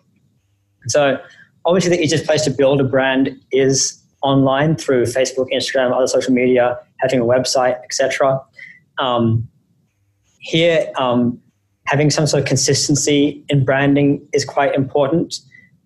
So 0.87 1.19
obviously 1.65 1.95
the 1.95 2.03
easiest 2.03 2.25
place 2.25 2.43
to 2.43 2.51
build 2.51 2.81
a 2.81 2.83
brand 2.83 3.37
is 3.51 4.01
online 4.21 4.75
through 4.75 5.03
Facebook, 5.03 5.47
Instagram, 5.53 5.95
other 5.95 6.07
social 6.07 6.33
media, 6.33 6.79
having 6.99 7.19
a 7.19 7.25
website, 7.25 7.79
etc. 7.83 8.41
Um, 8.97 9.47
here, 10.39 10.91
um, 10.95 11.39
having 11.85 12.09
some 12.09 12.25
sort 12.25 12.41
of 12.41 12.47
consistency 12.47 13.43
in 13.49 13.63
branding 13.63 14.27
is 14.33 14.45
quite 14.45 14.73
important. 14.75 15.39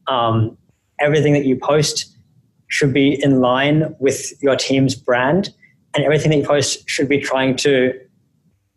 Um, 0.07 0.57
everything 0.99 1.33
that 1.33 1.45
you 1.45 1.55
post 1.55 2.11
should 2.71 2.93
be 2.93 3.21
in 3.21 3.41
line 3.41 3.93
with 3.99 4.31
your 4.41 4.55
team's 4.55 4.95
brand, 4.95 5.49
and 5.93 6.03
everything 6.03 6.31
that 6.31 6.37
you 6.37 6.45
post 6.45 6.89
should 6.89 7.09
be 7.09 7.19
trying 7.19 7.55
to 7.57 7.93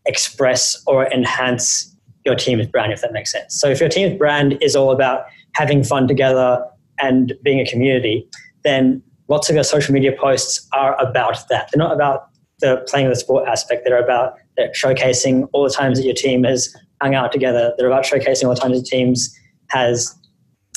express 0.05 0.83
or 0.87 1.07
enhance 1.13 1.95
your 2.25 2.35
team's 2.35 2.67
brand, 2.67 2.93
if 2.93 3.01
that 3.03 3.13
makes 3.13 3.31
sense. 3.31 3.59
So, 3.59 3.69
if 3.69 3.81
your 3.81 3.89
team's 3.89 4.19
brand 4.19 4.59
is 4.61 4.75
all 4.75 4.91
about 4.91 5.27
having 5.53 5.85
fun 5.85 6.09
together 6.09 6.65
and 7.01 7.33
being 7.43 7.61
a 7.61 7.67
community, 7.67 8.29
then 8.65 9.03
lots 9.29 9.49
of 9.49 9.55
your 9.55 9.65
social 9.65 9.95
media 9.95 10.13
posts 10.19 10.67
are 10.73 11.01
about 11.01 11.49
that. 11.49 11.71
They're 11.73 11.79
not 11.79 11.93
about 11.93 12.29
the 12.61 12.85
playing 12.89 13.09
the 13.09 13.17
sport 13.17 13.47
aspect. 13.49 13.83
They're 13.85 14.03
about 14.03 14.35
they're 14.57 14.73
showcasing 14.73 15.49
all 15.53 15.63
the 15.63 15.71
times 15.71 15.99
that 15.99 16.05
your 16.05 16.15
team 16.15 16.43
has 16.45 16.75
hung 17.01 17.15
out 17.15 17.31
together. 17.31 17.73
They're 17.79 17.87
about 17.87 18.05
showcasing 18.05 18.45
all 18.45 18.55
the 18.55 18.61
times 18.61 18.81
the 18.81 18.87
teams 18.87 19.37
has 19.69 20.15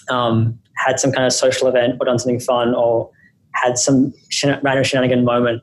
um, 0.10 0.60
had 0.78 1.00
some 1.00 1.12
kind 1.12 1.26
of 1.26 1.34
social 1.34 1.68
event 1.68 1.98
or 2.00 2.06
done 2.06 2.20
something 2.20 2.40
fun 2.40 2.74
or 2.74 3.10
had 3.54 3.78
some 3.78 4.14
shen- 4.30 4.60
random 4.64 4.84
shenanigan 4.84 5.24
moment. 5.24 5.62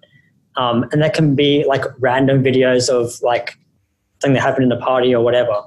Um, 0.56 0.84
and 0.92 1.02
that 1.02 1.14
can 1.14 1.34
be 1.34 1.64
like 1.66 1.84
random 1.98 2.42
videos 2.42 2.88
of 2.88 3.20
like 3.22 3.56
something 4.20 4.34
that 4.34 4.42
happened 4.42 4.64
in 4.64 4.68
the 4.68 4.84
party 4.84 5.14
or 5.14 5.24
whatever. 5.24 5.62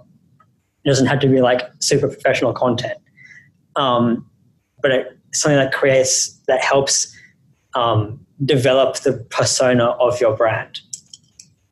It 0.85 0.89
doesn't 0.89 1.07
have 1.07 1.19
to 1.19 1.27
be 1.27 1.41
like 1.41 1.61
super 1.79 2.07
professional 2.07 2.53
content. 2.53 2.97
Um, 3.75 4.29
but 4.81 4.91
it, 4.91 5.17
something 5.33 5.57
that 5.57 5.73
creates, 5.73 6.39
that 6.47 6.63
helps 6.63 7.13
um, 7.75 8.19
develop 8.45 8.97
the 8.97 9.13
persona 9.29 9.85
of 9.99 10.19
your 10.21 10.35
brand. 10.35 10.79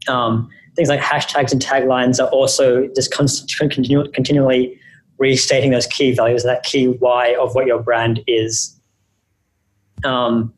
Um, 0.07 0.49
things 0.75 0.89
like 0.89 0.99
hashtags 0.99 1.51
and 1.51 1.61
taglines 1.61 2.23
are 2.23 2.29
also 2.29 2.87
just 2.95 3.11
con- 3.13 3.25
continu- 3.27 4.11
continually 4.13 4.79
restating 5.17 5.71
those 5.71 5.87
key 5.87 6.13
values, 6.13 6.43
that 6.43 6.63
key 6.63 6.87
why 6.87 7.35
of 7.35 7.55
what 7.55 7.65
your 7.65 7.81
brand 7.81 8.21
is. 8.27 8.77
Um, 10.03 10.53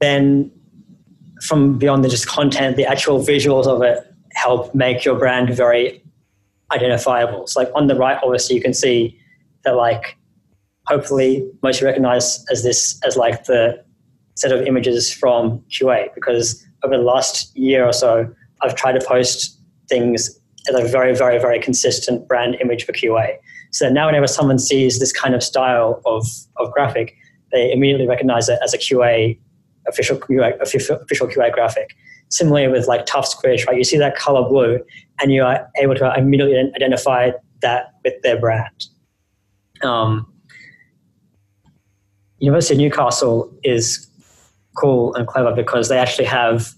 then 0.00 0.50
from 1.42 1.78
beyond 1.78 2.04
the 2.04 2.08
just 2.08 2.26
content, 2.26 2.76
the 2.76 2.86
actual 2.86 3.20
visuals 3.20 3.66
of 3.66 3.82
it 3.82 4.04
help 4.34 4.74
make 4.74 5.04
your 5.04 5.16
brand 5.16 5.54
very 5.54 6.02
identifiable. 6.72 7.46
So 7.46 7.60
like 7.60 7.70
on 7.74 7.86
the 7.86 7.94
right, 7.94 8.18
obviously 8.22 8.56
you 8.56 8.62
can 8.62 8.74
see 8.74 9.18
that 9.64 9.76
like 9.76 10.16
hopefully 10.86 11.48
most 11.62 11.82
recognize 11.82 12.44
as 12.50 12.62
this 12.62 12.98
as 13.04 13.16
like 13.16 13.44
the 13.44 13.84
set 14.36 14.52
of 14.52 14.62
images 14.66 15.12
from 15.12 15.62
QA 15.70 16.14
because 16.14 16.64
over 16.84 16.96
the 16.96 17.02
last 17.02 17.56
year 17.56 17.84
or 17.84 17.92
so 17.92 18.32
I've 18.62 18.74
tried 18.74 18.92
to 18.92 19.04
post 19.04 19.58
things 19.88 20.37
a 20.74 20.86
very, 20.86 21.14
very, 21.14 21.38
very 21.38 21.60
consistent 21.60 22.26
brand 22.28 22.56
image 22.60 22.84
for 22.84 22.92
QA. 22.92 23.36
So 23.70 23.88
now 23.88 24.06
whenever 24.06 24.26
someone 24.26 24.58
sees 24.58 24.98
this 24.98 25.12
kind 25.12 25.34
of 25.34 25.42
style 25.42 26.00
of, 26.06 26.26
of 26.56 26.72
graphic, 26.72 27.14
they 27.52 27.72
immediately 27.72 28.06
recognize 28.06 28.48
it 28.48 28.58
as 28.62 28.74
a 28.74 28.78
QA 28.78 29.38
official 29.86 30.18
QA, 30.18 30.60
official 30.60 31.26
QA 31.26 31.52
graphic. 31.52 31.94
Similarly 32.30 32.68
with 32.68 32.86
like 32.86 33.06
Tufts 33.06 33.34
Quidditch, 33.34 33.66
right? 33.66 33.76
You 33.76 33.84
see 33.84 33.96
that 33.96 34.14
color 34.14 34.46
blue, 34.46 34.80
and 35.20 35.32
you 35.32 35.42
are 35.42 35.66
able 35.78 35.94
to 35.94 36.12
immediately 36.14 36.58
identify 36.76 37.30
that 37.62 37.94
with 38.04 38.14
their 38.22 38.38
brand. 38.38 38.86
Um, 39.82 40.30
University 42.38 42.74
of 42.74 42.80
Newcastle 42.80 43.52
is 43.64 44.06
cool 44.76 45.14
and 45.14 45.26
clever 45.26 45.54
because 45.54 45.88
they 45.88 45.98
actually 45.98 46.26
have 46.26 46.70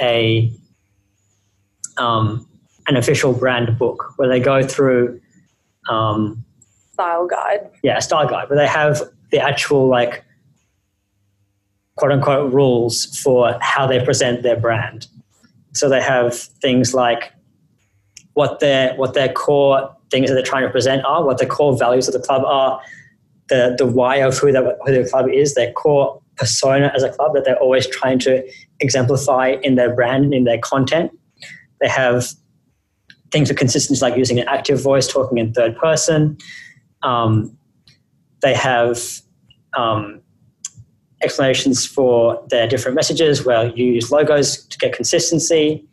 a 0.00 0.50
um, 1.98 2.47
an 2.88 2.96
official 2.96 3.32
brand 3.32 3.78
book 3.78 4.12
where 4.16 4.28
they 4.28 4.40
go 4.40 4.62
through 4.62 5.20
um, 5.88 6.44
Style 6.92 7.26
guide. 7.26 7.70
yeah 7.82 7.98
a 7.98 8.02
style 8.02 8.28
guide 8.28 8.48
where 8.50 8.58
they 8.58 8.66
have 8.66 9.02
the 9.30 9.38
actual 9.38 9.86
like 9.86 10.24
quote 11.98 12.12
unquote 12.12 12.52
rules 12.52 13.18
for 13.18 13.56
how 13.60 13.86
they 13.86 14.02
present 14.02 14.42
their 14.42 14.56
brand. 14.56 15.08
So 15.74 15.88
they 15.88 16.00
have 16.00 16.34
things 16.34 16.94
like 16.94 17.32
what 18.34 18.60
their 18.60 18.94
what 18.94 19.14
their 19.14 19.32
core 19.32 19.94
things 20.10 20.28
that 20.28 20.34
they're 20.34 20.42
trying 20.42 20.62
to 20.62 20.70
present 20.70 21.04
are, 21.04 21.24
what 21.24 21.38
the 21.38 21.46
core 21.46 21.76
values 21.76 22.08
of 22.08 22.14
the 22.14 22.20
club 22.20 22.42
are, 22.44 22.80
the 23.48 23.74
the 23.76 23.86
why 23.86 24.16
of 24.16 24.38
who, 24.38 24.52
that, 24.52 24.78
who 24.86 25.02
the 25.02 25.08
club 25.08 25.28
is, 25.28 25.54
their 25.54 25.72
core 25.72 26.20
persona 26.36 26.90
as 26.94 27.02
a 27.02 27.10
club 27.10 27.34
that 27.34 27.44
they're 27.44 27.58
always 27.58 27.86
trying 27.88 28.18
to 28.20 28.48
exemplify 28.80 29.56
in 29.62 29.74
their 29.74 29.92
brand 29.94 30.24
and 30.24 30.32
in 30.32 30.44
their 30.44 30.58
content. 30.58 31.10
They 31.80 31.88
have 31.88 32.28
things 33.30 33.48
with 33.48 33.58
consistency 33.58 34.00
like 34.00 34.16
using 34.16 34.38
an 34.38 34.48
active 34.48 34.82
voice, 34.82 35.06
talking 35.06 35.38
in 35.38 35.52
third 35.52 35.76
person. 35.76 36.36
Um, 37.02 37.56
they 38.42 38.54
have 38.54 39.00
um, 39.76 40.20
explanations 41.22 41.86
for 41.86 42.42
their 42.48 42.66
different 42.66 42.94
messages 42.94 43.44
where 43.44 43.66
you 43.68 43.92
use 43.92 44.10
logos 44.10 44.64
to 44.66 44.78
get 44.78 44.92
consistency, 44.92 45.84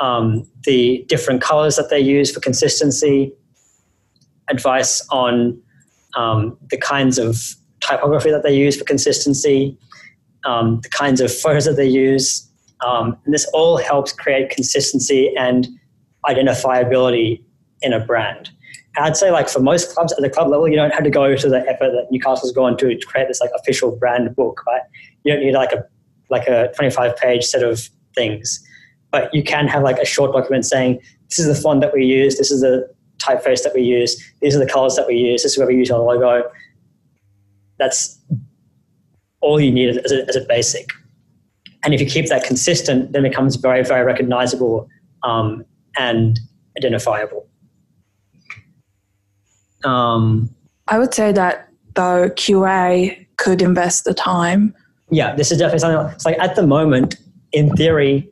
um, 0.00 0.48
the 0.64 1.04
different 1.08 1.40
colors 1.40 1.76
that 1.76 1.88
they 1.90 2.00
use 2.00 2.32
for 2.32 2.40
consistency, 2.40 3.32
advice 4.48 5.06
on 5.10 5.60
um, 6.16 6.56
the 6.70 6.76
kinds 6.76 7.18
of 7.18 7.36
typography 7.80 8.30
that 8.30 8.42
they 8.42 8.54
use 8.54 8.76
for 8.76 8.84
consistency, 8.84 9.76
um, 10.44 10.80
the 10.82 10.88
kinds 10.88 11.20
of 11.20 11.32
photos 11.32 11.64
that 11.64 11.76
they 11.76 11.86
use. 11.86 12.48
Um, 12.84 13.16
and 13.24 13.32
this 13.32 13.46
all 13.52 13.78
helps 13.78 14.12
create 14.12 14.50
consistency 14.50 15.34
and 15.36 15.66
identifiability 16.26 17.42
in 17.82 17.92
a 17.92 18.00
brand. 18.00 18.50
And 18.96 19.04
I'd 19.04 19.16
say 19.16 19.30
like 19.30 19.48
for 19.48 19.60
most 19.60 19.94
clubs 19.94 20.12
at 20.12 20.20
the 20.20 20.30
club 20.30 20.48
level, 20.48 20.68
you 20.68 20.76
don't 20.76 20.92
have 20.92 21.04
to 21.04 21.10
go 21.10 21.36
to 21.36 21.48
the 21.48 21.60
effort 21.68 21.90
that 21.90 22.06
Newcastle's 22.10 22.52
gone 22.52 22.76
to 22.78 22.96
to 22.96 23.06
create 23.06 23.28
this 23.28 23.40
like 23.40 23.50
official 23.58 23.94
brand 23.94 24.34
book, 24.34 24.62
right? 24.66 24.82
You 25.24 25.34
don't 25.34 25.44
need 25.44 25.54
like 25.54 25.72
a 25.72 25.84
like 26.30 26.48
a 26.48 26.72
25 26.74 27.16
page 27.16 27.44
set 27.44 27.62
of 27.62 27.88
things. 28.14 28.64
But 29.12 29.32
you 29.32 29.42
can 29.42 29.68
have 29.68 29.82
like 29.82 29.98
a 29.98 30.04
short 30.04 30.32
document 30.32 30.66
saying, 30.66 31.00
this 31.28 31.38
is 31.38 31.46
the 31.46 31.54
font 31.54 31.80
that 31.80 31.92
we 31.92 32.04
use, 32.04 32.36
this 32.36 32.50
is 32.50 32.62
the 32.62 32.92
typeface 33.18 33.62
that 33.62 33.72
we 33.74 33.82
use, 33.82 34.20
these 34.40 34.56
are 34.56 34.58
the 34.58 34.70
colors 34.70 34.96
that 34.96 35.06
we 35.06 35.14
use, 35.14 35.42
this 35.42 35.52
is 35.52 35.58
where 35.58 35.66
we 35.66 35.76
use 35.76 35.90
our 35.90 36.00
logo. 36.00 36.50
That's 37.78 38.18
all 39.40 39.60
you 39.60 39.70
need 39.70 39.96
as 39.96 40.12
a, 40.12 40.26
as 40.28 40.36
a 40.36 40.40
basic. 40.40 40.90
And 41.84 41.94
if 41.94 42.00
you 42.00 42.06
keep 42.06 42.28
that 42.28 42.44
consistent, 42.44 43.12
then 43.12 43.24
it 43.24 43.30
becomes 43.30 43.56
very, 43.56 43.84
very 43.84 44.04
recognizable 44.04 44.88
um, 45.22 45.64
and 45.98 46.38
identifiable. 46.78 47.48
Um, 49.84 50.50
I 50.88 50.98
would 50.98 51.14
say 51.14 51.32
that 51.32 51.68
though 51.94 52.30
QA 52.30 53.26
could 53.36 53.62
invest 53.62 54.04
the 54.04 54.14
time. 54.14 54.74
yeah, 55.10 55.34
this 55.34 55.52
is 55.52 55.58
definitely 55.58 55.80
something. 55.80 56.14
It's 56.14 56.24
like 56.24 56.38
at 56.38 56.56
the 56.56 56.66
moment, 56.66 57.16
in 57.52 57.74
theory, 57.76 58.30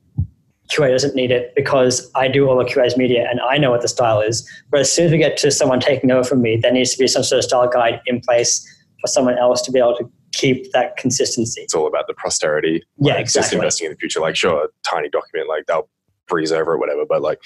QA 0.72 0.90
doesn't 0.90 1.14
need 1.14 1.30
it 1.30 1.52
because 1.54 2.10
I 2.14 2.28
do 2.28 2.48
all 2.48 2.60
of 2.60 2.66
QA's 2.66 2.96
media 2.96 3.26
and 3.30 3.40
I 3.40 3.58
know 3.58 3.70
what 3.70 3.82
the 3.82 3.88
style 3.88 4.20
is. 4.20 4.48
But 4.70 4.80
as 4.80 4.92
soon 4.92 5.06
as 5.06 5.12
we 5.12 5.18
get 5.18 5.36
to 5.38 5.50
someone 5.50 5.80
taking 5.80 6.10
over 6.10 6.24
from 6.24 6.42
me, 6.42 6.56
there 6.56 6.72
needs 6.72 6.92
to 6.92 6.98
be 6.98 7.06
some 7.06 7.22
sort 7.22 7.38
of 7.38 7.44
style 7.44 7.68
guide 7.68 8.00
in 8.06 8.20
place 8.20 8.66
for 9.00 9.08
someone 9.08 9.38
else 9.38 9.60
to 9.62 9.72
be 9.72 9.78
able 9.78 9.96
to 9.96 10.10
keep 10.32 10.72
that 10.72 10.96
consistency. 10.96 11.62
It's 11.62 11.74
all 11.74 11.86
about 11.86 12.06
the 12.06 12.14
posterity. 12.14 12.82
Yeah, 12.98 13.14
like, 13.14 13.30
Just 13.30 13.52
investing 13.52 13.86
in 13.86 13.92
the 13.92 13.98
future. 13.98 14.20
Like, 14.20 14.36
sure, 14.36 14.64
a 14.64 14.68
tiny 14.82 15.08
document, 15.08 15.48
like 15.48 15.66
they'll 15.66 15.88
breeze 16.28 16.52
over 16.52 16.74
it, 16.74 16.78
whatever. 16.78 17.04
But 17.08 17.22
like 17.22 17.40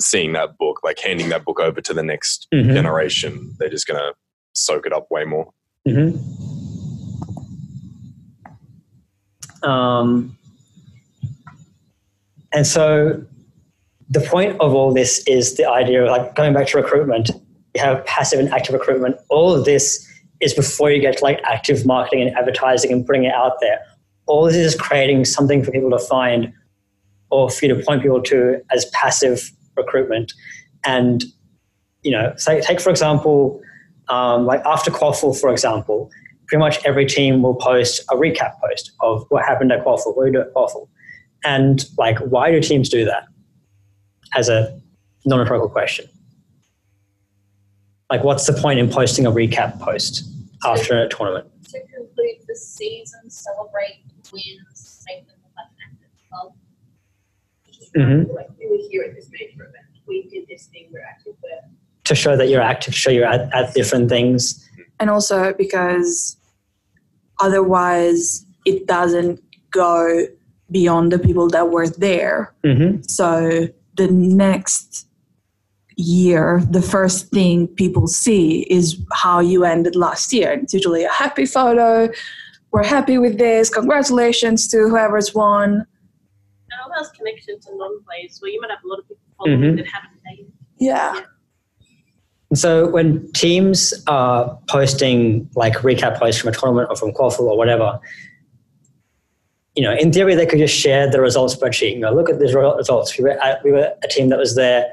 seeing 0.00 0.32
that 0.32 0.56
book, 0.58 0.80
like 0.84 0.98
handing 0.98 1.28
that 1.30 1.44
book 1.44 1.60
over 1.60 1.80
to 1.80 1.94
the 1.94 2.02
next 2.02 2.46
Mhm. 2.54 2.72
generation, 2.72 3.54
they're 3.58 3.68
just 3.68 3.86
gonna 3.86 4.12
soak 4.52 4.86
it 4.86 4.92
up 4.92 5.10
way 5.10 5.24
more. 5.24 5.52
Mm-hmm. 5.86 6.16
Um, 9.68 10.36
and 12.52 12.66
so 12.66 13.22
the 14.08 14.20
point 14.20 14.58
of 14.60 14.74
all 14.74 14.92
this 14.92 15.22
is 15.26 15.56
the 15.56 15.68
idea 15.68 16.04
of 16.04 16.10
like 16.10 16.34
going 16.34 16.54
back 16.54 16.66
to 16.68 16.78
recruitment. 16.78 17.30
You 17.74 17.82
have 17.82 18.04
passive 18.06 18.40
and 18.40 18.48
active 18.50 18.74
recruitment. 18.74 19.16
All 19.28 19.54
of 19.54 19.64
this 19.64 20.06
is 20.40 20.54
before 20.54 20.90
you 20.90 21.00
get 21.00 21.18
to 21.18 21.24
like 21.24 21.40
active 21.44 21.84
marketing 21.84 22.26
and 22.26 22.36
advertising 22.36 22.92
and 22.92 23.04
putting 23.06 23.24
it 23.24 23.34
out 23.34 23.60
there. 23.60 23.80
All 24.26 24.44
this 24.44 24.56
is 24.56 24.74
creating 24.74 25.24
something 25.24 25.62
for 25.62 25.70
people 25.70 25.90
to 25.90 25.98
find 25.98 26.52
or 27.30 27.50
for 27.50 27.66
you 27.66 27.74
to 27.74 27.82
point 27.82 28.02
people 28.02 28.22
to 28.22 28.60
as 28.70 28.86
passive 28.86 29.50
recruitment. 29.76 30.32
And, 30.84 31.24
you 32.02 32.10
know, 32.10 32.32
say, 32.36 32.60
take 32.60 32.80
for 32.80 32.90
example, 32.90 33.60
um, 34.08 34.46
like 34.46 34.62
after 34.64 34.90
QUAFL, 34.90 35.38
for 35.38 35.50
example, 35.50 36.10
pretty 36.46 36.60
much 36.60 36.84
every 36.84 37.06
team 37.06 37.42
will 37.42 37.54
post 37.54 38.02
a 38.10 38.16
recap 38.16 38.58
post 38.60 38.92
of 39.00 39.26
what 39.28 39.44
happened 39.44 39.72
at 39.72 39.84
QUAFL, 39.84 40.16
what 40.16 40.26
you 40.26 40.32
do 40.32 40.40
at 40.40 40.54
QUAFL. 40.54 40.88
And 41.44 41.84
like, 41.98 42.18
why 42.20 42.50
do 42.50 42.60
teams 42.60 42.88
do 42.88 43.04
that? 43.04 43.24
As 44.34 44.48
a 44.48 44.78
non-rhetorical 45.24 45.68
question. 45.68 46.06
Like, 48.10 48.24
what's 48.24 48.46
the 48.46 48.54
point 48.54 48.78
in 48.78 48.88
posting 48.88 49.26
a 49.26 49.30
recap 49.30 49.78
post 49.80 50.24
after 50.64 51.02
a 51.02 51.08
tournament? 51.08 51.46
To 51.64 51.80
conclude 51.94 52.36
the 52.46 52.56
season, 52.56 53.30
celebrate 53.30 54.02
wins, 54.32 55.04
make 55.06 55.26
them 55.26 55.36
an 55.56 55.64
active. 55.84 56.52
Just 57.94 58.08
Mhm. 58.08 58.34
Like, 58.34 58.48
we 58.58 58.66
were 58.70 58.88
here 58.90 59.04
at 59.04 59.14
this 59.14 59.28
major 59.30 59.62
event. 59.62 59.86
We 60.06 60.28
did 60.28 60.46
this 60.48 60.66
thing, 60.66 60.88
we're 60.92 61.00
active 61.00 61.34
there. 61.42 61.70
To 62.04 62.14
show 62.14 62.36
that 62.36 62.48
you're 62.48 62.62
active, 62.62 62.94
to 62.94 62.98
show 62.98 63.10
you're 63.10 63.26
at, 63.26 63.52
at 63.54 63.74
different 63.74 64.08
things. 64.08 64.66
And 65.00 65.10
also 65.10 65.52
because 65.52 66.36
otherwise 67.40 68.44
it 68.64 68.86
doesn't 68.86 69.40
go 69.70 70.26
beyond 70.70 71.12
the 71.12 71.18
people 71.18 71.48
that 71.48 71.70
were 71.70 71.88
there. 71.88 72.52
Mm-hmm. 72.64 73.02
So 73.02 73.68
the 73.96 74.08
next 74.08 75.06
year, 75.96 76.62
the 76.70 76.82
first 76.82 77.30
thing 77.30 77.66
people 77.66 78.06
see 78.06 78.60
is 78.70 78.98
how 79.12 79.40
you 79.40 79.64
ended 79.64 79.96
last 79.96 80.32
year. 80.32 80.52
It's 80.52 80.72
usually 80.72 81.04
a 81.04 81.10
happy 81.10 81.46
photo. 81.46 82.08
We're 82.70 82.84
happy 82.84 83.18
with 83.18 83.38
this. 83.38 83.70
Congratulations 83.70 84.68
to 84.68 84.88
whoever's 84.88 85.34
won. 85.34 85.86
And 86.88 86.96
all 86.96 87.02
those 87.02 87.12
connections 87.12 87.66
to 87.66 87.76
non-players, 87.76 88.38
where 88.40 88.50
you 88.50 88.60
might 88.60 88.70
have 88.70 88.80
a 88.84 88.88
lot 88.88 88.98
of 88.98 89.08
people 89.08 89.22
following 89.36 89.60
Mhm. 89.60 89.76
that 89.76 89.86
haven't 89.86 90.22
played. 90.24 90.46
Yeah. 90.78 91.20
And 92.50 92.58
so 92.58 92.88
when 92.88 93.30
teams 93.32 93.92
are 94.06 94.58
posting 94.68 95.50
like 95.54 95.74
recap 95.78 96.18
posts 96.18 96.40
from 96.40 96.48
a 96.48 96.52
tournament 96.52 96.88
or 96.90 96.96
from 96.96 97.12
QUAFL 97.12 97.40
or 97.40 97.56
whatever, 97.58 98.00
you 99.74 99.82
know, 99.82 99.92
in 99.94 100.12
theory, 100.12 100.34
they 100.34 100.46
could 100.46 100.58
just 100.58 100.74
share 100.74 101.08
the 101.08 101.20
results 101.20 101.54
spreadsheet 101.54 101.92
and 101.92 102.02
go, 102.02 102.10
look 102.10 102.30
at 102.30 102.40
these 102.40 102.54
results. 102.54 103.16
We 103.18 103.24
were, 103.24 103.30
at, 103.30 103.62
we 103.62 103.70
were 103.70 103.92
a 104.02 104.08
team 104.08 104.28
that 104.30 104.38
was 104.38 104.54
there, 104.54 104.86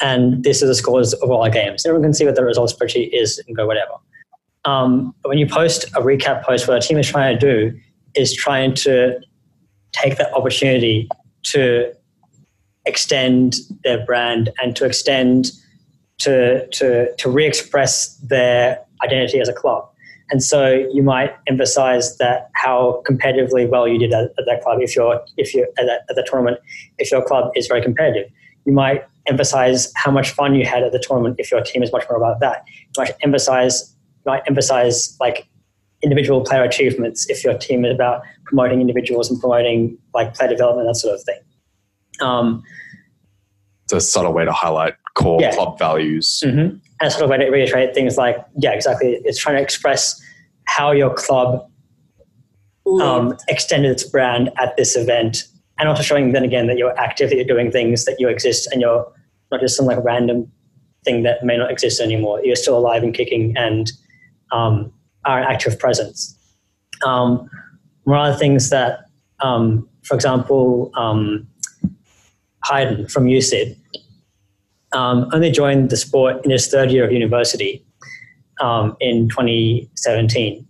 and 0.00 0.42
this 0.42 0.62
is 0.62 0.68
the 0.68 0.74
scores 0.74 1.12
of 1.12 1.30
all 1.30 1.42
our 1.42 1.50
games. 1.50 1.84
Everyone 1.84 2.04
can 2.06 2.14
see 2.14 2.24
what 2.24 2.34
the 2.34 2.44
results 2.44 2.72
spreadsheet 2.72 3.10
is 3.12 3.38
and 3.46 3.54
go, 3.54 3.66
whatever. 3.66 3.92
Um, 4.64 5.14
but 5.22 5.28
when 5.28 5.38
you 5.38 5.46
post 5.46 5.84
a 5.94 6.00
recap 6.00 6.42
post, 6.44 6.66
what 6.66 6.76
a 6.76 6.80
team 6.80 6.96
is 6.98 7.08
trying 7.08 7.38
to 7.38 7.70
do 7.70 7.78
is 8.14 8.34
trying 8.34 8.74
to 8.74 9.20
take 9.92 10.16
that 10.16 10.32
opportunity 10.34 11.08
to 11.44 11.92
extend 12.84 13.54
their 13.84 14.04
brand 14.04 14.50
and 14.60 14.74
to 14.76 14.84
extend 14.84 15.52
to 16.18 16.66
to 16.68 17.14
to 17.16 17.30
re-express 17.30 18.16
their 18.16 18.78
identity 19.04 19.40
as 19.40 19.48
a 19.48 19.52
club. 19.52 19.88
And 20.30 20.42
so 20.42 20.86
you 20.92 21.02
might 21.02 21.34
emphasize 21.46 22.16
that 22.18 22.50
how 22.54 23.02
competitively 23.06 23.68
well 23.68 23.86
you 23.86 23.98
did 23.98 24.12
at, 24.12 24.32
at 24.38 24.44
that 24.46 24.62
club 24.62 24.78
if 24.80 24.96
you're 24.96 25.20
if 25.36 25.54
you're 25.54 25.68
at, 25.78 25.86
at 25.88 26.16
the 26.16 26.26
tournament 26.28 26.58
if 26.98 27.10
your 27.10 27.22
club 27.22 27.50
is 27.54 27.66
very 27.66 27.82
competitive. 27.82 28.30
You 28.64 28.72
might 28.72 29.04
emphasize 29.26 29.92
how 29.96 30.10
much 30.10 30.30
fun 30.30 30.54
you 30.54 30.64
had 30.64 30.82
at 30.82 30.92
the 30.92 30.98
tournament 30.98 31.36
if 31.38 31.50
your 31.50 31.60
team 31.62 31.82
is 31.82 31.92
much 31.92 32.04
more 32.08 32.16
about 32.16 32.40
that. 32.40 32.64
You 32.66 33.04
might 33.04 33.14
emphasize 33.22 33.94
you 34.24 34.32
might 34.32 34.42
emphasize 34.46 35.16
like 35.20 35.46
individual 36.02 36.40
player 36.42 36.62
achievements 36.62 37.28
if 37.30 37.44
your 37.44 37.56
team 37.56 37.84
is 37.84 37.94
about 37.94 38.22
promoting 38.44 38.80
individuals 38.80 39.30
and 39.30 39.40
promoting 39.40 39.96
like 40.14 40.34
player 40.34 40.48
development 40.48 40.88
that 40.88 40.96
sort 40.96 41.14
of 41.14 41.22
thing. 41.22 41.38
Um, 42.20 42.62
It's 43.84 43.92
a 43.92 44.00
subtle 44.00 44.32
way 44.32 44.44
to 44.44 44.52
highlight 44.52 44.94
core 45.14 45.40
Yeah. 45.40 45.52
club 45.52 45.78
values. 45.78 46.42
Mm-hmm. 46.44 46.76
And 47.00 47.12
sort 47.12 47.24
of 47.24 47.30
way 47.30 47.38
to 47.38 47.48
reiterate 47.50 47.94
things 47.94 48.16
like, 48.16 48.36
yeah, 48.58 48.72
exactly. 48.72 49.18
It's 49.24 49.38
trying 49.38 49.56
to 49.56 49.62
express 49.62 50.20
how 50.66 50.92
your 50.92 51.12
club 51.12 51.68
um, 53.00 53.36
extended 53.48 53.90
its 53.90 54.04
brand 54.04 54.50
at 54.58 54.76
this 54.76 54.96
event, 54.96 55.44
and 55.78 55.88
also 55.88 56.02
showing 56.02 56.32
then 56.32 56.44
again 56.44 56.66
that 56.66 56.78
you're 56.78 56.96
active, 56.98 57.30
that 57.30 57.36
you're 57.36 57.44
doing 57.44 57.70
things, 57.70 58.04
that 58.04 58.16
you 58.18 58.28
exist, 58.28 58.68
and 58.72 58.80
you're 58.80 59.06
not 59.50 59.60
just 59.60 59.76
some 59.76 59.86
like 59.86 59.98
random 60.04 60.50
thing 61.04 61.22
that 61.22 61.44
may 61.44 61.56
not 61.56 61.70
exist 61.70 62.00
anymore. 62.00 62.40
You're 62.44 62.56
still 62.56 62.76
alive 62.76 63.02
and 63.02 63.14
kicking, 63.14 63.54
and 63.56 63.90
um, 64.52 64.92
are 65.24 65.40
an 65.40 65.46
active 65.50 65.78
presence. 65.78 66.36
Um, 67.04 67.48
one 68.04 68.28
of 68.28 68.34
the 68.34 68.38
things 68.38 68.70
that, 68.70 69.00
um, 69.40 69.88
for 70.02 70.14
example, 70.14 70.90
um, 70.94 71.46
Hayden 72.64 73.08
from 73.08 73.26
UCID 73.26 73.76
um, 74.92 75.28
only 75.32 75.50
joined 75.50 75.90
the 75.90 75.96
sport 75.96 76.44
in 76.44 76.50
his 76.50 76.68
third 76.68 76.90
year 76.90 77.04
of 77.04 77.12
university 77.12 77.84
um, 78.60 78.96
in 79.00 79.28
2017. 79.28 80.66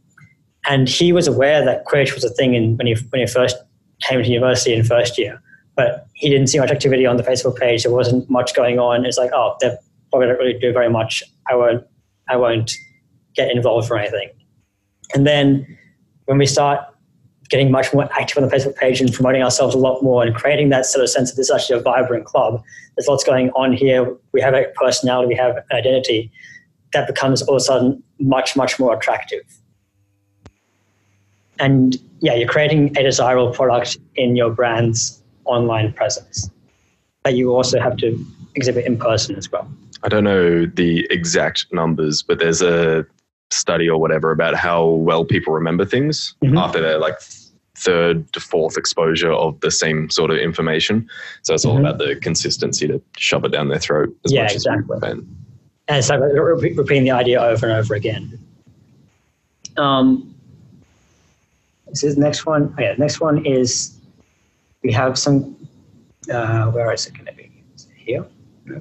And 0.68 0.88
he 0.88 1.12
was 1.12 1.26
aware 1.26 1.64
that 1.64 1.84
Quidditch 1.86 2.14
was 2.14 2.24
a 2.24 2.30
thing 2.30 2.54
in, 2.54 2.76
when, 2.76 2.86
he, 2.86 2.94
when 3.10 3.20
he 3.20 3.26
first 3.26 3.56
came 4.02 4.22
to 4.22 4.28
university 4.28 4.74
in 4.74 4.84
first 4.84 5.18
year, 5.18 5.40
but 5.74 6.06
he 6.14 6.28
didn't 6.28 6.48
see 6.48 6.58
much 6.58 6.70
activity 6.70 7.04
on 7.04 7.16
the 7.16 7.22
Facebook 7.22 7.56
page. 7.56 7.82
There 7.82 7.92
wasn't 7.92 8.28
much 8.30 8.54
going 8.54 8.78
on. 8.78 9.04
It's 9.04 9.18
like, 9.18 9.30
oh, 9.34 9.56
they 9.60 9.74
probably 10.10 10.28
don't 10.28 10.38
really 10.38 10.58
do 10.58 10.72
very 10.72 10.88
much. 10.88 11.22
I 11.50 11.56
won't, 11.56 11.84
I 12.28 12.36
won't 12.36 12.72
get 13.34 13.50
involved 13.50 13.90
or 13.90 13.98
anything. 13.98 14.30
And 15.14 15.26
then 15.26 15.78
when 16.26 16.38
we 16.38 16.46
start 16.46 16.80
getting 17.52 17.70
much 17.70 17.92
more 17.92 18.08
active 18.18 18.42
on 18.42 18.48
the 18.48 18.54
Facebook 18.54 18.76
page 18.76 19.00
and 19.00 19.12
promoting 19.12 19.42
ourselves 19.42 19.74
a 19.74 19.78
lot 19.78 20.02
more 20.02 20.22
and 20.24 20.34
creating 20.34 20.70
that 20.70 20.86
sort 20.86 21.02
of 21.02 21.10
sense 21.10 21.30
that 21.30 21.36
this 21.36 21.50
is 21.50 21.54
actually 21.54 21.78
a 21.78 21.82
vibrant 21.82 22.24
club. 22.24 22.62
There's 22.96 23.06
lots 23.06 23.24
going 23.24 23.50
on 23.50 23.74
here. 23.74 24.16
We 24.32 24.40
have 24.40 24.54
a 24.54 24.64
personality, 24.74 25.28
we 25.28 25.34
have 25.34 25.58
an 25.58 25.64
identity. 25.70 26.32
That 26.94 27.06
becomes 27.06 27.42
all 27.42 27.56
of 27.56 27.60
a 27.60 27.64
sudden 27.64 28.02
much, 28.18 28.56
much 28.56 28.78
more 28.78 28.94
attractive. 28.94 29.42
And 31.58 31.98
yeah, 32.20 32.34
you're 32.34 32.48
creating 32.48 32.96
a 32.96 33.02
desirable 33.02 33.52
product 33.52 33.98
in 34.16 34.34
your 34.34 34.50
brand's 34.50 35.22
online 35.44 35.92
presence 35.92 36.50
that 37.24 37.34
you 37.34 37.54
also 37.54 37.78
have 37.80 37.96
to 37.98 38.18
exhibit 38.54 38.86
in 38.86 38.96
person 38.96 39.36
as 39.36 39.50
well. 39.52 39.70
I 40.02 40.08
don't 40.08 40.24
know 40.24 40.66
the 40.66 41.06
exact 41.10 41.66
numbers, 41.72 42.22
but 42.22 42.38
there's 42.38 42.62
a 42.62 43.06
study 43.52 43.88
or 43.88 43.98
whatever 44.00 44.30
about 44.32 44.54
how 44.54 44.86
well 44.86 45.24
people 45.24 45.52
remember 45.52 45.84
things 45.84 46.34
Mhm. 46.42 46.58
after 46.58 46.80
their 46.80 46.98
like 46.98 47.16
third 47.76 48.30
to 48.32 48.40
fourth 48.40 48.76
exposure 48.76 49.32
of 49.32 49.58
the 49.60 49.70
same 49.70 50.08
sort 50.10 50.30
of 50.30 50.36
information. 50.38 51.08
So 51.42 51.54
it's 51.54 51.64
all 51.64 51.76
Mhm. 51.76 51.80
about 51.80 51.98
the 51.98 52.16
consistency 52.16 52.86
to 52.88 53.00
shove 53.16 53.44
it 53.44 53.50
down 53.52 53.68
their 53.68 53.78
throat 53.78 54.14
as 54.24 54.32
Yeah, 54.32 54.42
much 54.44 54.54
exactly. 54.54 54.96
as 54.96 55.02
you 55.02 55.08
can. 55.08 55.36
And 55.88 56.04
so 56.04 56.16
re- 56.16 56.72
repeating 56.74 57.04
the 57.04 57.10
idea 57.10 57.40
over 57.42 57.66
and 57.68 57.76
over 57.78 57.94
again. 57.94 58.38
Um, 59.76 60.34
this 61.88 62.04
is 62.04 62.14
the 62.14 62.20
next 62.20 62.46
one. 62.46 62.74
Oh, 62.78 62.80
yeah, 62.82 62.92
the 62.94 63.00
next 63.00 63.20
one 63.20 63.44
is 63.44 63.98
we 64.82 64.92
have 64.92 65.18
some. 65.18 65.56
Uh, 66.30 66.66
where 66.70 66.92
is 66.92 67.06
it 67.06 67.14
going 67.14 67.26
to 67.26 67.32
be? 67.32 67.50
Is 67.74 67.86
it 67.90 67.96
here? 67.96 68.24
No. 68.64 68.80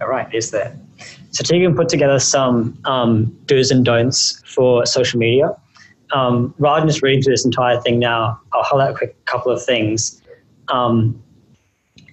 All 0.00 0.08
right, 0.08 0.32
is 0.34 0.50
there? 0.50 0.76
So 1.38 1.44
Tegan 1.44 1.76
put 1.76 1.88
together 1.88 2.18
some 2.18 2.76
um, 2.84 3.26
do's 3.46 3.70
and 3.70 3.84
don'ts 3.84 4.42
for 4.44 4.84
social 4.84 5.20
media. 5.20 5.54
Um, 6.12 6.52
rather 6.58 6.80
than 6.80 6.88
just 6.88 7.00
reading 7.00 7.22
through 7.22 7.34
this 7.34 7.44
entire 7.44 7.80
thing 7.80 8.00
now, 8.00 8.40
I'll 8.52 8.64
highlight 8.64 8.90
a 8.90 8.94
quick 8.94 9.24
couple 9.26 9.52
of 9.52 9.64
things. 9.64 10.20
Um, 10.66 11.22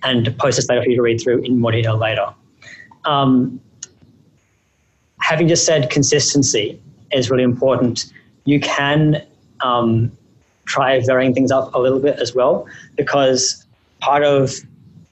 and 0.03 0.37
post 0.37 0.57
this 0.57 0.69
later 0.69 0.83
for 0.83 0.89
you 0.91 0.97
to 0.97 1.01
read 1.01 1.19
through 1.19 1.41
in 1.41 1.59
more 1.59 1.71
detail 1.71 1.97
later. 1.97 2.27
Um, 3.05 3.59
having 5.21 5.47
just 5.47 5.65
said 5.65 5.89
consistency 5.89 6.79
is 7.11 7.31
really 7.31 7.41
important, 7.41 8.13
you 8.43 8.59
can 8.59 9.25
um, 9.61 10.15
try 10.65 11.03
varying 11.03 11.33
things 11.33 11.49
up 11.49 11.73
a 11.73 11.79
little 11.79 11.99
bit 11.99 12.19
as 12.19 12.35
well, 12.35 12.67
because 12.95 13.65
part 14.01 14.23
of 14.23 14.53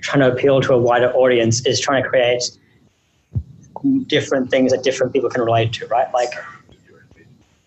trying 0.02 0.20
to 0.20 0.32
appeal 0.32 0.62
to 0.62 0.74
a 0.74 0.78
wider 0.78 1.12
audience 1.14 1.66
is 1.66 1.80
trying 1.80 2.04
to 2.04 2.08
create 2.08 2.44
different 4.08 4.50
things 4.50 4.72
that 4.72 4.84
different 4.84 5.14
people 5.14 5.30
can 5.30 5.42
relate 5.42 5.74
to, 5.74 5.88
right? 5.88 6.12
Like, 6.14 6.34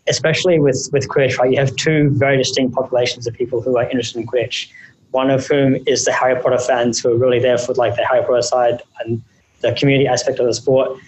especially 0.09 0.59
with 0.61 0.89
with 0.93 1.09
Quidditch, 1.09 1.39
right? 1.39 1.51
You 1.51 1.59
have 1.59 1.75
two 1.77 2.11
very 2.11 2.37
distinct 2.37 2.75
populations 2.75 3.27
of 3.27 3.35
people 3.35 3.61
who 3.61 3.77
are 3.77 3.85
interested 3.85 4.21
in 4.21 4.27
Quidditch 4.27 4.69
one 5.17 5.31
of 5.31 5.47
whom 5.47 5.77
is 5.87 6.05
the 6.05 6.13
Harry 6.13 6.41
Potter 6.41 6.59
fans 6.59 7.01
who 7.01 7.11
are 7.11 7.17
really 7.17 7.39
there 7.39 7.59
for 7.59 7.73
like 7.75 7.97
the 7.97 8.05
Harry 8.05 8.23
Potter 8.23 8.43
side 8.43 8.83
and 9.01 9.23
the 9.63 9.73
community 9.73 10.07
aspect 10.07 10.39
of 10.39 10.47
the 10.47 10.53
sport, 10.53 10.99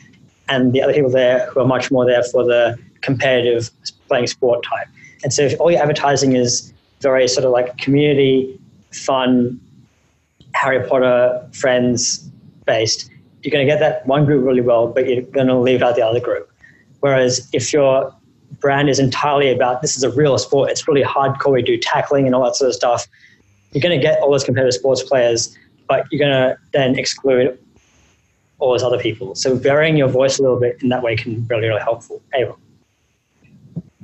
and 0.48 0.72
the 0.72 0.80
other 0.80 0.94
people 0.94 1.10
there 1.10 1.46
who 1.50 1.60
are 1.60 1.66
much 1.66 1.90
more 1.90 2.06
there 2.06 2.22
for 2.22 2.42
the 2.44 2.78
competitive 3.02 3.70
playing 4.08 4.26
sport 4.26 4.64
type. 4.64 4.88
And 5.22 5.32
so 5.32 5.42
if 5.42 5.60
all 5.60 5.70
your 5.70 5.82
advertising 5.82 6.36
is 6.36 6.72
very 7.00 7.28
sort 7.28 7.44
of 7.44 7.50
like 7.50 7.76
community, 7.76 8.58
fun, 8.92 9.60
Harry 10.54 10.88
Potter 10.88 11.46
friends 11.52 12.30
based, 12.64 13.10
you're 13.48 13.58
going 13.58 13.66
to 13.66 13.72
get 13.72 13.80
that 13.80 14.06
one 14.06 14.26
group 14.26 14.44
really 14.44 14.60
well, 14.60 14.88
but 14.88 15.08
you're 15.08 15.22
going 15.22 15.46
to 15.46 15.56
leave 15.56 15.82
out 15.82 15.96
the 15.96 16.02
other 16.02 16.20
group. 16.20 16.50
Whereas 17.00 17.48
if 17.54 17.72
your 17.72 18.14
brand 18.60 18.90
is 18.90 18.98
entirely 18.98 19.50
about 19.50 19.80
this 19.80 19.96
is 19.96 20.02
a 20.02 20.10
real 20.10 20.36
sport, 20.36 20.70
it's 20.70 20.86
really 20.86 21.02
hardcore, 21.02 21.52
we 21.52 21.62
do 21.62 21.78
tackling 21.78 22.26
and 22.26 22.34
all 22.34 22.44
that 22.44 22.56
sort 22.56 22.68
of 22.68 22.74
stuff, 22.74 23.06
you're 23.72 23.80
going 23.80 23.98
to 23.98 24.02
get 24.02 24.20
all 24.20 24.30
those 24.30 24.44
competitive 24.44 24.74
sports 24.74 25.02
players, 25.02 25.56
but 25.88 26.04
you're 26.10 26.18
going 26.18 26.30
to 26.30 26.58
then 26.74 26.98
exclude 26.98 27.58
all 28.58 28.72
those 28.72 28.82
other 28.82 28.98
people. 28.98 29.34
So 29.34 29.56
varying 29.56 29.96
your 29.96 30.08
voice 30.08 30.38
a 30.38 30.42
little 30.42 30.60
bit 30.60 30.82
in 30.82 30.90
that 30.90 31.02
way 31.02 31.16
can 31.16 31.40
be 31.40 31.54
really, 31.54 31.68
really 31.68 31.80
helpful. 31.80 32.20
Ava. 32.34 32.54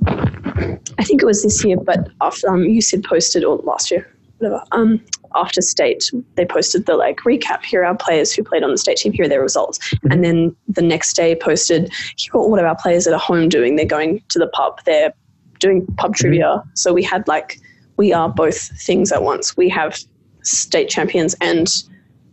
I 0.07 1.03
think 1.03 1.21
it 1.21 1.25
was 1.25 1.43
this 1.43 1.63
year, 1.63 1.77
but 1.77 2.09
after 2.21 2.49
um, 2.49 2.63
you 2.63 2.81
said 2.81 3.03
posted 3.03 3.43
or 3.43 3.57
last 3.57 3.91
year, 3.91 4.11
whatever. 4.39 4.63
Um, 4.71 5.03
after 5.35 5.61
state, 5.61 6.09
they 6.35 6.45
posted 6.45 6.85
the 6.85 6.95
like 6.95 7.17
recap. 7.21 7.63
Here 7.63 7.81
are 7.81 7.85
our 7.85 7.97
players 7.97 8.31
who 8.31 8.43
played 8.43 8.63
on 8.63 8.71
the 8.71 8.77
state 8.77 8.97
team. 8.97 9.11
Here 9.13 9.25
are 9.25 9.29
their 9.29 9.41
results. 9.41 9.79
And 10.09 10.23
then 10.23 10.55
the 10.67 10.81
next 10.81 11.15
day 11.15 11.35
posted 11.35 11.91
here 12.17 12.31
are 12.35 12.47
what 12.49 12.59
are 12.59 12.67
our 12.67 12.75
players 12.77 13.05
at 13.07 13.13
home 13.19 13.49
doing. 13.49 13.75
They're 13.75 13.85
going 13.85 14.21
to 14.29 14.39
the 14.39 14.47
pub. 14.47 14.79
They're 14.85 15.13
doing 15.59 15.85
pub 15.97 16.15
trivia. 16.15 16.63
So 16.73 16.93
we 16.93 17.03
had 17.03 17.27
like 17.27 17.59
we 17.97 18.11
are 18.13 18.29
both 18.29 18.57
things 18.81 19.11
at 19.11 19.23
once. 19.23 19.55
We 19.55 19.69
have 19.69 19.97
state 20.43 20.89
champions 20.89 21.35
and 21.41 21.67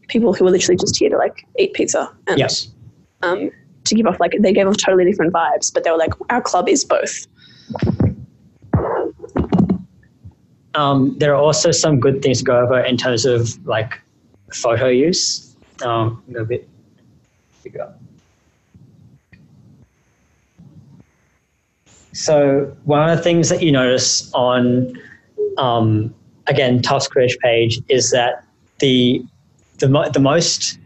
people 0.09 0.33
who 0.35 0.47
are 0.47 0.51
literally 0.51 0.77
just 0.77 0.99
here 0.99 1.09
to 1.11 1.17
like 1.17 1.47
eat 1.59 1.73
pizza 1.75 2.13
and 2.27 2.39
Yes. 2.39 2.69
um, 3.23 3.51
to 3.85 3.95
give 3.95 4.07
off 4.07 4.21
like 4.21 4.35
they 4.41 4.53
gave 4.53 4.67
off 4.67 4.77
totally 4.77 5.05
different 5.05 5.33
vibes, 5.33 5.73
but 5.73 5.85
they 5.85 5.91
were 5.91 5.97
like 5.99 6.13
our 6.31 6.41
club 6.43 6.69
is 6.69 6.85
both. 6.85 7.27
Um, 10.75 11.17
there 11.19 11.33
are 11.35 11.41
also 11.41 11.71
some 11.71 12.01
good 12.01 12.23
things 12.23 12.39
to 12.39 12.45
go 12.45 12.59
over 12.59 12.81
in 12.81 12.97
terms 12.97 13.25
of 13.25 13.65
like 13.67 14.01
photo 14.53 14.89
use. 14.89 15.55
Um, 15.83 16.23
a 16.37 16.45
bit. 16.45 16.69
So 22.13 22.77
one 22.85 23.09
of 23.09 23.17
the 23.17 23.23
things 23.23 23.49
that 23.49 23.63
you 23.63 23.73
notice 23.73 24.33
on, 24.35 24.95
um, 25.57 26.15
again, 26.47 26.83
Tufts 26.83 27.09
Quidditch 27.09 27.39
page 27.39 27.81
is 27.89 28.11
that 28.11 28.45
the 28.81 29.25
the, 29.79 29.89
mo- 29.89 30.09
the 30.11 30.21
most 30.21 30.79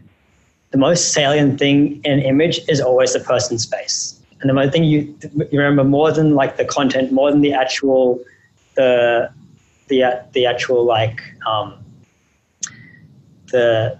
the 0.71 0.77
most 0.77 1.13
salient 1.13 1.59
thing 1.59 2.01
in 2.03 2.13
an 2.13 2.19
image 2.21 2.59
is 2.67 2.81
always 2.81 3.13
the 3.13 3.19
person's 3.19 3.65
face, 3.65 4.19
and 4.41 4.49
the 4.49 4.71
thing 4.71 4.83
you 4.83 5.15
you 5.51 5.59
remember 5.59 5.83
more 5.83 6.11
than 6.11 6.33
like 6.33 6.57
the 6.57 6.65
content, 6.65 7.11
more 7.11 7.31
than 7.31 7.41
the 7.41 7.53
actual 7.53 8.19
the 8.75 9.29
the 9.87 10.03
the 10.33 10.45
actual 10.45 10.85
like 10.85 11.21
um, 11.45 11.83
the 13.51 13.97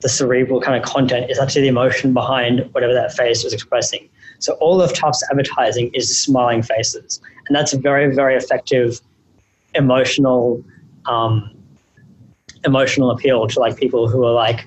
the 0.00 0.08
cerebral 0.08 0.60
kind 0.60 0.76
of 0.76 0.82
content 0.88 1.30
is 1.30 1.38
actually 1.38 1.62
the 1.62 1.68
emotion 1.68 2.12
behind 2.12 2.68
whatever 2.72 2.92
that 2.92 3.12
face 3.12 3.44
was 3.44 3.52
expressing. 3.52 4.08
So 4.40 4.54
all 4.54 4.82
of 4.82 4.92
Tufts 4.92 5.22
advertising 5.30 5.92
is 5.94 6.20
smiling 6.20 6.62
faces, 6.62 7.20
and 7.46 7.56
that's 7.56 7.72
a 7.72 7.78
very 7.78 8.14
very 8.14 8.36
effective 8.36 9.00
emotional 9.74 10.62
um, 11.06 11.56
emotional 12.64 13.10
appeal 13.10 13.46
to 13.48 13.60
like 13.60 13.76
people 13.76 14.08
who 14.08 14.24
are 14.24 14.32
like 14.32 14.66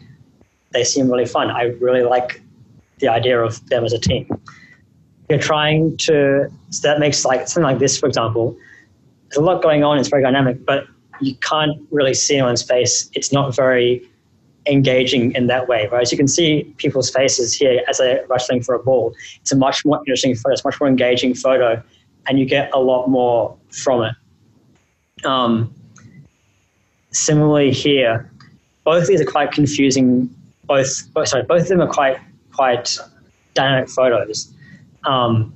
they 0.72 0.84
seem 0.84 1.10
really 1.10 1.26
fun. 1.26 1.50
I 1.50 1.64
really 1.80 2.04
like 2.04 2.42
the 3.00 3.08
idea 3.08 3.42
of 3.42 3.66
them 3.68 3.86
as 3.86 3.94
a 3.94 4.00
team. 4.00 4.28
You're 5.30 5.40
trying 5.40 5.98
to 5.98 6.50
so 6.70 6.88
that 6.88 7.00
makes 7.00 7.26
like 7.26 7.48
something 7.48 7.64
like 7.64 7.80
this, 7.80 7.98
for 7.98 8.08
example. 8.08 8.58
There's 9.30 9.38
a 9.38 9.42
lot 9.42 9.62
going 9.62 9.84
on. 9.84 9.98
It's 9.98 10.10
very 10.10 10.24
dynamic, 10.24 10.66
but 10.66 10.86
you 11.22 11.36
can't 11.36 11.78
really 11.92 12.14
see 12.14 12.36
anyone's 12.36 12.64
face. 12.64 13.10
It's 13.14 13.32
not 13.32 13.56
very 13.56 14.08
engaging 14.68 15.34
in 15.34 15.48
that 15.48 15.68
way. 15.68 15.88
Whereas 15.90 16.12
you 16.12 16.18
can 16.18 16.28
see 16.28 16.64
people's 16.78 17.10
faces 17.10 17.54
here 17.54 17.82
as 17.88 17.98
they're 17.98 18.26
wrestling 18.28 18.62
for 18.62 18.76
a 18.76 18.80
ball. 18.80 19.16
It's 19.42 19.52
a 19.52 19.56
much 19.56 19.86
more 19.86 20.00
interesting 20.00 20.36
photo. 20.36 20.54
It's 20.54 20.66
much 20.66 20.80
more 20.80 20.90
engaging 20.90 21.34
photo, 21.34 21.82
and 22.28 22.40
you 22.40 22.46
get 22.46 22.74
a 22.74 22.80
lot 22.80 23.08
more 23.08 23.56
from 23.72 24.04
it. 24.04 25.26
Um, 25.26 25.74
similarly 27.12 27.72
here, 27.72 28.30
both 28.84 29.04
of 29.04 29.08
these 29.08 29.22
are 29.22 29.26
quite 29.26 29.52
confusing. 29.52 30.30
Both, 30.66 31.14
both 31.14 31.28
sorry, 31.28 31.44
both 31.44 31.64
of 31.64 31.68
them 31.68 31.82
are 31.82 31.88
quite 31.88 32.18
quite 32.52 32.98
dynamic 33.54 33.90
photos. 33.90 34.52
Um, 35.04 35.54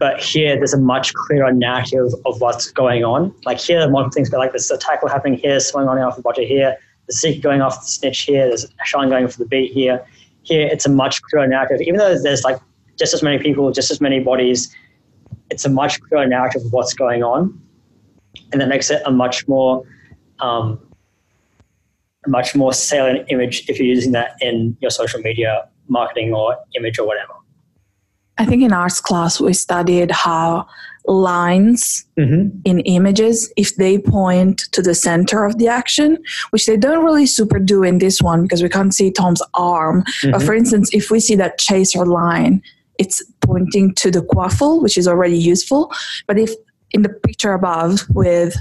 but 0.00 0.18
here, 0.18 0.56
there's 0.56 0.72
a 0.72 0.80
much 0.80 1.12
clearer 1.12 1.52
narrative 1.52 2.08
of 2.24 2.40
what's 2.40 2.70
going 2.70 3.04
on. 3.04 3.34
Like 3.44 3.60
here, 3.60 3.86
multiple 3.90 4.12
things, 4.12 4.30
but 4.30 4.38
like 4.38 4.50
there's 4.50 4.70
a 4.70 4.78
tackle 4.78 5.10
happening 5.10 5.38
here, 5.38 5.60
someone 5.60 5.86
running 5.86 6.04
off 6.04 6.16
the 6.16 6.22
bottom 6.22 6.46
here, 6.46 6.74
the 7.06 7.12
seeker 7.12 7.42
going 7.42 7.60
off 7.60 7.78
the 7.82 7.86
snitch 7.86 8.22
here, 8.22 8.48
there's 8.48 8.66
Sean 8.86 9.10
going 9.10 9.28
for 9.28 9.36
the 9.36 9.44
beat 9.44 9.72
here. 9.72 10.04
Here, 10.42 10.66
it's 10.66 10.86
a 10.86 10.88
much 10.88 11.20
clearer 11.20 11.46
narrative. 11.46 11.82
Even 11.82 11.98
though 11.98 12.18
there's 12.18 12.44
like 12.44 12.58
just 12.98 13.12
as 13.12 13.22
many 13.22 13.38
people, 13.38 13.70
just 13.72 13.90
as 13.90 14.00
many 14.00 14.20
bodies, 14.20 14.74
it's 15.50 15.66
a 15.66 15.68
much 15.68 16.00
clearer 16.00 16.26
narrative 16.26 16.64
of 16.64 16.72
what's 16.72 16.94
going 16.94 17.22
on, 17.22 17.60
and 18.52 18.60
that 18.62 18.68
makes 18.68 18.90
it 18.90 19.02
a 19.04 19.10
much 19.10 19.46
more 19.48 19.84
um, 20.38 20.80
a 22.24 22.30
much 22.30 22.54
more 22.56 22.72
salient 22.72 23.30
image 23.30 23.68
if 23.68 23.78
you're 23.78 23.86
using 23.86 24.12
that 24.12 24.36
in 24.40 24.78
your 24.80 24.90
social 24.90 25.20
media 25.20 25.68
marketing 25.88 26.32
or 26.32 26.56
image 26.74 26.98
or 26.98 27.06
whatever. 27.06 27.34
I 28.40 28.46
think 28.46 28.62
in 28.62 28.72
arts 28.72 29.00
class 29.00 29.40
we 29.40 29.52
studied 29.52 30.10
how 30.10 30.66
lines 31.06 32.04
Mm-hmm. 32.18 32.60
in 32.66 32.80
images, 32.80 33.50
if 33.56 33.76
they 33.76 33.98
point 33.98 34.58
to 34.72 34.82
the 34.82 34.94
center 34.94 35.46
of 35.46 35.56
the 35.56 35.68
action, 35.68 36.18
which 36.50 36.66
they 36.66 36.76
don't 36.76 37.02
really 37.02 37.26
super 37.26 37.58
do 37.58 37.82
in 37.82 37.96
this 37.96 38.20
one 38.20 38.42
because 38.42 38.62
we 38.62 38.68
can't 38.68 38.92
see 38.92 39.10
Tom's 39.10 39.40
arm. 39.54 40.04
But 40.30 40.42
for 40.42 40.52
instance, 40.52 40.90
if 40.92 41.10
we 41.10 41.18
see 41.18 41.34
that 41.36 41.56
chaser 41.58 42.04
line 42.04 42.62
it's 43.00 43.22
pointing 43.40 43.94
to 43.94 44.10
the 44.10 44.20
quaffle, 44.20 44.82
which 44.82 44.98
is 44.98 45.08
already 45.08 45.38
useful. 45.38 45.90
But 46.26 46.38
if 46.38 46.50
in 46.90 47.00
the 47.00 47.08
picture 47.08 47.54
above 47.54 48.02
with 48.10 48.54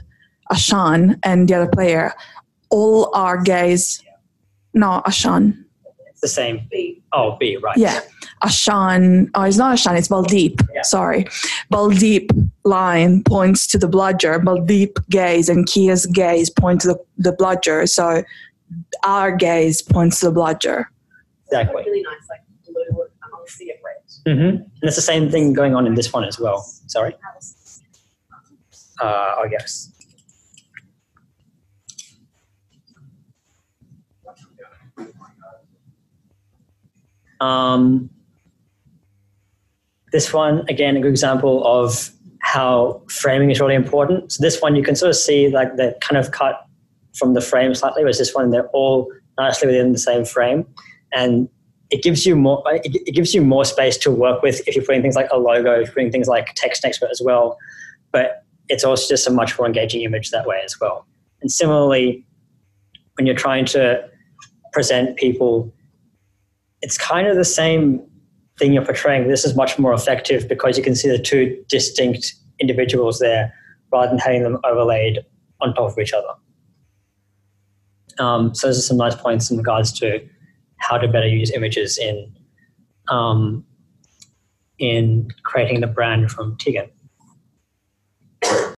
Ashan 0.50 1.20
and 1.24 1.48
the 1.50 1.56
other 1.56 1.70
player, 1.70 2.14
all 2.70 3.14
are 3.14 3.38
gaze. 3.38 4.02
No, 4.74 5.02
Ashan. 5.06 5.66
It's 6.22 6.34
the 6.34 6.42
same. 6.42 6.68
B. 6.70 7.02
Oh, 7.14 7.38
B, 7.40 7.56
right. 7.64 7.78
Yeah. 7.78 8.02
Ashan, 8.44 9.30
oh, 9.36 9.44
it's 9.44 9.56
not 9.56 9.78
Ashan, 9.78 9.98
it's 9.98 10.10
Baldeep. 10.10 10.68
Yeah. 10.76 10.82
Sorry. 10.82 11.24
Baldeep 11.72 12.30
line 12.66 13.24
points 13.24 13.66
to 13.68 13.78
the 13.78 13.88
bludger. 13.88 14.38
Baldeep 14.38 14.98
gaze 15.10 15.48
and 15.48 15.66
Kia's 15.66 16.06
gaze 16.08 16.50
point 16.50 16.82
to 16.82 16.90
the, 16.90 17.06
the 17.18 17.32
bludger. 17.32 17.88
So 17.88 18.24
our 19.06 19.34
gaze 19.34 19.82
points 19.82 20.20
to 20.20 20.26
the 20.26 20.34
bludger. 20.34 20.92
Exactly. 21.46 21.84
Really 21.86 22.02
nice, 22.02 22.28
like 22.30 22.42
blue 22.66 23.06
amongst 23.26 23.58
the 23.58 23.72
red. 23.86 24.36
hmm 24.38 24.56
And 24.58 24.72
it's 24.84 24.98
the 24.98 25.02
same 25.02 25.32
thing 25.32 25.54
going 25.54 25.74
on 25.74 25.88
in 25.88 25.96
this 25.96 26.12
one 26.12 26.26
as 26.26 26.38
well. 26.38 26.64
Sorry. 26.88 27.16
Uh, 29.00 29.06
I 29.06 29.48
guess. 29.50 29.90
Um, 37.40 38.10
this 40.12 40.34
one, 40.34 40.66
again, 40.68 40.98
a 40.98 41.02
good 41.02 41.10
example 41.10 41.66
of 41.66 42.10
how 42.42 43.02
framing 43.10 43.52
is 43.52 43.60
really 43.60 43.76
important. 43.76 44.32
So 44.32 44.42
this 44.42 44.62
one, 44.62 44.76
you 44.76 44.84
can 44.84 44.96
sort 44.96 45.10
of 45.10 45.16
see 45.16 45.50
like 45.50 45.76
the 45.76 45.96
kind 46.02 46.18
of 46.18 46.32
cut 46.32 46.66
from 47.16 47.34
the 47.34 47.42
frame 47.42 47.76
slightly, 47.76 48.04
whereas 48.04 48.18
this 48.18 48.34
one, 48.34 48.50
they're 48.50 48.70
all 48.70 49.12
nicely 49.38 49.68
within 49.68 49.92
the 49.92 50.00
same 50.00 50.26
frame. 50.26 50.66
And 51.14 51.50
it 51.90 52.04
gives 52.04 52.26
you 52.26 52.36
more, 52.36 52.64
it, 52.68 53.14
gives 53.14 53.34
you 53.34 53.42
more 53.42 53.66
space 53.66 53.98
to 53.98 54.12
work 54.12 54.42
with 54.42 54.68
if 54.68 54.76
you're 54.76 54.86
putting 54.86 55.02
things 55.02 55.16
like 55.16 55.28
a 55.32 55.38
logo, 55.38 55.74
if 55.74 55.88
you're 55.88 55.94
putting 55.94 56.12
things 56.12 56.28
like 56.28 56.54
text 56.56 56.84
next 56.84 57.00
to 57.00 57.06
it 57.06 57.12
as 57.12 57.22
well. 57.24 57.58
But 58.12 58.44
it's 58.68 58.84
also 58.84 59.08
just 59.08 59.28
a 59.28 59.32
much 59.32 59.58
more 59.58 59.68
engaging 59.68 60.02
image 60.04 60.30
that 60.30 60.46
way 60.46 60.62
as 60.64 60.80
well. 60.80 61.06
And 61.42 61.52
similarly, 61.52 62.26
when 63.16 63.26
you're 63.26 63.36
trying 63.36 63.66
to 63.66 64.08
present 64.72 65.18
people, 65.18 65.74
it's 66.82 66.98
kind 66.98 67.28
of 67.28 67.36
the 67.36 67.46
same 67.46 68.02
thing 68.58 68.74
you're 68.74 68.86
portraying. 68.86 69.28
This 69.28 69.46
is 69.46 69.56
much 69.56 69.80
more 69.80 69.94
effective 69.94 70.48
because 70.48 70.78
you 70.78 70.84
can 70.84 70.96
see 70.96 71.10
the 71.10 71.20
two 71.20 71.64
distinct 71.70 72.36
individuals 72.60 73.20
there 73.20 73.54
rather 73.92 74.10
than 74.10 74.20
having 74.20 74.44
them 74.44 74.58
overlaid 74.64 75.20
on 75.62 75.74
top 75.74 75.92
of 75.92 76.00
each 76.00 76.14
other. 76.14 76.28
Um, 78.20 78.54
so 78.54 78.68
those 78.68 78.78
are 78.78 78.82
some 78.82 78.98
nice 78.98 79.16
points 79.16 79.50
in 79.50 79.58
regards 79.58 79.92
to 80.00 80.20
how 80.78 80.98
to 80.98 81.08
better 81.08 81.28
use 81.28 81.52
images 81.52 81.98
in 81.98 82.34
um, 83.10 83.66
in 84.78 85.30
creating 85.44 85.82
the 85.82 85.88
brand 85.88 86.32
from 86.32 86.58
Tegan. 86.58 86.90